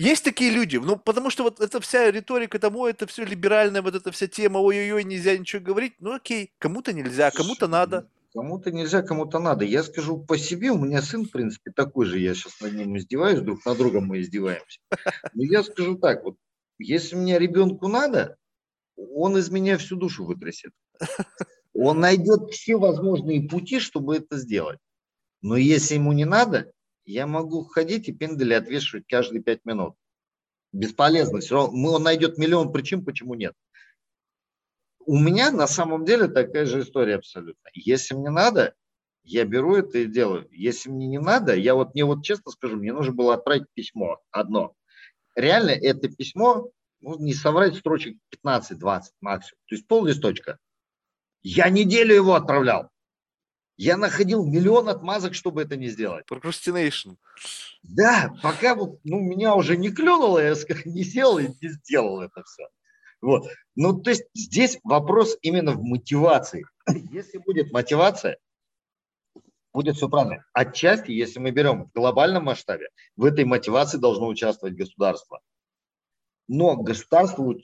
[0.00, 3.94] есть такие люди, ну, потому что вот эта вся риторика тому, это все либеральная, вот
[3.94, 8.08] эта вся тема, ой-ой-ой, нельзя ничего говорить, ну окей, кому-то нельзя, кому-то надо.
[8.32, 9.64] Кому-то нельзя, кому-то надо.
[9.64, 12.96] Я скажу по себе, у меня сын, в принципе, такой же, я сейчас над ним
[12.96, 14.80] издеваюсь, друг на другом мы издеваемся.
[15.34, 16.36] Но я скажу так, вот,
[16.78, 18.38] если мне ребенку надо,
[19.14, 20.72] он из меня всю душу вытрясет.
[21.72, 24.78] Он найдет все возможные пути, чтобы это сделать.
[25.42, 26.72] Но если ему не надо,
[27.04, 29.94] я могу ходить и пендали отвешивать каждые пять минут.
[30.72, 31.40] Бесполезно.
[31.40, 33.54] Все равно он найдет миллион причин, почему нет.
[35.06, 37.68] У меня на самом деле такая же история абсолютно.
[37.72, 38.74] Если мне надо,
[39.24, 40.46] я беру это и делаю.
[40.50, 44.20] Если мне не надо, я вот мне вот честно скажу, мне нужно было отправить письмо
[44.30, 44.74] одно.
[45.34, 46.70] Реально это письмо,
[47.00, 50.58] ну, не соврать строчек 15-20 максимум, то есть пол листочка.
[51.42, 52.90] Я неделю его отправлял.
[53.76, 56.26] Я находил миллион отмазок, чтобы это не сделать.
[56.30, 57.16] Procrastination.
[57.82, 60.54] Да, пока вот, ну, меня уже не клюнуло, я
[60.84, 62.68] не сел и не сделал это все.
[63.22, 63.48] Вот.
[63.76, 66.66] Ну, то есть здесь вопрос именно в мотивации.
[67.10, 68.36] Если будет мотивация,
[69.72, 70.44] будет все правильно.
[70.52, 75.40] Отчасти, если мы берем в глобальном масштабе, в этой мотивации должно участвовать государство.
[76.52, 77.54] Но государство,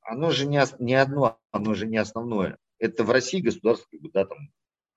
[0.00, 2.56] оно же не, не одно, оно же не основное.
[2.78, 4.38] Это в России государство, да, там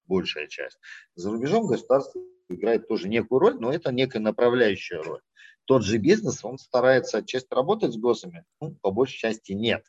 [0.06, 0.80] большая часть.
[1.16, 5.22] За рубежом государство играет тоже некую роль, но это некая направляющая роль
[5.66, 9.86] тот же бизнес, он старается отчасти работать с госами, ну, по большей части нет.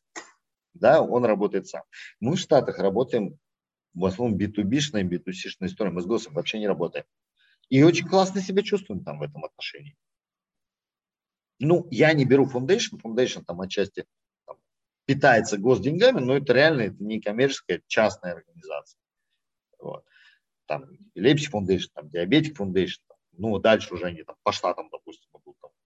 [0.72, 1.82] Да, он работает сам.
[2.20, 3.38] Мы в Штатах работаем
[3.94, 5.94] в основном B2B-шной, B2C-шной историей.
[5.94, 7.04] Мы с госом вообще не работаем.
[7.68, 9.96] И очень классно себя чувствуем там в этом отношении.
[11.64, 13.00] Ну, я не беру Foundation.
[13.02, 14.04] Foundation там отчасти
[14.46, 14.56] там,
[15.06, 18.98] питается госденьгами, но это реально это не коммерческая, частная организация.
[19.78, 20.04] Вот.
[20.66, 20.84] Там
[21.14, 25.30] Лепси Foundation, там Диабетик Foundation, там, ну, дальше уже они там по штатам, допустим,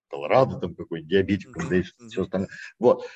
[0.08, 2.08] Колорадо, там какой-нибудь диабетик, mm-hmm.
[2.08, 2.48] все остальное.
[2.78, 3.06] Вот.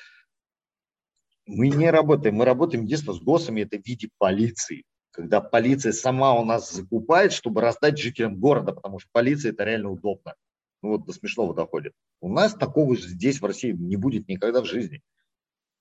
[1.45, 4.83] Мы не работаем, мы работаем единственно с ГОСами, это в виде полиции.
[5.11, 9.91] Когда полиция сама у нас закупает, чтобы раздать жителям города, потому что полиция это реально
[9.91, 10.35] удобно.
[10.83, 11.93] Ну вот до смешного доходит.
[12.19, 15.01] У нас такого же здесь в России не будет никогда в жизни.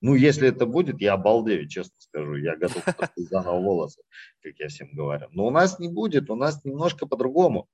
[0.01, 2.37] Ну, если это будет, я обалдею, честно скажу.
[2.37, 2.85] Я готов
[3.17, 4.03] заново волосы,
[4.41, 5.27] как я всем говорю.
[5.33, 7.69] Но у нас не будет, у нас немножко по-другому.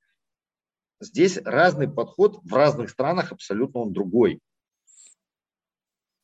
[1.00, 4.40] Здесь разный подход, в разных странах абсолютно он другой.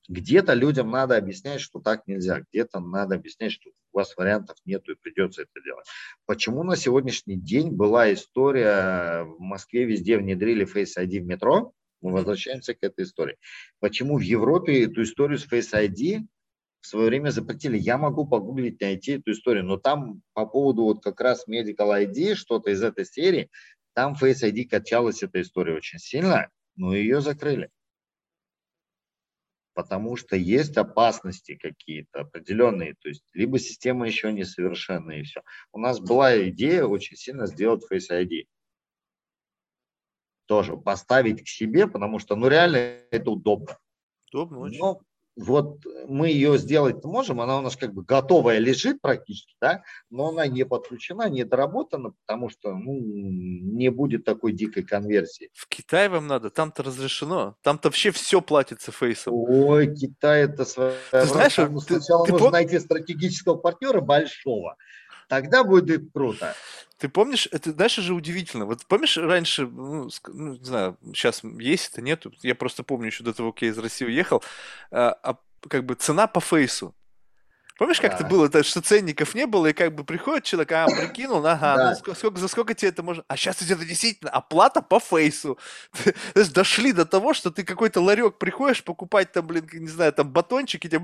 [0.09, 4.93] Где-то людям надо объяснять, что так нельзя, где-то надо объяснять, что у вас вариантов нету
[4.93, 5.87] и придется это делать.
[6.27, 11.73] Почему на сегодняшний день была история, в Москве везде внедрили Face ID в метро,
[12.03, 13.39] мы возвращаемся к этой истории.
[13.81, 16.27] Почему в Европе эту историю с Face ID
[16.85, 17.79] в свое время запретили.
[17.79, 22.35] Я могу погуглить, найти эту историю, но там по поводу вот как раз Medical ID,
[22.35, 23.49] что-то из этой серии,
[23.95, 27.71] там Face ID качалась эта история очень сильно, но ее закрыли.
[29.75, 35.43] Потому что есть опасности какие-то определенные, то есть либо система еще несовершенная и все.
[35.73, 38.47] У нас была идея очень сильно сделать Face ID.
[40.47, 42.77] Тоже поставить к себе, потому что ну реально
[43.11, 43.79] это удобно.
[44.31, 44.79] Удобно очень.
[44.79, 45.01] Но
[45.37, 50.29] вот мы ее сделать можем, она у нас как бы готовая лежит практически, да, но
[50.29, 55.51] она не подключена, не доработана, потому что ну, не будет такой дикой конверсии.
[55.53, 59.35] В Китае вам надо, там-то разрешено, там-то вообще все платится фейсом.
[59.35, 60.65] Ой, Китай это.
[60.65, 62.53] Ты знаешь, ты, сначала ты нужно пом...
[62.53, 64.77] найти стратегического партнера большого,
[65.29, 66.55] тогда будет круто.
[66.99, 68.67] Ты помнишь, это дальше же удивительно.
[68.67, 72.33] Вот помнишь, раньше, ну, ну, не знаю, сейчас есть это, нету.
[72.43, 74.43] Я просто помню еще до того, как я из России уехал,
[74.91, 75.37] а, а
[75.69, 76.95] как бы цена по фейсу.
[77.77, 78.19] Помнишь, как да.
[78.19, 81.91] это было, что ценников не было, и как бы приходит человек, а, прикинул, ага, да.
[81.91, 83.25] ну сколько, сколько, за сколько тебе это можно...
[83.27, 85.59] А сейчас это действительно оплата по фейсу.
[86.35, 90.31] Знаешь, дошли до того, что ты какой-то ларек приходишь покупать там, блин, не знаю, там
[90.31, 91.01] батончики, тебе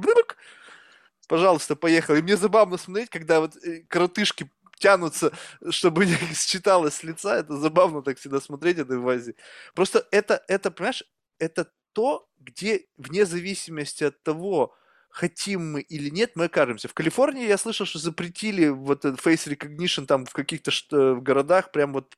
[1.31, 2.17] пожалуйста, поехал.
[2.17, 4.51] И мне забавно смотреть, когда вот э, коротышки
[4.81, 5.31] тянутся,
[5.71, 7.37] чтобы не считалось с лица.
[7.39, 9.37] Это забавно так всегда смотреть этой вазе.
[9.75, 11.05] Просто это, это, понимаешь,
[11.39, 14.75] это то, где вне зависимости от того,
[15.09, 16.89] хотим мы или нет, мы окажемся.
[16.89, 20.73] В Калифорнии я слышал, что запретили вот face recognition там в каких-то
[21.15, 22.17] в городах, прям вот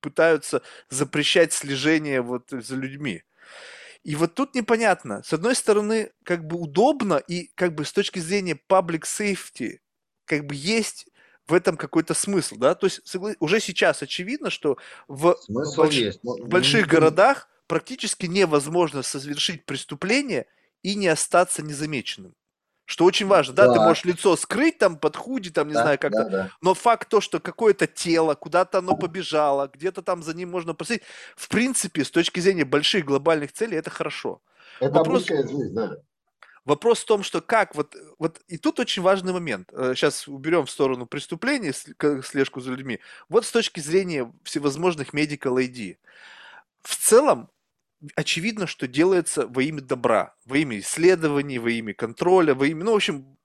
[0.00, 0.60] пытаются
[0.90, 3.22] запрещать слежение вот за людьми.
[4.04, 5.22] И вот тут непонятно.
[5.24, 9.78] С одной стороны, как бы удобно, и как бы с точки зрения public safety,
[10.26, 11.06] как бы есть
[11.46, 12.74] в этом какой-то смысл, да?
[12.74, 13.00] То есть
[13.40, 14.76] уже сейчас очевидно, что
[15.08, 15.94] в, больш...
[15.94, 20.46] есть, в больших городах практически невозможно совершить преступление
[20.82, 22.34] и не остаться незамеченным.
[22.86, 25.82] Что очень важно, да, да, ты можешь лицо скрыть там под худи, там, не да,
[25.82, 26.50] знаю, как-то, да, да.
[26.60, 31.02] но факт то, что какое-то тело, куда-то оно побежало, где-то там за ним можно просить,
[31.34, 34.42] в принципе, с точки зрения больших глобальных целей, это хорошо.
[34.80, 35.26] Это Вопрос...
[35.26, 35.96] жизнь, да.
[36.64, 39.68] Вопрос в том, что как вот, вот и тут очень важный момент.
[39.70, 41.72] Сейчас э, уберем в сторону преступлений,
[42.22, 43.00] слежку за людьми.
[43.28, 45.98] Вот с точки зрения всевозможных medical ID.
[46.82, 47.50] В целом,
[48.16, 52.92] очевидно, что делается во имя добра, во имя исследований, во имя контроля, во имя, ну,
[52.92, 53.36] в общем,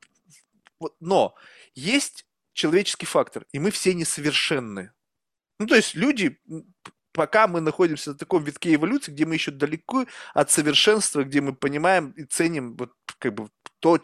[0.99, 1.36] но
[1.76, 4.91] есть человеческий фактор, и мы все несовершенны.
[5.60, 6.40] Ну, то есть люди,
[7.11, 11.53] пока мы находимся на таком витке эволюции, где мы еще далеко от совершенства, где мы
[11.53, 13.49] понимаем и ценим вот как бы
[13.80, 13.98] то,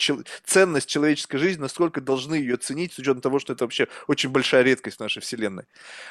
[0.45, 4.63] ценность человеческой жизни, насколько должны ее ценить, с учетом того, что это вообще очень большая
[4.63, 5.65] редкость в нашей Вселенной.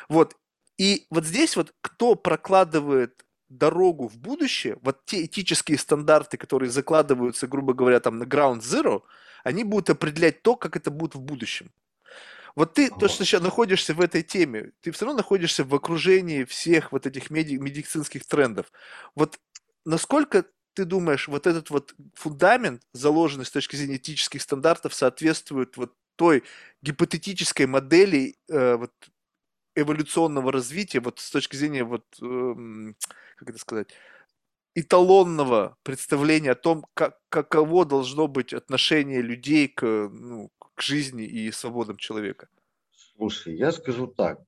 [0.09, 0.37] Вот.
[0.77, 3.24] И вот здесь вот кто прокладывает
[3.59, 9.03] дорогу в будущее, вот те этические стандарты, которые закладываются, грубо говоря, там на ground zero,
[9.43, 11.71] они будут определять то, как это будет в будущем.
[12.57, 16.45] Вот ты, то, что сейчас находишься в этой теме, ты все равно находишься в окружении
[16.45, 18.71] всех вот этих меди- медицинских трендов.
[19.17, 19.41] Вот
[19.85, 20.45] насколько
[20.75, 26.45] ты думаешь, вот этот вот фундамент, заложенный с точки зрения этических стандартов, соответствует вот той
[26.83, 28.93] гипотетической модели э, вот,
[29.75, 32.93] эволюционного развития, вот с точки зрения вот э,
[33.37, 33.89] как это сказать,
[34.75, 41.51] эталонного представления о том, как, каково должно быть отношение людей к, ну, к жизни и
[41.53, 42.49] свободам человека?
[42.93, 44.41] Слушай, я скажу так.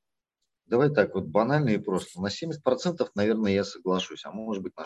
[0.67, 2.21] Давай так вот банально и просто.
[2.21, 4.85] На 70% наверное я соглашусь, а может быть на 60%.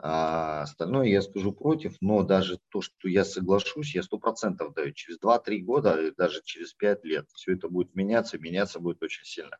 [0.00, 4.92] А остальное я скажу против, но даже то, что я соглашусь, я сто процентов даю.
[4.92, 9.58] Через 2-3 года, даже через 5 лет все это будет меняться, меняться будет очень сильно.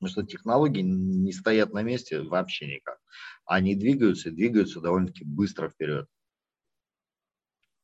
[0.00, 2.98] Потому что технологии не стоят на месте вообще никак.
[3.44, 6.08] Они двигаются двигаются довольно-таки быстро вперед.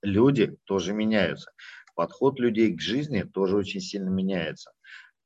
[0.03, 1.53] Люди тоже меняются.
[1.95, 4.73] Подход людей к жизни тоже очень сильно меняется.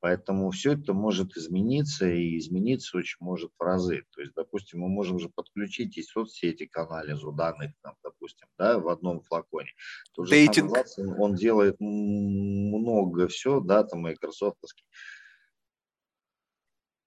[0.01, 4.03] Поэтому все это может измениться, и измениться очень может в разы.
[4.11, 8.79] То есть, допустим, мы можем уже подключить и соцсети к анализу данных, там, допустим, да,
[8.79, 9.69] в одном флаконе.
[10.13, 10.71] Тот Дейтинг.
[11.17, 14.85] он делает много все, да, там, майкрософтовский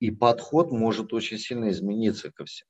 [0.03, 2.69] и подход может очень сильно измениться ко всему.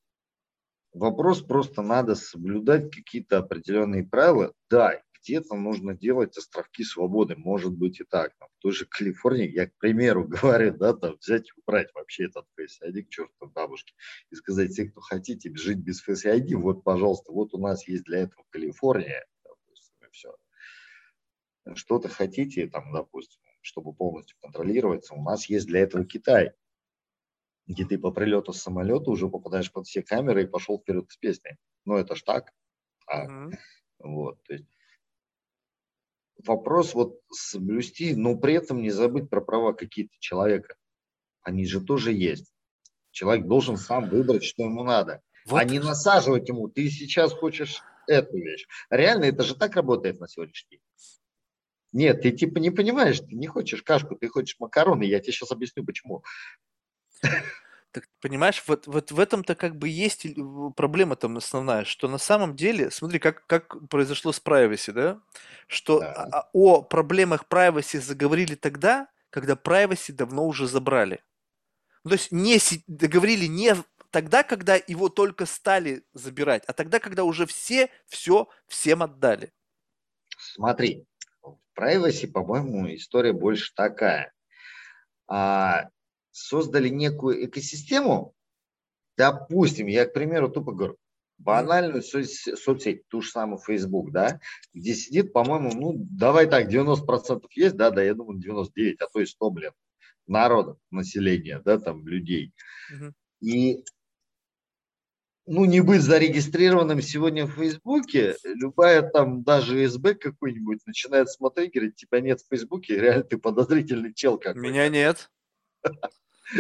[0.93, 4.53] Вопрос просто надо соблюдать какие-то определенные правила.
[4.69, 8.37] Да, где-то нужно делать островки свободы, может быть и так.
[8.39, 12.27] Там, в той же Калифорнии, я, к примеру, говорю, да, там взять и убрать вообще
[12.27, 13.95] этот Face ID к черту бабушке
[14.31, 18.05] и сказать, те, кто хотите жить без Face ID, вот, пожалуйста, вот у нас есть
[18.05, 20.37] для этого Калифорния, допустим, и все.
[21.75, 26.53] Что-то хотите, там, допустим, чтобы полностью контролироваться, у нас есть для этого Китай
[27.67, 31.57] где ты по прилету самолета уже попадаешь под все камеры и пошел вперед с песней.
[31.85, 32.53] Ну, это ж так.
[33.07, 33.53] А, mm-hmm.
[34.01, 34.67] Вот, то есть
[36.47, 40.77] вопрос вот соблюсти, но при этом не забыть про права какие-то человека.
[41.43, 42.53] Они же тоже есть.
[43.11, 45.21] Человек должен сам выбрать, что ему надо.
[45.47, 45.59] вот.
[45.59, 46.69] а не насаживать ему.
[46.69, 48.67] Ты сейчас хочешь эту вещь.
[48.91, 50.81] Реально, это же так работает на сегодняшний день.
[51.93, 55.05] Нет, ты типа не понимаешь, ты не хочешь кашку, ты хочешь макароны.
[55.05, 56.25] Я тебе сейчас объясню, почему.
[57.93, 60.27] Так, понимаешь, вот, вот в этом-то как бы есть
[60.77, 65.21] проблема там основная, что на самом деле, смотри, как, как произошло с privacy, да?
[65.67, 66.49] Что да.
[66.55, 71.23] О, о проблемах privacy заговорили тогда, когда privacy давно уже забрали.
[72.05, 73.77] Ну, то есть не договорили не
[74.11, 79.53] тогда, когда его только стали забирать, а тогда, когда уже все все всем отдали.
[80.39, 81.05] Смотри,
[81.43, 84.33] в privacy, по-моему, история больше такая.
[85.29, 85.89] А,
[86.33, 88.35] создали некую экосистему,
[89.17, 90.97] допустим, я, к примеру, тупо говорю,
[91.39, 94.41] банальную соц- соцсеть, ту же самую Facebook, да,
[94.75, 99.21] где сидит, по-моему, ну, давай так, 90% есть, да, да, я думаю, 99, а то
[99.21, 99.73] и 100, блин,
[100.27, 102.53] народа, населения, да, там, людей.
[102.93, 103.13] Uh-huh.
[103.41, 103.85] И
[105.47, 111.97] ну, не быть зарегистрированным сегодня в Фейсбуке, любая там, даже СБ какой-нибудь начинает смотреть, говорит,
[111.97, 114.61] тебя нет в Фейсбуке, реально ты подозрительный чел какой-то.
[114.61, 115.31] Меня нет.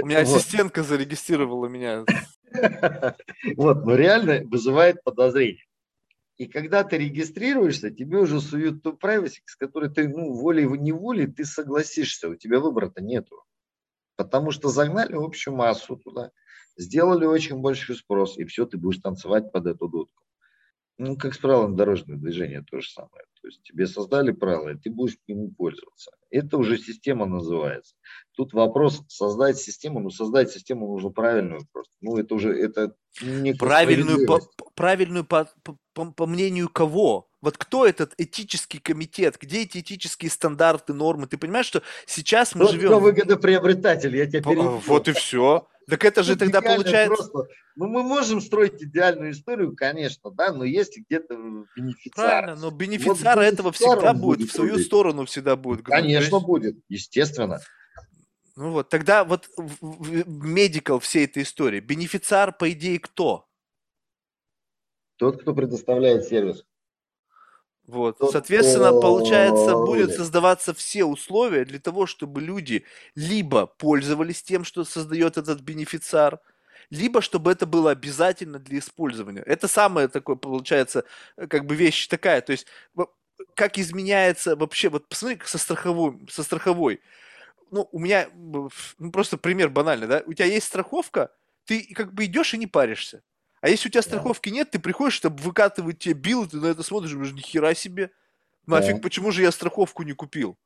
[0.00, 2.04] У меня ассистентка зарегистрировала меня.
[3.56, 5.64] Вот, но реально вызывает подозрение.
[6.36, 11.44] И когда ты регистрируешься, тебе уже суют ту privacy, с которой ты, ну, волей-неволей ты
[11.44, 13.42] согласишься, у тебя выбора-то нету.
[14.16, 16.30] Потому что загнали общую массу туда,
[16.76, 20.24] сделали очень большой спрос, и все, ты будешь танцевать под эту дудку.
[20.98, 23.24] Ну, как с правилом дорожного движения, то же самое.
[23.42, 26.12] То есть тебе создали правила, и ты будешь ими пользоваться.
[26.30, 27.96] Это уже система называется.
[28.36, 31.92] Тут вопрос создать систему, но создать систему нужно правильную просто.
[32.00, 32.94] Ну, это уже это
[33.58, 34.40] правильную, по,
[34.76, 35.50] правильную по,
[35.92, 37.28] по, по мнению кого?
[37.42, 39.36] Вот кто этот этический комитет?
[39.38, 41.26] Где эти этические стандарты, нормы?
[41.26, 42.88] Ты понимаешь, что сейчас мы Тот, живем...
[42.88, 44.80] Кто выгодоприобретатель, я тебя перебью.
[44.86, 45.68] Вот и все.
[45.88, 47.16] Так это же тогда получается...
[47.16, 47.52] Просто.
[47.74, 51.34] Ну, мы можем строить идеальную историю, конечно, да, но есть где-то
[51.74, 52.28] бенефициар.
[52.28, 54.86] Правильно, но бенефициар вот этого всегда будет, будет, в свою будет.
[54.86, 55.84] сторону всегда будет.
[55.84, 56.46] Конечно, есть...
[56.46, 57.60] будет, естественно.
[58.54, 59.48] Ну вот, тогда вот
[59.80, 63.48] медикал всей этой истории, бенефициар, по идее, кто?
[65.16, 66.64] Тот, кто предоставляет сервис.
[67.86, 68.18] Вот.
[68.30, 72.84] Соответственно, получается, будет создаваться все условия для того, чтобы люди
[73.14, 76.38] либо пользовались тем, что создает этот бенефициар,
[76.90, 79.42] либо чтобы это было обязательно для использования.
[79.42, 81.04] Это самое такое, получается,
[81.48, 82.40] как бы вещь такая.
[82.40, 82.66] То есть,
[83.54, 87.00] как изменяется вообще, вот посмотри со страховой, со страховой.
[87.70, 88.70] Ну, у меня, ну,
[89.12, 91.30] просто пример банальный, да, у тебя есть страховка,
[91.64, 93.22] ты как бы идешь и не паришься.
[93.62, 96.82] А если у тебя страховки нет, ты приходишь, чтобы выкатывать тебе билл, ты на это
[96.82, 98.10] смотришь, думаешь, ни хера себе.
[98.66, 99.00] Нафиг, да.
[99.00, 100.58] почему же я страховку не купил?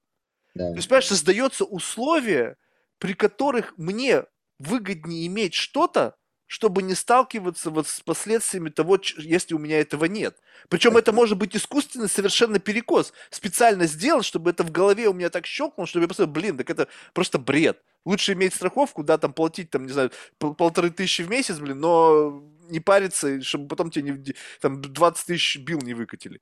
[0.54, 0.70] Да.
[0.70, 2.56] То есть, понимаешь, создается условие,
[2.98, 4.24] при которых мне
[4.58, 6.16] выгоднее иметь что-то,
[6.46, 10.38] чтобы не сталкиваться вот с последствиями того, если у меня этого нет.
[10.70, 13.12] Причем это может быть искусственный совершенно перекос.
[13.30, 16.70] Специально сделан, чтобы это в голове у меня так щелкнуло, чтобы я просто, блин, так
[16.70, 17.82] это просто бред.
[18.06, 21.80] Лучше иметь страховку, да, там платить, там, не знаю, пол полторы тысячи в месяц, блин,
[21.80, 26.40] но не париться, чтобы потом тебе не, там 20 тысяч бил не выкатили.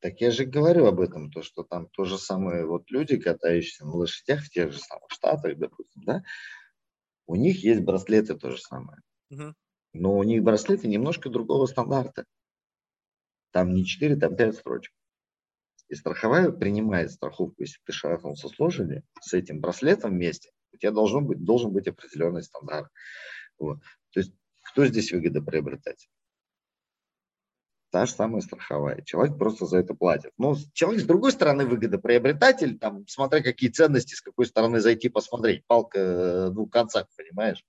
[0.00, 3.84] Так я же говорю об этом, то, что там то же самое, вот люди, катающиеся
[3.84, 6.22] на лошадях в тех же самых штатах, допустим, да,
[7.26, 9.00] у них есть браслеты то же самое.
[9.30, 9.54] Угу.
[9.94, 12.24] Но у них браслеты немножко другого стандарта.
[13.50, 14.92] Там не 4, там 5 строчек.
[15.88, 20.90] И страховая принимает страховку, если ты шарахнулся с лошади, с этим браслетом вместе, у тебя
[20.90, 22.90] должен быть, должен быть определенный стандарт.
[23.58, 23.78] Вот.
[24.10, 24.32] То есть
[24.76, 26.10] кто здесь выгодоприобретатель?
[27.90, 29.00] Та же самая страховая.
[29.00, 30.32] Человек просто за это платит.
[30.36, 35.64] Но человек, с другой стороны, выгодоприобретатель, там, смотря какие ценности, с какой стороны зайти посмотреть.
[35.66, 37.64] Палка в двух концах, понимаешь?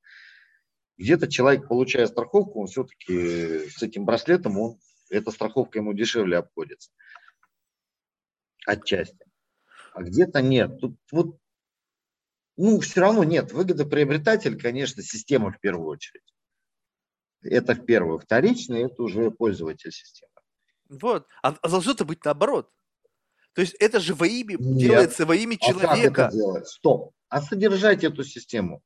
[0.98, 4.78] Где-то человек, получая страховку, он все-таки с этим браслетом, он,
[5.10, 6.92] эта страховка ему дешевле обходится.
[8.66, 9.26] Отчасти.
[9.94, 10.78] А где-то нет.
[10.82, 11.40] Тут вот,
[12.58, 13.54] ну, все равно нет.
[13.54, 16.24] Выгодоприобретатель, конечно, система в первую очередь.
[17.42, 18.20] Это в первую.
[18.20, 20.32] Вторично, это уже пользователь системы.
[20.90, 21.28] Вот.
[21.42, 22.72] А, а должно это быть наоборот.
[23.54, 24.78] То есть это же во имя, Нет.
[24.78, 25.92] делается во имя человека.
[25.92, 26.68] А как это делать?
[26.68, 27.14] Стоп.
[27.30, 28.84] А содержать эту систему?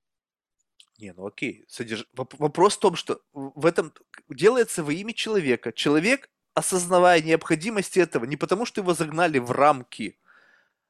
[0.97, 1.65] Не, ну окей.
[1.67, 2.05] Содерж...
[2.13, 3.93] Вопрос в том, что в этом
[4.29, 5.73] делается во имя человека.
[5.73, 10.19] Человек, осознавая необходимость этого, не потому что его загнали в рамки,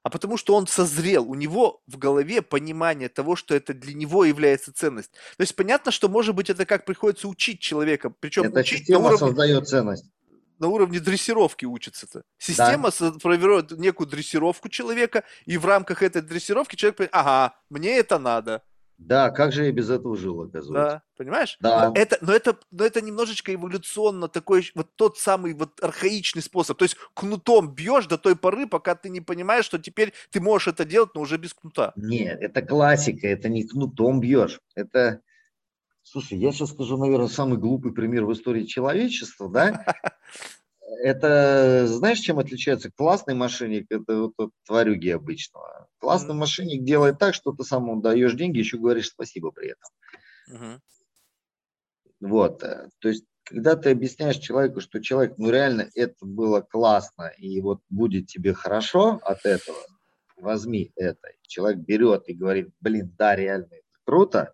[0.03, 4.25] а потому что он созрел, у него в голове понимание того, что это для него
[4.25, 5.11] является ценность.
[5.37, 9.01] То есть понятно, что может быть это как приходится учить человека, причем Эта учить система
[9.01, 10.05] на уровне, создает ценность.
[10.59, 12.23] На уровне дрессировки учится-то.
[12.37, 13.13] Система да.
[13.19, 18.63] формирует некую дрессировку человека, и в рамках этой дрессировки человек понимает, ага, мне это надо.
[19.03, 20.95] Да, как же я без этого жил, оказывается.
[20.95, 21.57] Да, понимаешь?
[21.59, 21.89] Да.
[21.89, 26.77] Но это, но это, но это немножечко эволюционно такой, вот тот самый вот архаичный способ.
[26.77, 30.67] То есть кнутом бьешь до той поры, пока ты не понимаешь, что теперь ты можешь
[30.67, 31.93] это делать, но уже без кнута.
[31.95, 34.59] Нет, это классика, это не кнутом бьешь.
[34.75, 35.21] Это,
[36.03, 39.83] слушай, я сейчас скажу, наверное, самый глупый пример в истории человечества, да?
[40.99, 45.87] это, знаешь, чем отличается классный мошенник это вот от тварюги обычного?
[45.99, 46.37] Классный mm-hmm.
[46.37, 49.89] мошенник делает так, что ты самому даешь деньги, еще говоришь спасибо при этом.
[50.51, 50.79] Mm-hmm.
[52.21, 57.31] Вот, э, то есть, когда ты объясняешь человеку, что человек, ну реально это было классно,
[57.37, 59.77] и вот будет тебе хорошо от этого,
[60.37, 61.29] возьми это.
[61.41, 64.53] Человек берет и говорит, блин, да, реально это круто,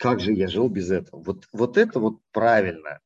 [0.00, 1.22] как же я жил без этого?
[1.22, 3.00] Вот, вот это вот правильно.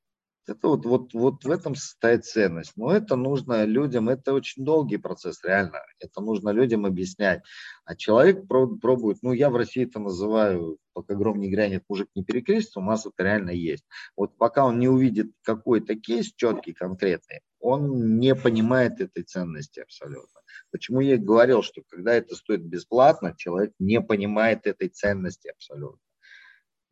[0.47, 2.73] Это вот, вот, вот в этом состоит ценность.
[2.77, 5.81] Но это нужно людям, это очень долгий процесс, реально.
[6.01, 7.43] Это нужно людям объяснять.
[7.87, 12.25] А человек пробует, ну я в России это называю, пока гром не грянет, мужик не
[12.25, 13.85] перекрестится, у нас это реально есть.
[14.17, 20.41] Вот пока он не увидит какой-то кейс четкий, конкретный, он не понимает этой ценности абсолютно.
[20.71, 26.04] Почему я говорил, что когда это стоит бесплатно, человек не понимает этой ценности абсолютно.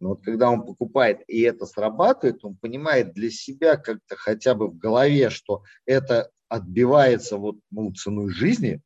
[0.02, 4.66] Но вот когда он покупает и это срабатывает, он понимает для себя как-то хотя бы
[4.66, 8.82] в голове, что это отбивается вот, ну, ценой жизни,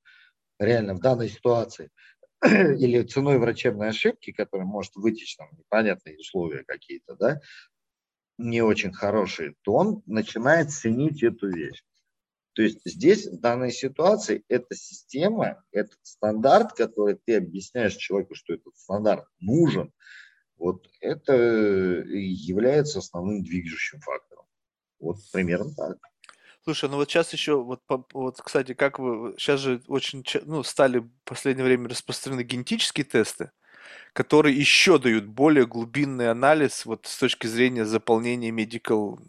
[0.58, 1.88] реально в данной ситуации,
[2.44, 7.40] или ценой врачебной ошибки, которая может вытечь там непонятные условия какие-то, да,
[8.36, 11.82] не очень хорошие, то он начинает ценить эту вещь.
[12.52, 18.52] То есть здесь, в данной ситуации, эта система, этот стандарт, который ты объясняешь человеку, что
[18.52, 19.94] этот стандарт нужен,
[20.58, 24.44] вот это является основным движущим фактором.
[24.98, 25.98] Вот примерно так.
[26.64, 27.80] Слушай, ну вот сейчас еще, вот,
[28.12, 33.52] вот кстати, как вы, сейчас же очень, ну, стали в последнее время распространены генетические тесты,
[34.12, 39.20] которые еще дают более глубинный анализ вот с точки зрения заполнения medical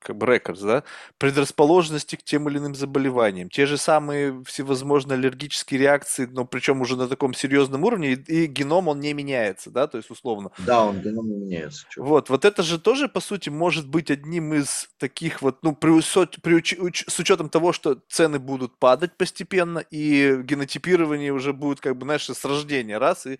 [0.00, 0.84] как бы records, да,
[1.18, 6.96] предрасположенности к тем или иным заболеваниям, те же самые всевозможные аллергические реакции, но причем уже
[6.96, 10.50] на таком серьезном уровне, и, и геном он не меняется, да, то есть условно.
[10.58, 11.86] Да, он геном не меняется.
[11.90, 12.02] Чё.
[12.02, 16.00] Вот, вот это же тоже, по сути, может быть одним из таких вот, ну, при,
[16.40, 22.04] при с учетом того, что цены будут падать постепенно, и генотипирование уже будет, как бы,
[22.04, 23.38] знаешь, с рождения, раз, и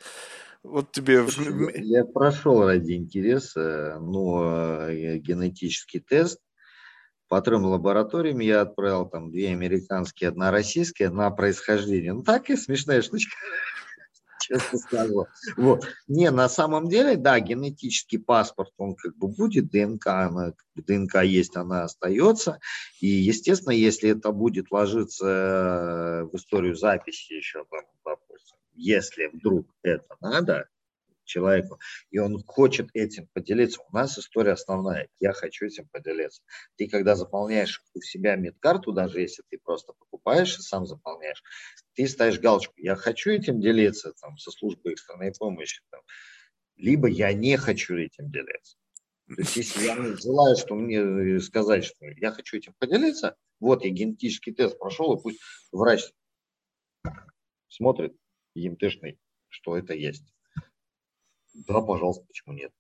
[0.62, 1.24] вот тебе...
[1.76, 6.38] Я прошел ради интереса, но э, генетический тест
[7.28, 12.12] по трем лабораториям я отправил там две американские, одна российская, одна происхождение.
[12.12, 13.36] Ну, так и смешная штучка,
[14.40, 15.26] честно скажу.
[15.56, 15.86] Вот.
[16.08, 21.56] Не, на самом деле, да, генетический паспорт, он как бы будет, ДНК, она, ДНК есть,
[21.56, 22.58] она остается.
[23.00, 28.16] И, естественно, если это будет ложиться э, в историю записи еще, там,
[28.80, 30.68] если вдруг это надо
[31.24, 31.78] человеку,
[32.10, 36.42] и он хочет этим поделиться, у нас история основная, я хочу этим поделиться.
[36.76, 41.42] Ты когда заполняешь у себя медкарту, даже если ты просто покупаешь и сам заполняешь,
[41.94, 46.00] ты ставишь галочку, я хочу этим делиться там, со службой экстренной помощи, там,
[46.76, 48.76] либо я не хочу этим делиться.
[49.28, 53.84] То есть, если я желаю, что мне э, сказать, что я хочу этим поделиться, вот
[53.84, 55.38] я генетический тест прошел, и пусть
[55.70, 56.02] врач
[57.68, 58.16] смотрит,
[58.54, 59.18] ЕМТшный,
[59.48, 60.32] что это есть.
[61.54, 62.72] Да, пожалуйста, почему нет?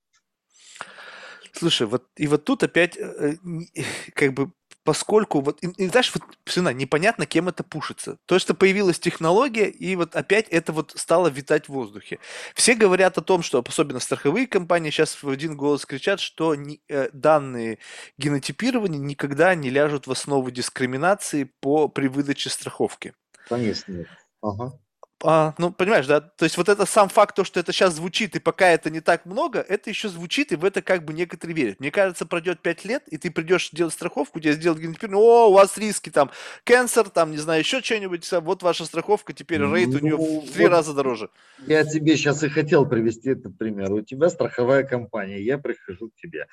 [1.52, 3.36] Слушай, вот и вот тут опять э,
[4.14, 4.52] как бы
[4.84, 8.18] поскольку вот, и, и знаешь, вот, сына, непонятно, кем это пушится.
[8.26, 12.18] То, что появилась технология, и вот опять это вот стало витать в воздухе.
[12.54, 16.80] Все говорят о том, что, особенно страховые компании, сейчас в один голос кричат, что не,
[16.88, 17.78] э, данные
[18.18, 23.14] генотипирования никогда не ляжут в основу дискриминации по, при выдаче страховки.
[23.48, 24.08] Конечно, нет.
[24.40, 24.79] Ага.
[25.22, 26.20] А, ну, понимаешь, да?
[26.20, 29.00] То есть вот это сам факт, то, что это сейчас звучит, и пока это не
[29.00, 31.80] так много, это еще звучит, и в это как бы некоторые верят.
[31.80, 35.52] Мне кажется, пройдет 5 лет, и ты придешь делать страховку, тебе сделают генотипирование, о, у
[35.52, 36.30] вас риски, там,
[36.64, 40.50] канцер, там, не знаю, еще что-нибудь, вот ваша страховка, теперь рейд у нее ну, в
[40.52, 41.28] три вот раза дороже.
[41.66, 43.92] Я тебе сейчас и хотел привести этот пример.
[43.92, 46.46] У тебя страховая компания, я прихожу к тебе.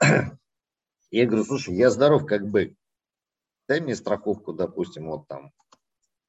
[1.10, 2.74] Я говорю, слушай, я здоров как бы,
[3.68, 5.52] дай мне страховку, допустим, вот там,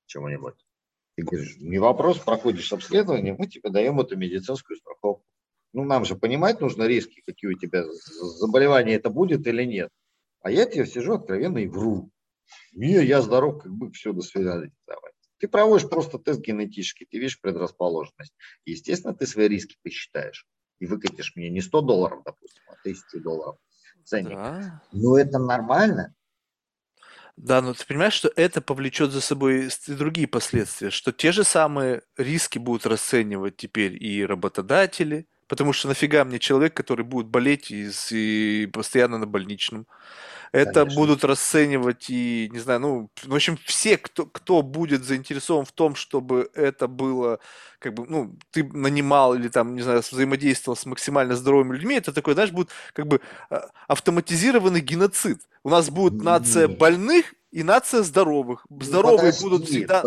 [0.07, 0.55] чего-нибудь
[1.15, 5.25] ты говоришь, не вопрос, проходишь обследование, мы тебе даем эту медицинскую страховку.
[5.73, 7.85] Ну, нам же понимать нужно риски, какие у тебя
[8.39, 9.89] заболевания это будет или нет.
[10.41, 12.09] А я тебе сижу откровенно и вру.
[12.73, 14.71] Не, я здоров, как бы, все, до свидания.
[14.87, 15.11] Давай.
[15.39, 18.33] Ты проводишь просто тест генетический, ты видишь предрасположенность.
[18.65, 20.47] Естественно, ты свои риски посчитаешь.
[20.79, 23.57] И выкатишь мне не 100 долларов, допустим, а 1000 долларов
[24.03, 24.35] ценник.
[24.35, 24.81] Да.
[24.91, 26.13] Но это нормально.
[27.37, 31.43] Да, но ты понимаешь, что это повлечет за собой и другие последствия, что те же
[31.43, 37.69] самые риски будут расценивать теперь и работодатели, потому что нафига мне человек, который будет болеть
[37.69, 39.85] и, и постоянно на больничном,
[40.51, 40.99] это Конечно.
[40.99, 45.93] будут расценивать и, не знаю, ну, в общем, все, кто, кто будет заинтересован в том,
[45.93, 47.37] чтобы это было,
[47.77, 52.11] как бы, ну, ты нанимал или там, не знаю, взаимодействовал с максимально здоровыми людьми, это
[52.11, 53.21] такой, знаешь, будет как бы
[53.51, 55.37] а, автоматизированный геноцид.
[55.63, 58.65] У нас будет нация больных и нация здоровых.
[58.71, 60.03] Ну, Здоровые ну, будут всегда...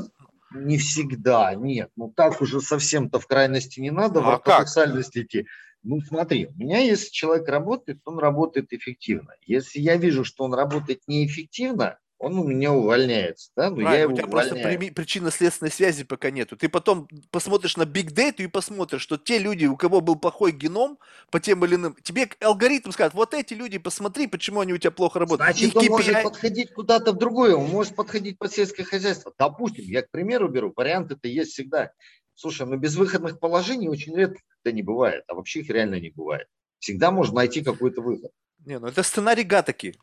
[0.53, 1.91] Не всегда, нет.
[1.97, 5.47] Ну так уже совсем-то в крайности не надо, ну, а в ортодоксальность идти.
[5.83, 9.35] Ну, смотри, у меня если человек работает, он работает эффективно.
[9.43, 13.71] Если я вижу, что он работает неэффективно, он у меня увольняется, да?
[13.71, 14.79] Но я его у тебя увольняю.
[14.79, 16.57] просто причинно-следственной связи пока нету.
[16.57, 20.53] Ты потом посмотришь на Big Data и посмотришь, что те люди, у кого был плохой
[20.53, 20.99] геном
[21.31, 24.91] по тем или иным, тебе алгоритм скажет, вот эти люди, посмотри, почему они у тебя
[24.91, 25.57] плохо работают.
[25.57, 25.89] Значит, Их он KPI...
[25.91, 29.33] может подходить куда-то в другое, он может подходить под сельское хозяйство.
[29.39, 31.93] Допустим, я, к примеру, беру, варианты-то есть всегда.
[32.35, 36.49] Слушай, ну безвыходных положений очень редко не бывает, а вообще их реально не бывает.
[36.79, 38.31] Всегда можно найти какой-то выход.
[38.65, 39.95] Не, ну это сценарий Гатаки.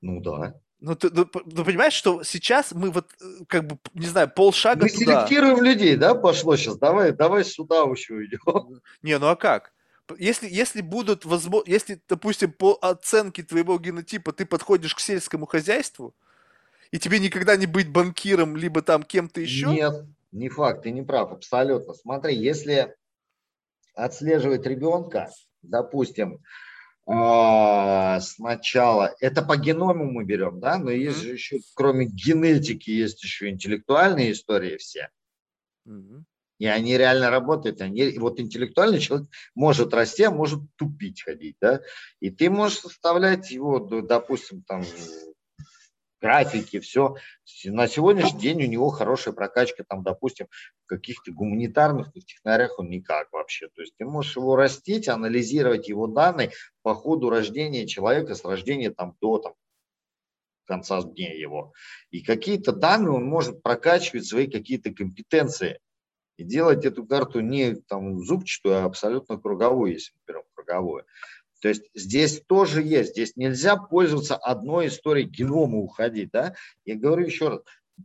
[0.00, 0.60] Ну да.
[0.80, 4.82] Ну ты, ну, ну, понимаешь, что сейчас мы вот, э, как бы, не знаю, полшага
[4.82, 5.26] Мы туда.
[5.26, 8.80] селектируем людей, да, пошло сейчас, давай, давай сюда еще уйдем.
[9.02, 9.72] Не, ну а как?
[10.18, 16.14] Если, если будут возможно, если, допустим, по оценке твоего генотипа ты подходишь к сельскому хозяйству,
[16.92, 19.66] и тебе никогда не быть банкиром, либо там кем-то еще?
[19.66, 21.92] Нет, не факт, ты не прав, абсолютно.
[21.92, 22.94] Смотри, если
[23.94, 25.28] отслеживать ребенка,
[25.62, 26.38] допустим,
[28.20, 33.48] сначала, это по геному мы берем, да, но есть же еще, кроме генетики, есть еще
[33.48, 35.08] интеллектуальные истории все.
[36.58, 37.80] И они реально работают.
[37.80, 41.80] Они, вот интеллектуальный человек может расти, а может тупить ходить, да.
[42.20, 44.82] И ты можешь составлять его, допустим, там
[46.20, 47.16] графики, все.
[47.64, 50.46] На сегодняшний день у него хорошая прокачка, там, допустим,
[50.84, 53.68] в каких-то гуманитарных технарях он никак вообще.
[53.68, 58.90] То есть ты можешь его растить, анализировать его данные по ходу рождения человека с рождения
[58.90, 59.54] там до там,
[60.66, 61.72] конца дня его.
[62.10, 65.80] И какие-то данные он может прокачивать свои какие-то компетенции
[66.36, 71.04] и делать эту карту не там зубчатую, а абсолютно круговую, если мы берем круговую.
[71.60, 76.30] То есть здесь тоже есть, здесь нельзя пользоваться одной историей генома уходить.
[76.30, 76.54] Да?
[76.84, 77.60] Я говорю еще раз,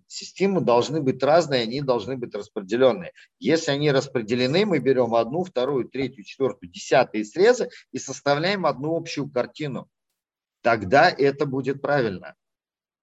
[0.07, 3.11] системы должны быть разные, они должны быть распределенные.
[3.39, 9.29] Если они распределены, мы берем одну, вторую, третью, четвертую, десятые срезы и составляем одну общую
[9.29, 9.87] картину.
[10.61, 12.35] Тогда это будет правильно.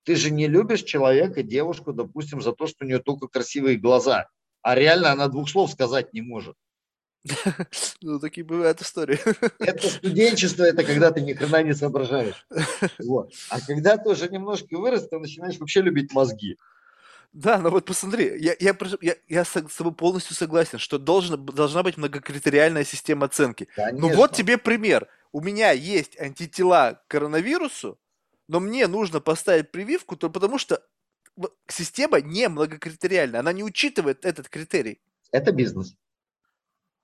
[0.05, 4.28] Ты же не любишь человека, девушку, допустим, за то, что у нее только красивые глаза,
[4.62, 6.56] а реально она двух слов сказать не может.
[8.03, 9.19] Ну, такие бывают истории.
[9.59, 12.47] Это студенчество, это когда ты ни хрена не соображаешь.
[12.99, 13.33] Вот.
[13.51, 16.57] А когда ты уже немножко вырос, ты начинаешь вообще любить мозги.
[17.33, 21.83] Да, но вот посмотри, я, я, я, я с тобой полностью согласен, что должен, должна
[21.83, 23.69] быть многокритериальная система оценки.
[23.77, 24.09] Конечно.
[24.09, 25.07] Ну вот тебе пример.
[25.33, 28.01] У меня есть антитела к коронавирусу,
[28.49, 30.83] но мне нужно поставить прививку, то потому что
[31.69, 35.01] система не многокритериальная, она не учитывает этот критерий.
[35.31, 35.95] Это бизнес.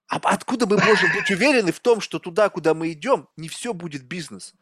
[0.09, 3.75] А откуда мы можем быть уверены в том, что туда, куда мы идем, не все
[3.75, 4.55] будет бизнес?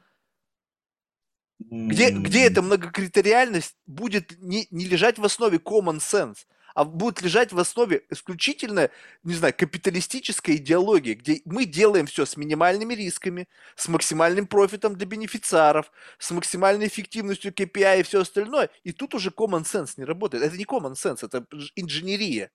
[1.58, 7.52] Где, где эта многокритериальность будет не, не лежать в основе common sense, а будет лежать
[7.52, 8.90] в основе исключительно,
[9.22, 15.06] не знаю, капиталистической идеологии, где мы делаем все с минимальными рисками, с максимальным профитом для
[15.06, 18.70] бенефициаров, с максимальной эффективностью KPI и все остальное.
[18.82, 20.42] И тут уже common sense не работает.
[20.42, 21.46] Это не common sense, это
[21.76, 22.50] инженерия.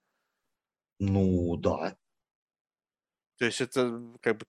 [1.00, 1.96] Ну да,
[3.40, 4.46] то есть это как бы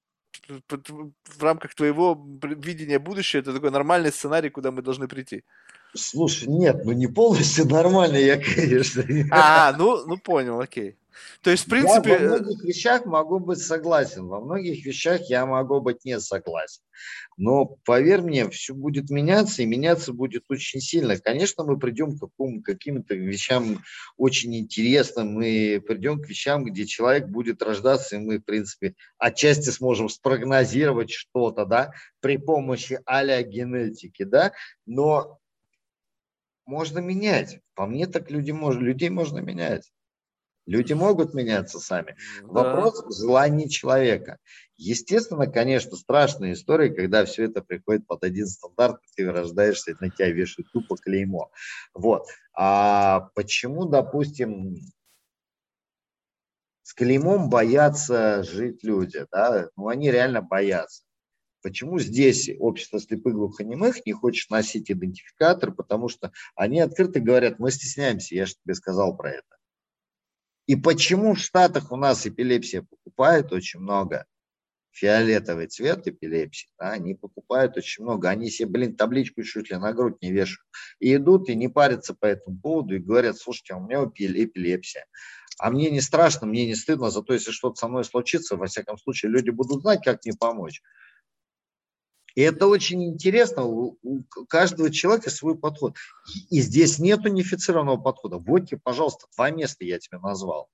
[1.25, 5.45] в рамках твоего видения будущего это такой нормальный сценарий, куда мы должны прийти.
[5.95, 9.05] Слушай, нет, ну не полностью нормальный я, конечно.
[9.31, 10.97] А, ну, ну понял, окей.
[11.43, 12.11] То есть, в принципе...
[12.11, 16.83] Я во многих вещах могу быть согласен, во многих вещах я могу быть не согласен.
[17.37, 21.17] Но поверь мне, все будет меняться, и меняться будет очень сильно.
[21.17, 23.83] Конечно, мы придем к какому, каким-то вещам
[24.17, 29.71] очень интересным, мы придем к вещам, где человек будет рождаться, и мы, в принципе, отчасти
[29.71, 34.53] сможем спрогнозировать что-то, да, при помощи а генетики, да,
[34.87, 35.39] но
[36.67, 37.61] можно менять.
[37.75, 39.91] По мне так люди людей можно менять.
[40.67, 42.17] Люди могут меняться сами.
[42.43, 42.49] Да.
[42.49, 44.39] Вопрос в желании человека.
[44.77, 50.31] Естественно, конечно, страшная история, когда все это приходит под один стандарт, ты рождаешься, на тебя
[50.31, 51.51] вешают тупо клеймо.
[51.95, 52.27] Вот.
[52.55, 54.77] А почему, допустим,
[56.83, 59.27] с клеймом боятся жить люди?
[59.31, 59.71] Да?
[59.77, 61.05] Ну, они реально боятся.
[61.63, 65.73] Почему здесь общество слепых глухонемых не хочет носить идентификатор?
[65.73, 69.60] Потому что они открыто говорят, мы стесняемся, я же тебе сказал про это.
[70.71, 74.27] И почему в Штатах у нас эпилепсия покупает очень много?
[74.93, 78.29] Фиолетовый цвет эпилепсии, да, они покупают очень много.
[78.29, 80.65] Они себе, блин, табличку чуть ли на грудь не вешают.
[81.01, 85.07] И идут и не парятся по этому поводу и говорят, слушайте, у меня эпилепсия.
[85.59, 88.97] А мне не страшно, мне не стыдно, зато если что-то со мной случится, во всяком
[88.97, 90.83] случае, люди будут знать, как мне помочь.
[92.35, 93.99] И это очень интересно, у
[94.49, 95.97] каждого человека свой подход.
[96.51, 98.39] И здесь нет унифицированного подхода.
[98.39, 100.69] Вот тебе, пожалуйста, два места я тебе назвал.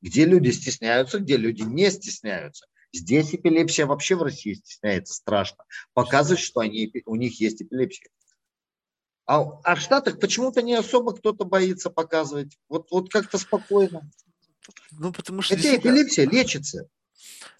[0.00, 2.66] Где люди стесняются, где люди не стесняются.
[2.92, 5.64] Здесь эпилепсия вообще в России стесняется страшно.
[5.92, 8.08] Показывает, что они, у них есть эпилепсия.
[9.26, 12.56] А, а в Штатах почему-то не особо кто-то боится показывать.
[12.68, 14.10] Вот, вот как-то спокойно.
[14.92, 15.56] Ну, потому что...
[15.56, 16.88] Хотя эпилепсия лечится.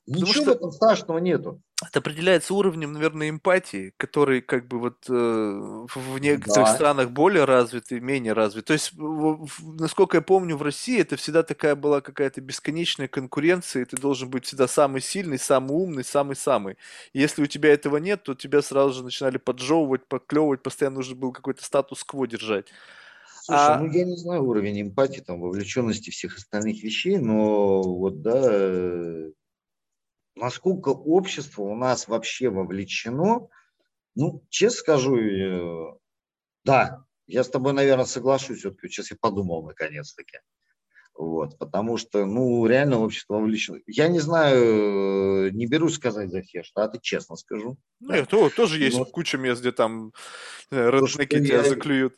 [0.07, 0.53] Потому Ничего что...
[0.53, 6.19] в этом страшного нету это определяется уровнем, наверное, эмпатии, который как бы вот э, в
[6.19, 6.75] некоторых да.
[6.75, 8.65] странах более развитый, менее развит.
[8.65, 13.07] То есть, в, в, насколько я помню, в России это всегда такая была какая-то бесконечная
[13.07, 16.79] конкуренция, и ты должен быть всегда самый сильный, самый умный, самый-самый.
[17.13, 21.31] Если у тебя этого нет, то тебя сразу же начинали поджевывать, поклевывать, постоянно нужно был
[21.31, 22.67] какой-то статус-кво держать.
[23.45, 23.79] Слушай, а...
[23.79, 29.31] ну я не знаю уровень эмпатии, там, вовлеченности всех остальных вещей, но вот да, э,
[30.39, 33.49] насколько общество у нас вообще вовлечено,
[34.15, 35.99] ну, честно скажу, э,
[36.65, 40.39] да, я с тобой, наверное, соглашусь, вот сейчас я подумал наконец-таки.
[41.15, 43.81] Вот, потому что, ну, реально общество вовлечено.
[43.87, 47.77] Я не знаю, не берусь сказать за все штаты, честно скажу.
[47.99, 48.25] Ну, да.
[48.25, 49.11] то, тоже есть вот.
[49.11, 50.13] куча мест, где там
[50.71, 52.15] э, роднеки тебя я, заклюют.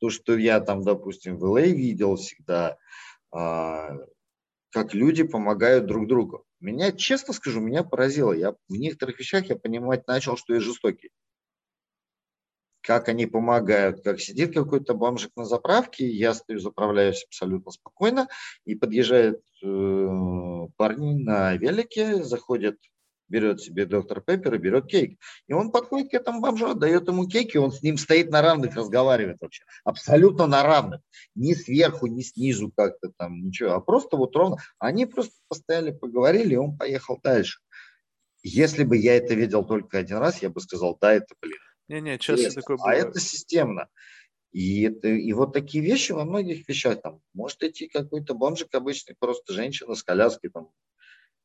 [0.00, 2.76] То, что я там, допустим, в ЛА видел всегда,
[3.32, 3.96] а,
[4.70, 6.44] как люди помогают друг другу.
[6.60, 8.32] Меня, честно скажу, меня поразило.
[8.32, 11.10] Я в некоторых вещах я понимать начал, что я жестокий.
[12.80, 18.28] Как они помогают, как сидит какой-то бомжик на заправке, я стою, заправляюсь абсолютно спокойно,
[18.64, 19.66] и подъезжают э,
[20.76, 22.76] парни на велике, заходят
[23.28, 25.18] берет себе доктор Пеппер и берет кейк.
[25.46, 28.42] И он подходит к этому бомжу, дает ему кейк, и он с ним стоит на
[28.42, 29.64] равных, разговаривает вообще.
[29.84, 31.00] Абсолютно на равных.
[31.34, 33.72] Ни сверху, ни снизу как-то там, ничего.
[33.72, 34.56] А просто вот ровно.
[34.78, 37.60] Они просто постояли, поговорили, и он поехал дальше.
[38.42, 41.58] Если бы я это видел только один раз, я бы сказал, да, это, блин.
[41.88, 43.04] Не-не, часто такое а бывает.
[43.04, 43.88] А это системно.
[44.52, 47.02] И, это, и вот такие вещи во многих вещах.
[47.02, 50.70] Там, может идти какой-то бомжик обычный, просто женщина с коляской, там,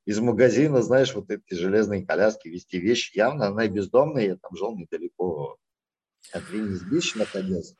[0.06, 3.18] из магазина, знаешь, вот эти железные коляски везти вещи.
[3.18, 5.58] Явно она бездомная, я там жил недалеко
[6.32, 7.76] от Venice Beach находился.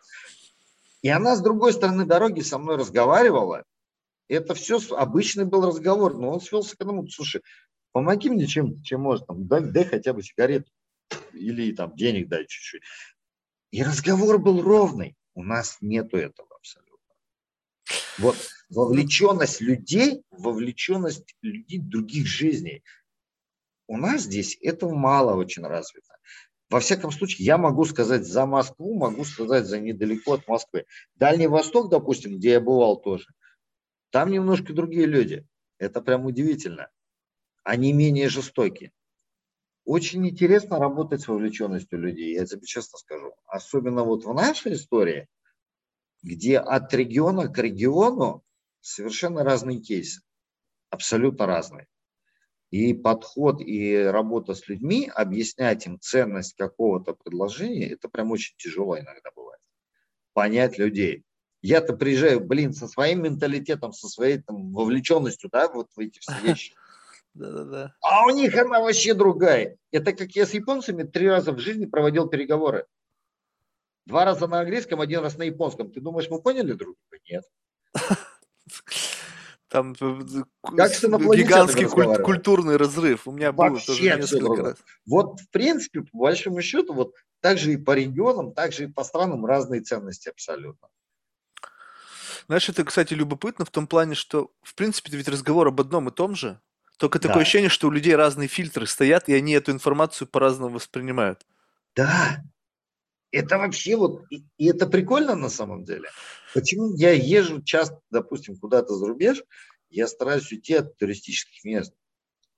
[1.02, 3.64] И она с другой стороны дороги со мной разговаривала.
[4.30, 7.08] Это все обычный был разговор, но он свелся к одному.
[7.08, 7.42] Слушай,
[7.92, 10.72] помоги мне чем, чем можно, там, дай, дай хотя бы сигарету
[11.34, 12.84] или там денег дай чуть-чуть.
[13.72, 15.16] И разговор был ровный.
[15.36, 16.94] У нас нету этого абсолютно.
[18.20, 18.38] Вот
[18.74, 22.84] вовлеченность людей, вовлеченность людей других жизней.
[23.88, 26.16] У нас здесь этого мало очень развито.
[26.70, 30.86] Во всяком случае, я могу сказать за Москву, могу сказать за недалеко от Москвы.
[31.16, 33.28] Дальний Восток, допустим, где я бывал тоже,
[34.10, 35.46] там немножко другие люди.
[35.78, 36.90] Это прям удивительно.
[37.64, 38.92] Они менее жестокие.
[39.86, 43.34] Очень интересно работать с вовлеченностью людей, я тебе честно скажу.
[43.46, 45.28] Особенно вот в нашей истории–
[46.24, 48.44] где от региона к региону
[48.84, 50.22] совершенно разные кейсы,
[50.90, 51.88] абсолютно разные.
[52.70, 58.98] И подход и работа с людьми, объяснять им ценность какого-то предложения, это прям очень тяжело
[58.98, 59.62] иногда бывает.
[60.34, 61.24] Понять людей.
[61.62, 66.34] Я-то приезжаю, блин, со своим менталитетом, со своей там, вовлеченностью, да, вот в эти все
[66.42, 66.74] вещи.
[67.36, 67.96] Да-да-да.
[68.02, 69.78] А у них она вообще другая.
[69.92, 72.86] Это как я с японцами три раза в жизни проводил переговоры.
[74.06, 75.92] Два раза на английском, один раз на японском.
[75.92, 77.24] Ты думаешь, мы поняли друг друга?
[77.30, 77.44] Нет.
[79.68, 80.22] Там э,
[80.62, 80.92] как
[81.36, 83.28] гигантский куль- культурный разрыв.
[83.28, 84.78] У меня было тоже несколько раз.
[85.08, 88.88] Вот, в принципе, по большому счету, вот так же и по регионам, так же и
[88.88, 90.90] по странам разные ценности абсолютно.
[92.46, 96.10] Знаешь, это, кстати, любопытно в том плане, что, в принципе, это ведь разговор об одном
[96.10, 96.60] и том же,
[96.98, 97.30] только да.
[97.30, 101.46] такое ощущение, что у людей разные фильтры стоят, и они эту информацию по-разному воспринимают.
[101.96, 102.44] Да,
[103.34, 106.10] это вообще вот, и, и это прикольно на самом деле.
[106.54, 109.44] Почему я езжу часто, допустим, куда-то за рубеж,
[109.90, 111.94] я стараюсь уйти от туристических мест.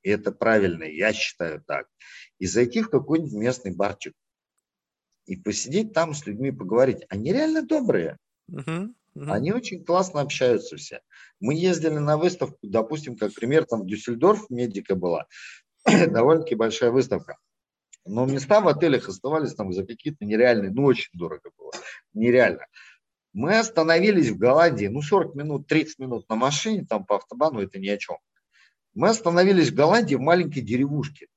[0.03, 1.87] И это правильно, я считаю так.
[2.39, 4.13] И зайти в какой-нибудь местный барчик.
[5.25, 7.05] И посидеть там с людьми, поговорить.
[7.09, 8.17] Они реально добрые.
[8.51, 9.31] Uh-huh, uh-huh.
[9.31, 11.01] Они очень классно общаются все.
[11.39, 15.25] Мы ездили на выставку, допустим, как пример, там в Дюссельдорф медика была.
[15.85, 17.37] Довольно-таки большая выставка.
[18.05, 21.71] Но места в отелях оставались там за какие-то нереальные, ну очень дорого было,
[22.13, 22.65] нереально.
[23.33, 27.79] Мы остановились в Голландии, ну 40 минут, 30 минут на машине, там по автобану это
[27.79, 28.17] ни о чем.
[28.93, 31.27] Мы остановились в Голландии в маленькой деревушке.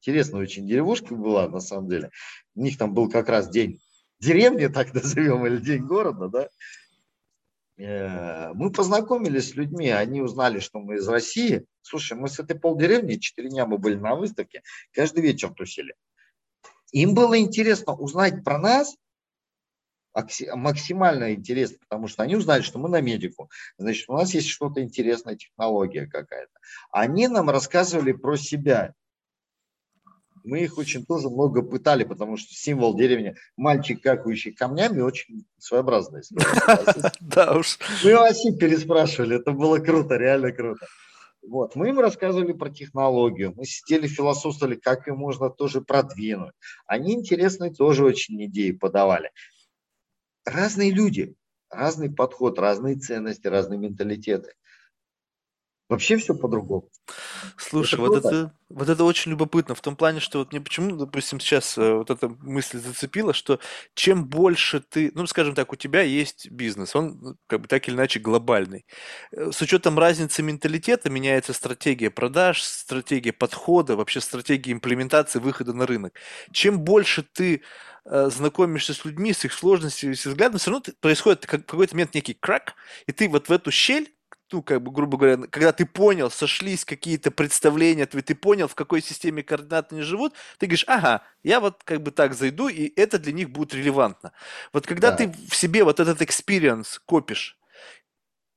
[0.00, 2.10] Интересная очень деревушка была, на самом деле.
[2.54, 3.80] У них там был как раз день
[4.20, 6.48] деревни, так назовем, или день города, да.
[7.76, 11.66] Э, мы познакомились с людьми, они узнали, что мы из России.
[11.84, 14.62] Слушай, мы с этой полдеревни, четыре дня мы были на выставке,
[14.92, 15.94] каждый вечер тусили.
[16.92, 18.96] Им было интересно узнать про нас,
[20.54, 24.80] максимально интересно, потому что они узнали, что мы на медику, значит, у нас есть что-то
[24.80, 26.58] интересная технология какая-то.
[26.90, 28.94] Они нам рассказывали про себя,
[30.42, 36.22] мы их очень тоже много пытали, потому что символ деревни мальчик, какающий камнями, очень своеобразный.
[37.20, 37.78] Да уж.
[38.02, 40.86] Мы Васи переспрашивали, это было круто, реально круто.
[41.46, 41.76] Вот.
[41.76, 46.54] Мы им рассказывали про технологию, мы сидели, философствовали, как ее можно тоже продвинуть.
[46.86, 49.30] Они интересные тоже очень идеи подавали.
[50.44, 51.34] Разные люди,
[51.70, 54.54] разный подход, разные ценности, разные менталитеты.
[55.90, 56.88] Вообще все по-другому.
[57.58, 60.96] Слушай, это вот это, вот это очень любопытно в том плане, что вот мне почему,
[60.96, 63.60] допустим, сейчас э, вот эта мысль зацепила, что
[63.94, 67.86] чем больше ты, ну, скажем так, у тебя есть бизнес, он ну, как бы так
[67.86, 68.86] или иначе глобальный.
[69.30, 75.86] Э, с учетом разницы менталитета меняется стратегия продаж, стратегия подхода, вообще стратегия имплементации выхода на
[75.86, 76.14] рынок.
[76.50, 77.60] Чем больше ты
[78.06, 81.94] э, знакомишься с людьми, с их сложностями, с их взглядом, все равно происходит в какой-то
[81.94, 82.74] момент некий крак,
[83.06, 84.14] и ты вот в эту щель
[84.52, 88.74] ну, как бы, грубо говоря, когда ты понял, сошлись какие-то представления, ты, ты понял, в
[88.74, 92.92] какой системе координат они живут, ты говоришь, ага, я вот как бы так зайду, и
[92.96, 94.32] это для них будет релевантно.
[94.72, 95.16] Вот когда да.
[95.16, 97.58] ты в себе вот этот experience копишь,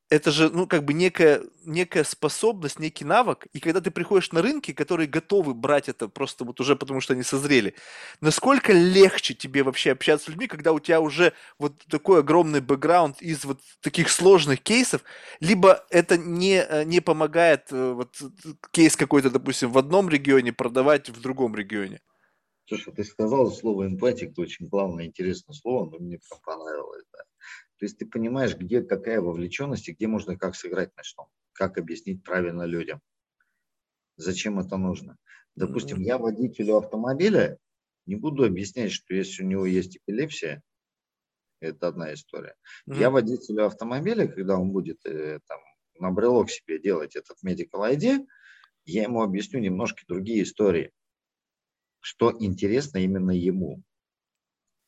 [0.09, 3.47] это же, ну, как бы некая, некая способность, некий навык.
[3.51, 7.13] И когда ты приходишь на рынки, которые готовы брать это просто вот уже потому, что
[7.13, 7.73] они созрели,
[8.21, 13.21] насколько легче тебе вообще общаться с людьми, когда у тебя уже вот такой огромный бэкграунд
[13.21, 15.01] из вот таких сложных кейсов,
[15.41, 18.15] либо это не, э, не помогает э, вот
[18.71, 21.99] кейс какой-то, допустим, в одном регионе продавать в другом регионе?
[22.65, 27.03] Слушай, ты сказал слово эмпатик, очень главное, интересное слово, но мне понравилось.
[27.11, 27.19] Да.
[27.77, 31.77] То есть ты понимаешь, где какая вовлеченность и где можно как сыграть на что, как
[31.77, 33.01] объяснить правильно людям,
[34.15, 35.17] зачем это нужно.
[35.55, 37.57] Допустим, я водителю автомобиля
[38.05, 40.63] не буду объяснять, что если у него есть эпилепсия,
[41.59, 42.55] это одна история.
[42.87, 42.99] Mm-hmm.
[42.99, 45.59] Я водителю автомобиля, когда он будет э, там,
[45.99, 48.25] на брелок себе делать этот Medical ID,
[48.85, 50.91] я ему объясню немножко другие истории,
[51.99, 53.83] что интересно именно ему.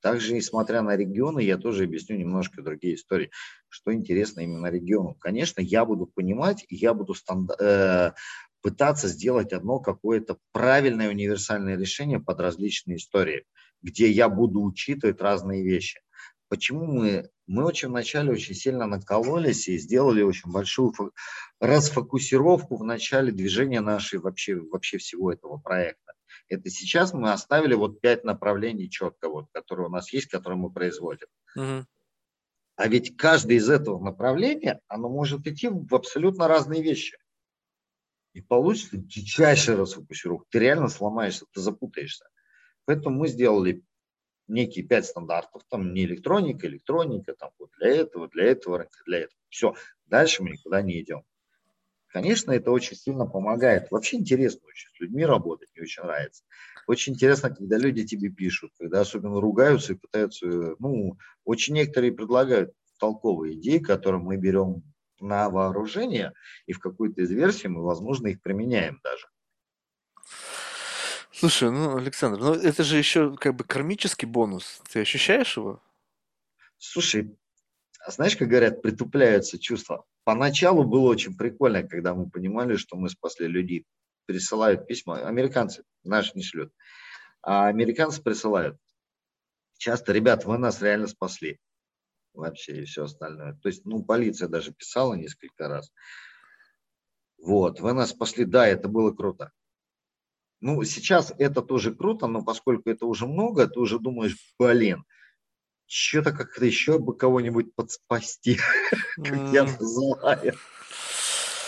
[0.02, 3.32] Также, несмотря на регионы, я тоже объясню немножко другие истории,
[3.68, 5.16] что интересно именно региону.
[5.20, 8.12] Конечно, я буду понимать, я буду станда- э,
[8.62, 13.46] пытаться сделать одно какое-то правильное универсальное решение под различные истории,
[13.82, 16.00] где я буду учитывать разные вещи.
[16.50, 20.94] Почему мы, мы очень вначале очень сильно накололись и сделали очень большую
[21.60, 26.14] расфокусировку в начале движения нашей вообще, вообще всего этого проекта.
[26.48, 30.72] Это сейчас мы оставили вот пять направлений четко, вот, которые у нас есть, которые мы
[30.72, 31.28] производим.
[31.56, 31.86] Угу.
[32.76, 37.18] А ведь каждое из этого направления, оно может идти в абсолютно разные вещи.
[38.34, 40.48] И получится дичайшая расфокусировка.
[40.50, 42.26] Ты реально сломаешься, ты запутаешься.
[42.86, 43.84] Поэтому мы сделали
[44.50, 49.40] некие пять стандартов, там не электроника, электроника, там вот для этого, для этого, для этого.
[49.50, 51.24] Все, дальше мы никуда не идем.
[52.08, 53.92] Конечно, это очень сильно помогает.
[53.92, 56.44] Вообще интересно очень с людьми работать, мне очень нравится.
[56.88, 62.74] Очень интересно, когда люди тебе пишут, когда особенно ругаются и пытаются, ну, очень некоторые предлагают
[63.00, 64.82] толковые идеи, которые мы берем
[65.20, 66.34] на вооружение,
[66.66, 69.28] и в какой-то из версий мы, возможно, их применяем даже.
[71.40, 74.82] Слушай, ну, Александр, ну это же еще как бы кармический бонус.
[74.92, 75.82] Ты ощущаешь его?
[76.78, 77.34] Слушай,
[78.06, 80.04] знаешь, как говорят, притупляются чувства.
[80.26, 83.86] Поначалу было очень прикольно, когда мы понимали, что мы спасли людей.
[84.26, 85.26] Присылают письма.
[85.26, 86.74] Американцы наши не шлют.
[87.42, 88.78] А американцы присылают.
[89.78, 91.58] Часто, ребят, вы нас реально спасли.
[92.34, 93.54] Вообще и все остальное.
[93.64, 95.90] То есть, ну, полиция даже писала несколько раз.
[97.38, 98.44] Вот, вы нас спасли.
[98.44, 99.54] Да, это было круто.
[100.62, 105.06] Ну, сейчас это тоже круто, но поскольку это уже много, ты уже думаешь, блин,
[105.86, 108.60] что-то как-то еще бы кого-нибудь подспасти,
[109.16, 110.56] как я называю.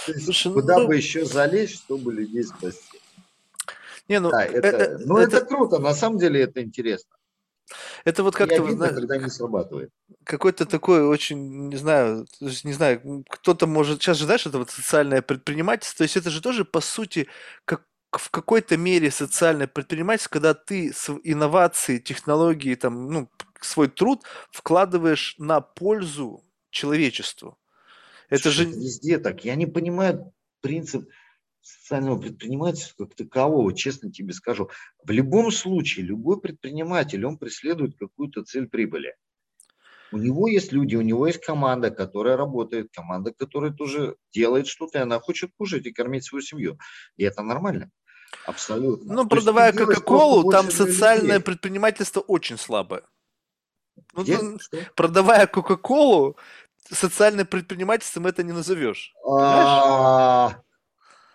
[0.07, 2.99] Ну, куда бы еще залезть, чтобы людей спасти.
[4.07, 7.15] Не, ну, да, это, это, ну, это, это круто, на самом деле это интересно.
[8.03, 9.91] Это вот как-то, знаешь, когда не срабатывает.
[10.25, 15.21] Какой-то такой очень, не знаю, не знаю, кто-то может, сейчас же, знаешь, это вот социальное
[15.21, 17.27] предпринимательство, то есть это же тоже, по сути,
[17.63, 17.85] как
[18.19, 20.87] в какой-то мере социальное предпринимательство, когда ты
[21.23, 23.29] инновации, технологии, там, ну,
[23.61, 27.57] свой труд вкладываешь на пользу человечеству.
[28.29, 29.45] Это же везде так.
[29.45, 31.09] Я не понимаю принцип
[31.61, 34.69] социального предпринимательства как такового, честно тебе скажу.
[35.03, 39.15] В любом случае, любой предприниматель, он преследует какую-то цель прибыли.
[40.13, 44.99] У него есть люди, у него есть команда, которая работает, команда, которая тоже делает что-то,
[44.99, 46.77] и она хочет кушать и кормить свою семью.
[47.15, 47.91] И это нормально.
[48.45, 49.13] Абсолютно.
[49.13, 51.43] Ну, продавая Кока-Колу, там социальное людей.
[51.43, 53.03] предпринимательство очень слабое.
[54.13, 54.57] Ну, ну,
[54.95, 56.37] продавая Кока-Колу,
[56.89, 59.13] социальным предпринимательством это не назовешь.
[59.25, 60.61] А,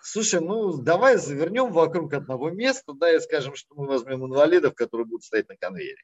[0.02, 5.06] слушай, ну давай завернем вокруг одного места, да, и скажем, что мы возьмем инвалидов, которые
[5.06, 6.02] будут стоять на конвейере.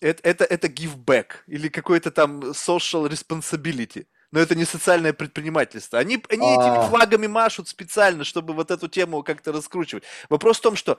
[0.00, 5.98] Это, это, это give back или какой-то там social responsibility но это не социальное предпринимательство.
[5.98, 6.54] Они, они а...
[6.54, 10.04] этими флагами машут специально, чтобы вот эту тему как-то раскручивать.
[10.28, 10.98] Вопрос в том, что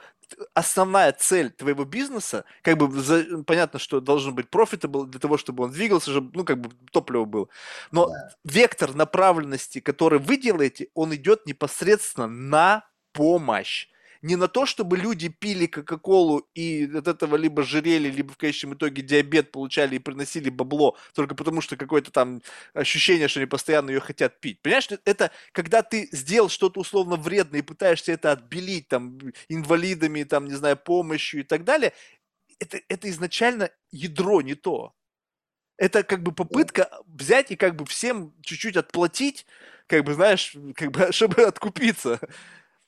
[0.53, 5.65] основная цель твоего бизнеса, как бы за, понятно, что должен быть profitable для того, чтобы
[5.65, 7.47] он двигался, чтобы, ну, как бы топливо было.
[7.91, 8.31] Но да.
[8.43, 13.87] вектор направленности, который вы делаете, он идет непосредственно на помощь
[14.21, 18.73] не на то, чтобы люди пили Кока-Колу и от этого либо жирели, либо в конечном
[18.73, 22.41] итоге диабет получали и приносили бабло, только потому что какое-то там
[22.73, 24.61] ощущение, что они постоянно ее хотят пить.
[24.61, 29.19] Понимаешь, это когда ты сделал что-то условно вредное и пытаешься это отбелить там
[29.49, 31.93] инвалидами, там, не знаю, помощью и так далее,
[32.59, 34.93] это, это изначально ядро не то.
[35.77, 39.45] Это как бы попытка взять и как бы всем чуть-чуть отплатить,
[39.85, 42.19] как бы, знаешь, как бы, чтобы откупиться.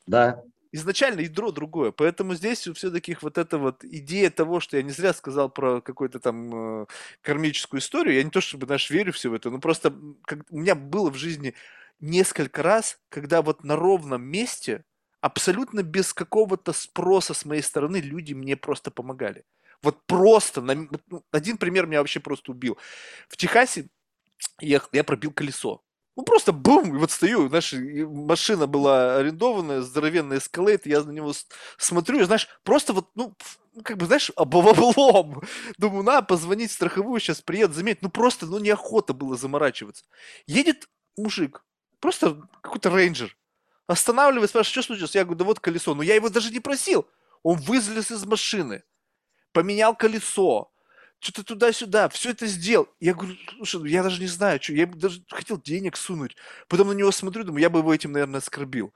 [0.08, 1.92] Да, изначально ядро другое.
[1.92, 6.20] Поэтому здесь все-таки вот эта вот идея того, что я не зря сказал про какую-то
[6.20, 6.86] там э,
[7.22, 9.94] кармическую историю, я не то чтобы, знаешь, верю все в это, но просто
[10.26, 11.56] как, у меня было в жизни
[12.00, 14.84] несколько раз, когда вот на ровном месте,
[15.22, 19.46] абсолютно без какого-то спроса с моей стороны, люди мне просто помогали.
[19.82, 22.78] Вот просто, на, ну, один пример меня вообще просто убил.
[23.28, 23.88] В Техасе
[24.60, 25.82] я, я пробил колесо.
[26.20, 31.32] Ну, просто бум, и вот стою, знаешь, машина была арендованная, здоровенный эскалейт, я на него
[31.78, 33.38] смотрю, и, знаешь, просто вот, ну,
[33.74, 35.42] ну как бы, знаешь, облом.
[35.78, 40.04] Думаю, на, позвонить в страховую, сейчас приедет, заметь, ну, просто, ну, неохота было заморачиваться.
[40.46, 41.64] Едет мужик,
[42.02, 43.38] просто какой-то рейнджер,
[43.88, 45.16] останавливает, спрашивает, что случилось?
[45.16, 45.96] Я говорю, да вот колесо.
[45.96, 47.08] Но я его даже не просил.
[47.44, 48.84] Он вылез из машины,
[49.54, 50.70] поменял колесо,
[51.20, 52.88] что-то туда-сюда, все это сделал.
[53.00, 56.36] Я говорю, слушай, ну я даже не знаю, что, я даже хотел денег сунуть.
[56.68, 58.94] Потом на него смотрю, думаю, я бы его этим, наверное, оскорбил.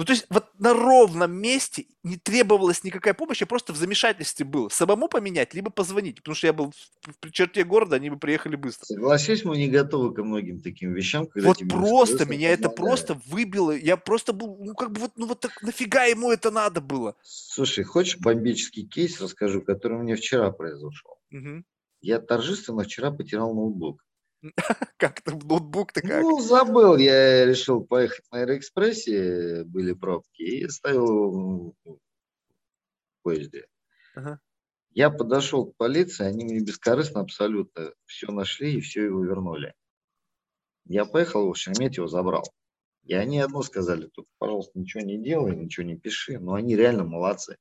[0.00, 4.46] Ну, то есть вот на ровном месте не требовалась никакая помощь, я просто в замешательстве
[4.46, 4.70] был.
[4.70, 6.72] Самому поменять, либо позвонить, потому что я был
[7.20, 8.86] в черте города, они бы приехали быстро.
[8.86, 11.26] Согласись, мы не готовы ко многим таким вещам.
[11.26, 13.72] Когда вот просто меня это просто выбило.
[13.72, 17.14] Я просто был, ну как бы вот, ну вот так нафига ему это надо было?
[17.22, 21.19] Слушай, хочешь бомбический кейс расскажу, который мне вчера произошел?
[21.32, 21.64] Угу.
[22.02, 24.04] Я торжественно вчера потерял ноутбук.
[24.96, 26.22] Как то ноутбук-то как?
[26.22, 31.98] Ну, забыл, я решил поехать на Аэроэкспрессе, были пробки, и ставил в
[33.22, 33.66] поезде.
[34.14, 34.40] Ага.
[34.92, 39.74] Я подошел к полиции, они мне бескорыстно абсолютно все нашли и все его вернули.
[40.86, 42.44] Я поехал в Шереметьево, забрал.
[43.04, 47.04] И они одно сказали, тут, пожалуйста, ничего не делай, ничего не пиши, но они реально
[47.04, 47.56] молодцы.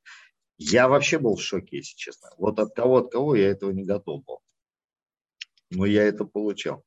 [0.60, 2.30] Я вообще был в шоке, если честно.
[2.38, 4.40] Вот от кого, от кого я этого не готов был
[5.69, 6.86] но я это получал.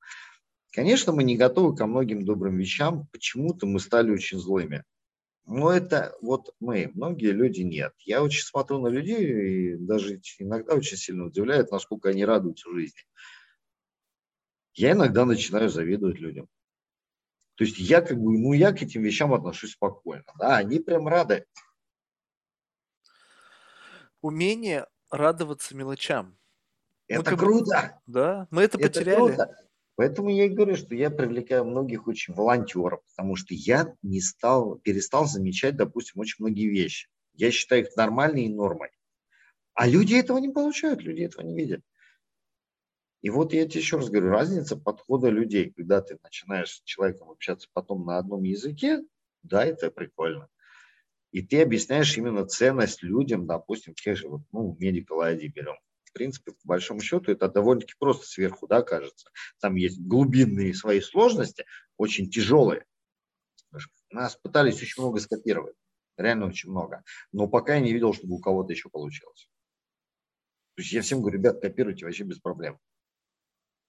[0.72, 4.84] Конечно, мы не готовы ко многим добрым вещам, почему-то мы стали очень злыми.
[5.44, 7.92] Но это вот мы, многие люди нет.
[7.98, 13.00] Я очень смотрю на людей и даже иногда очень сильно удивляет, насколько они радуются жизни.
[14.74, 16.48] Я иногда начинаю завидовать людям.
[17.56, 20.24] То есть я как бы, ну я к этим вещам отношусь спокойно.
[20.38, 21.44] Да, они прям рады.
[24.22, 26.38] Умение радоваться мелочам.
[27.08, 28.00] Это мы круто.
[28.06, 29.16] Да, мы это, это потеряли.
[29.16, 29.56] Круто.
[29.96, 34.78] Поэтому я и говорю, что я привлекаю многих очень волонтеров, потому что я не стал,
[34.78, 37.08] перестал замечать, допустим, очень многие вещи.
[37.34, 38.88] Я считаю их нормальной и нормой.
[39.74, 41.82] А люди этого не получают, люди этого не видят.
[43.20, 47.30] И вот я тебе еще раз говорю, разница подхода людей, когда ты начинаешь с человеком
[47.30, 49.02] общаться потом на одном языке,
[49.42, 50.48] да, это прикольно.
[51.32, 56.14] И ты объясняешь именно ценность людям, допустим, тех же, вот, ну, Medical ID берем в
[56.14, 59.30] принципе, по большому счету, это довольно-таки просто сверху, да, кажется.
[59.60, 61.64] Там есть глубинные свои сложности,
[61.96, 62.84] очень тяжелые.
[64.10, 65.74] Нас пытались очень много скопировать,
[66.18, 67.02] реально очень много.
[67.32, 69.48] Но пока я не видел, чтобы у кого-то еще получилось.
[70.74, 72.78] То есть я всем говорю, ребят, копируйте вообще без проблем.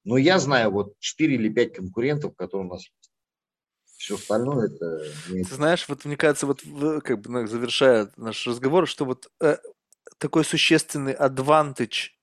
[0.06, 3.13] Но я знаю вот 4 или 5 конкурентов, которые у нас есть.
[4.04, 5.02] Все остальное это...
[5.30, 6.62] Ты знаешь, вот мне кажется, вот
[7.04, 9.56] как бы ну, завершая наш разговор, что вот э,
[10.18, 12.14] такой существенный адвантаж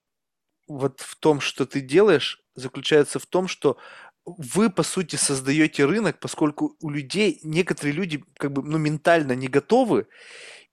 [0.68, 3.78] вот в том, что ты делаешь, заключается в том, что
[4.26, 9.48] вы, по сути, создаете рынок, поскольку у людей, некоторые люди как бы, ну, ментально не
[9.48, 10.06] готовы,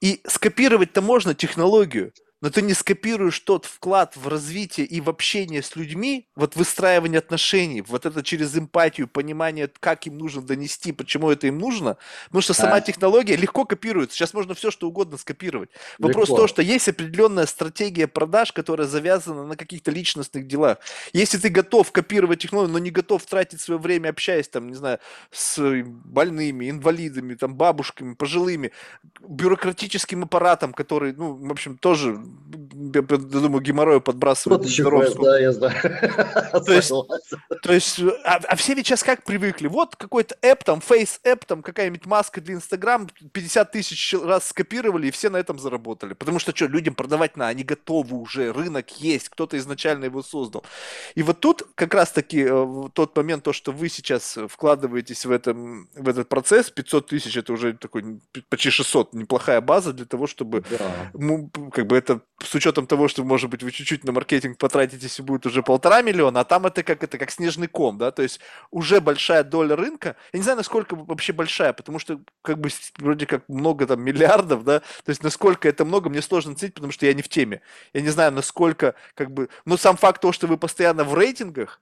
[0.02, 2.12] и скопировать-то можно технологию–
[2.42, 7.20] но ты не скопируешь тот вклад в развитие и в общение с людьми, вот выстраивание
[7.20, 12.42] отношений, вот это через эмпатию, понимание, как им нужно донести, почему это им нужно, потому
[12.42, 14.16] что сама технология легко копируется.
[14.16, 15.70] Сейчас можно все, что угодно скопировать.
[15.98, 16.44] Вопрос легко.
[16.44, 20.78] то, что есть определенная стратегия продаж, которая завязана на каких-то личностных делах.
[21.14, 25.00] Если ты готов копировать технологию, но не готов тратить свое время, общаясь там, не знаю,
[25.32, 28.72] с больными, инвалидами, там, бабушками, пожилыми,
[29.20, 32.22] бюрократическим аппаратом, который, ну, в общем, тоже
[32.94, 34.62] я думаю, геморрою подбрасывают.
[34.62, 35.76] Вот еще квест, да, я знаю.
[36.66, 36.92] То есть,
[37.64, 39.68] то есть а, а все ведь сейчас как привыкли?
[39.68, 45.08] Вот какой-то app там, face app там, какая-нибудь маска для Инстаграм, 50 тысяч раз скопировали,
[45.08, 46.14] и все на этом заработали.
[46.14, 50.64] Потому что что, людям продавать на, они готовы уже, рынок есть, кто-то изначально его создал.
[51.16, 55.90] И вот тут как раз-таки э, тот момент, то, что вы сейчас вкладываетесь в, этом,
[55.96, 58.20] в этот процесс, 500 тысяч, это уже такой
[58.50, 61.10] почти 600, неплохая база для того, чтобы да.
[61.72, 65.22] как бы это с учетом того, что, может быть, вы чуть-чуть на маркетинг потратитесь и
[65.22, 68.40] будет уже полтора миллиона, а там это как, это как снежный ком, да, то есть
[68.72, 73.26] уже большая доля рынка, я не знаю, насколько вообще большая, потому что как бы вроде
[73.26, 77.06] как много там миллиардов, да, то есть насколько это много, мне сложно оценить, потому что
[77.06, 77.62] я не в теме.
[77.94, 81.82] Я не знаю, насколько как бы, но сам факт того, что вы постоянно в рейтингах,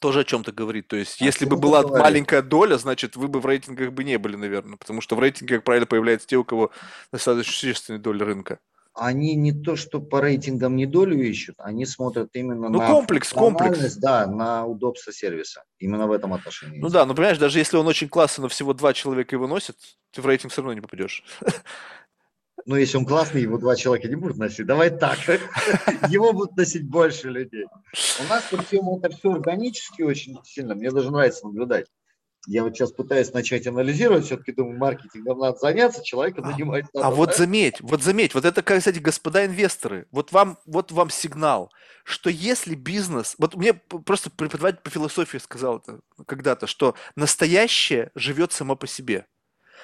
[0.00, 0.88] тоже о чем-то говорит.
[0.88, 2.02] То есть, а если бы была говорит?
[2.02, 4.76] маленькая доля, значит, вы бы в рейтингах бы не были, наверное.
[4.76, 6.72] Потому что в рейтинге, как правило, появляются те, у кого
[7.12, 8.58] достаточно существенная доля рынка
[9.00, 13.32] они не то, что по рейтингам не долю ищут, они смотрят именно ну, на комплекс,
[13.32, 13.96] комплекс.
[13.96, 15.64] Да, на удобство сервиса.
[15.78, 16.78] Именно в этом отношении.
[16.78, 19.76] Ну да, но понимаешь, даже если он очень классный, но всего два человека его носят,
[20.10, 21.24] ты в рейтинг все равно не попадешь.
[22.66, 24.66] Ну, если он классный, его два человека не будут носить.
[24.66, 25.16] Давай так.
[26.10, 27.64] Его будут носить больше людей.
[27.64, 30.74] У нас причем это все органически очень сильно.
[30.74, 31.86] Мне даже нравится наблюдать
[32.46, 37.06] я вот сейчас пытаюсь начать анализировать, все-таки думаю, маркетингом надо заняться, человека нанимать надо.
[37.06, 41.10] А, а вот заметь, вот заметь, вот это, кстати, господа инвесторы, вот вам, вот вам
[41.10, 41.70] сигнал,
[42.04, 45.84] что если бизнес, вот мне просто преподаватель по философии сказал
[46.26, 49.26] когда-то, что настоящее живет само по себе.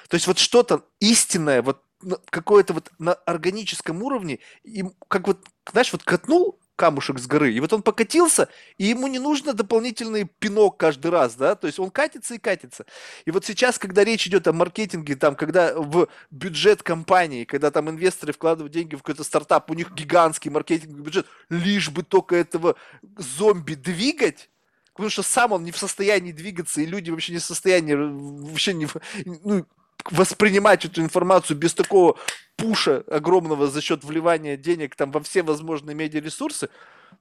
[0.09, 1.83] То есть вот что-то истинное, вот
[2.29, 7.51] какое-то вот на органическом уровне, и как вот, знаешь, вот катнул камушек с горы.
[7.51, 8.47] И вот он покатился,
[8.77, 12.85] и ему не нужно дополнительный пинок каждый раз, да, то есть он катится и катится.
[13.25, 17.89] И вот сейчас, когда речь идет о маркетинге, там, когда в бюджет компании, когда там
[17.89, 22.75] инвесторы вкладывают деньги в какой-то стартап, у них гигантский маркетинговый бюджет, лишь бы только этого
[23.17, 24.49] зомби двигать,
[24.93, 28.73] потому что сам он не в состоянии двигаться, и люди вообще не в состоянии, вообще
[28.73, 28.87] не,
[29.25, 29.65] ну,
[30.11, 32.17] воспринимать эту информацию без такого
[32.55, 36.69] пуша огромного за счет вливания денег там во все возможные медиаресурсы,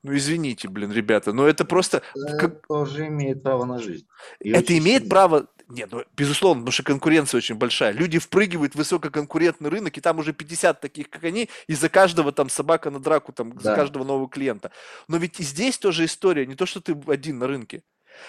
[0.02, 2.02] ну извините, блин, ребята, но это просто...
[2.14, 2.66] Это как...
[2.66, 4.06] тоже имеет право на жизнь.
[4.40, 5.10] И это имеет сильно.
[5.10, 5.46] право...
[5.68, 7.92] Нет, ну, безусловно, потому что конкуренция очень большая.
[7.92, 12.30] Люди впрыгивают в высококонкурентный рынок, и там уже 50 таких, как они, и за каждого
[12.30, 13.60] там собака на драку, там, да.
[13.60, 14.70] за каждого нового клиента.
[15.08, 17.82] Но ведь и здесь тоже история, не то, что ты один на рынке.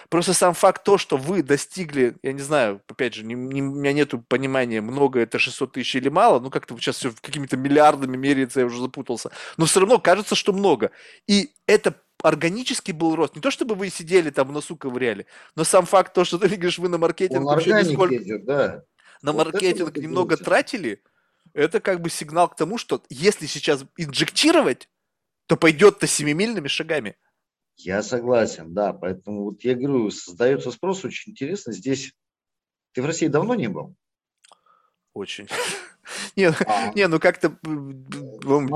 [0.10, 3.76] Просто сам факт то, что вы достигли, я не знаю, опять же, не, не, у
[3.76, 8.18] меня нет понимания, много это 600 тысяч или мало, ну как-то сейчас все какими-то миллиардами
[8.18, 10.92] меряется, я уже запутался, но все равно кажется, что много.
[11.28, 13.36] И это органический был рост.
[13.36, 16.48] Не то, чтобы вы сидели там в носу ковыряли, но сам факт то, что ты
[16.48, 18.16] говоришь, вы на маркетинг Он вообще нисколько...
[18.16, 18.84] идет, да.
[19.22, 20.46] На вот маркетинг немного делается.
[20.46, 21.02] тратили,
[21.54, 24.90] это как бы сигнал к тому, что если сейчас инжектировать,
[25.48, 27.16] то пойдет-то семимильными шагами.
[27.78, 28.92] Я согласен, да.
[28.94, 31.74] Поэтому вот я говорю, создается спрос очень интересно.
[31.74, 32.14] Здесь
[32.94, 33.96] ты в России давно не был?
[35.14, 35.48] Очень.
[36.38, 36.94] Не, а.
[36.96, 37.50] не, ну как-то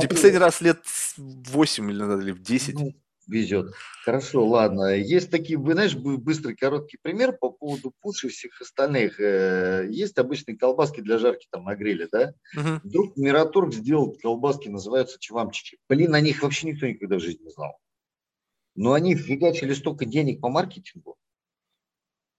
[0.10, 0.84] последний раз лет
[1.16, 2.74] 8 или, или в 10.
[2.74, 2.94] Ну,
[3.26, 3.74] везет.
[4.04, 4.96] Хорошо, ладно.
[4.96, 9.20] Есть такие, вы знаешь, быстрый короткий пример по поводу пуш и всех остальных.
[9.22, 12.34] Э, есть обычные колбаски для жарки там на гриле, да?
[12.58, 12.82] Угу.
[12.84, 15.78] Вдруг Мираторг сделал колбаски, называются чевамчики.
[15.88, 17.78] Блин, о них вообще никто никогда в жизни не знал
[18.76, 21.18] но они фигачили столько денег по маркетингу.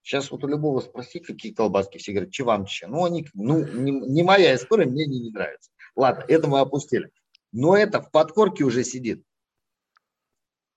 [0.02, 2.86] Сейчас вот у любого спроси, какие колбаски, все говорят, чевамчи.
[2.86, 5.70] Ну, они, ну, не, не моя история, мне не, не нравится.
[5.94, 7.10] Ладно, это мы опустили.
[7.52, 9.24] Но это в подкорке уже сидит.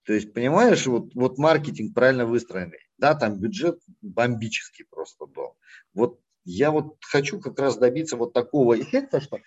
[0.03, 2.79] То есть, понимаешь, вот, вот маркетинг правильно выстроенный.
[2.97, 5.57] Да, там бюджет бомбический просто был.
[5.93, 9.39] Вот я вот хочу как раз добиться вот такого эффекта, что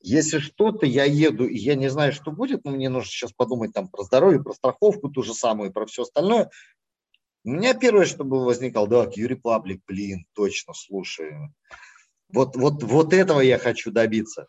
[0.00, 3.72] если что-то, я еду, и я не знаю, что будет, но мне нужно сейчас подумать
[3.72, 6.50] там про здоровье, про страховку ту же самую, про все остальное.
[7.44, 11.32] У меня первое, что было возникало, да, Q-Republic, блин, точно, слушай.
[12.28, 14.46] Вот, вот, вот этого я хочу добиться.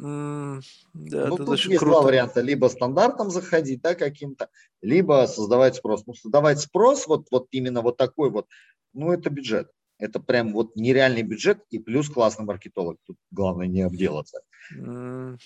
[0.00, 0.60] Mm,
[0.92, 1.84] да, ну, тут есть круто.
[1.84, 2.40] два варианта.
[2.40, 4.48] Либо стандартом заходить, да, каким-то,
[4.82, 6.04] либо создавать спрос.
[6.06, 8.46] Ну, создавать спрос, вот, вот именно вот такой вот,
[8.92, 9.70] ну, это бюджет.
[9.98, 12.98] Это прям вот нереальный бюджет и плюс классный маркетолог.
[13.04, 14.40] Тут главное не обделаться.
[14.76, 15.38] Mm.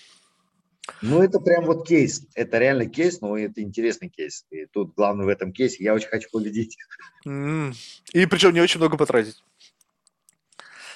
[1.02, 2.26] Ну, это прям вот кейс.
[2.34, 4.46] Это реально кейс, но это интересный кейс.
[4.50, 6.78] И тут главное в этом кейсе, я очень хочу победить.
[7.26, 7.74] Mm.
[8.12, 9.42] И причем не очень много потратить.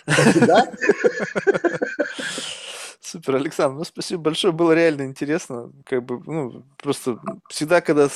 [0.07, 0.73] Да?
[3.01, 7.19] Супер, Александр, ну спасибо большое, было реально интересно, как бы, ну, просто
[7.51, 8.09] всегда, когда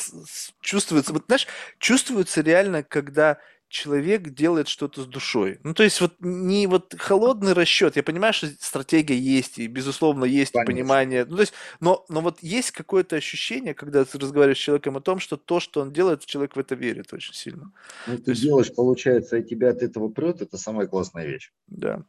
[0.61, 1.47] чувствуется, вот знаешь,
[1.79, 3.39] чувствуется реально, когда
[3.69, 5.59] человек делает что-то с душой.
[5.65, 7.97] Ну, то есть вот не вот холодный расчет.
[7.97, 10.73] Я понимаю, что стратегия есть, и, безусловно, есть Конечно.
[10.73, 11.25] понимание.
[11.25, 15.01] Ну, то есть, но, но вот есть какое-то ощущение, когда ты разговариваешь с человеком о
[15.01, 17.73] том, что то, что он делает, человек в это верит очень сильно.
[18.07, 18.43] Ну, ты есть...
[18.43, 21.51] делаешь, получается, и тебя от этого прет, это самая классная вещь.
[21.67, 22.03] Да.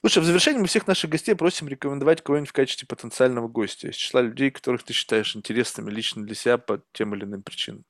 [0.00, 3.96] Слушай, в завершении мы всех наших гостей просим рекомендовать кого-нибудь в качестве потенциального гостя из
[3.96, 7.84] числа людей, которых ты считаешь интересными лично для себя по тем или иным причинам.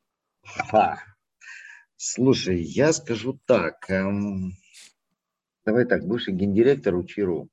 [0.45, 0.99] Ха.
[2.05, 3.89] Слушай, я скажу так.
[3.89, 4.55] Эм,
[5.65, 7.49] давай так, бывший гендиректор УЧИРУ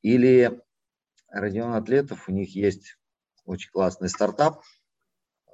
[0.00, 0.62] или
[1.28, 2.96] Родион Атлетов, у них есть
[3.44, 4.62] очень классный стартап.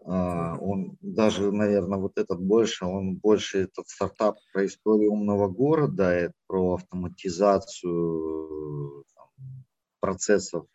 [0.06, 6.12] Uh, он даже, наверное, вот этот больше, он больше этот стартап про историю умного города,
[6.12, 9.30] это про автоматизацию там,
[9.98, 10.68] процессов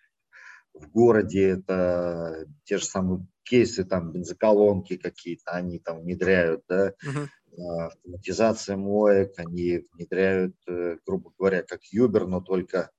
[0.76, 7.86] в городе, это те же самые кейсы, там, бензоколонки какие-то, они там внедряют, да, uh-huh.
[7.86, 12.92] автоматизация моек, они внедряют, э, грубо говоря, как Uber, но только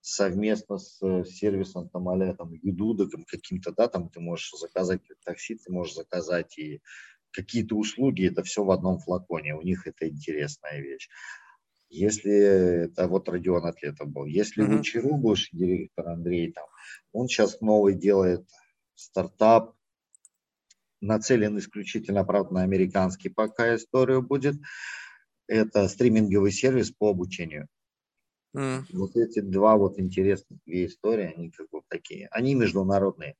[0.00, 5.56] совместно с э, сервисом там, а там, Юдудоком каким-то, да, там ты можешь заказать такси,
[5.56, 6.80] ты можешь заказать и
[7.30, 11.08] какие-то услуги, это все в одном флаконе, у них это интересная вещь.
[11.94, 14.78] Если это вот Родион Атлета был, если mm-hmm.
[14.80, 16.64] у Чиру бывший директор Андрей, там,
[17.12, 18.48] он сейчас новый делает
[18.96, 19.76] стартап,
[21.00, 24.56] нацелен исключительно, правда, на американский пока историю будет.
[25.46, 27.68] Это стриминговый сервис по обучению.
[28.56, 28.84] Mm.
[28.92, 33.36] Вот эти два вот интересных две истории, они как бы такие, они международные.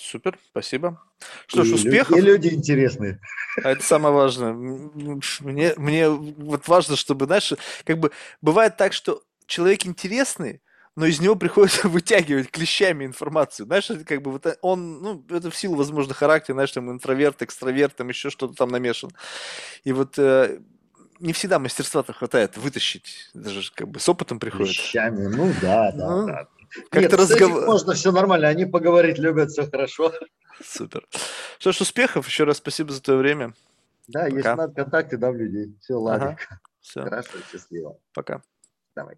[0.00, 1.02] Супер, спасибо.
[1.48, 2.16] Что ж, успехов.
[2.16, 3.20] И люди интересные.
[3.64, 4.52] А это самое важное.
[4.52, 7.52] Мне, мне вот важно, чтобы, знаешь,
[7.84, 10.62] как бы бывает так, что человек интересный,
[10.94, 13.66] но из него приходится вытягивать клещами информацию.
[13.66, 17.42] Знаешь, это как бы вот он, ну, это в силу, возможно, характера, знаешь, там интроверт,
[17.42, 19.10] экстраверт, там еще что-то там намешан.
[19.82, 20.60] И вот э,
[21.18, 24.76] не всегда мастерства-то хватает вытащить, даже как бы с опытом приходит.
[24.76, 26.48] Клещами, ну да, да, ну, да.
[26.90, 27.66] Как-то разговор...
[27.66, 30.12] можно все нормально, они поговорить любят, все хорошо.
[30.64, 31.06] Супер.
[31.58, 33.54] Что ж, успехов, еще раз спасибо за твое время.
[34.08, 34.34] Да, Пока.
[34.34, 35.76] есть надо контакты, да, в людей.
[35.80, 36.30] Все, ладно.
[36.30, 36.60] Ага.
[36.80, 37.02] Все.
[37.02, 37.98] Хорошо, счастливо.
[38.14, 38.42] Пока.
[38.96, 39.16] Давай.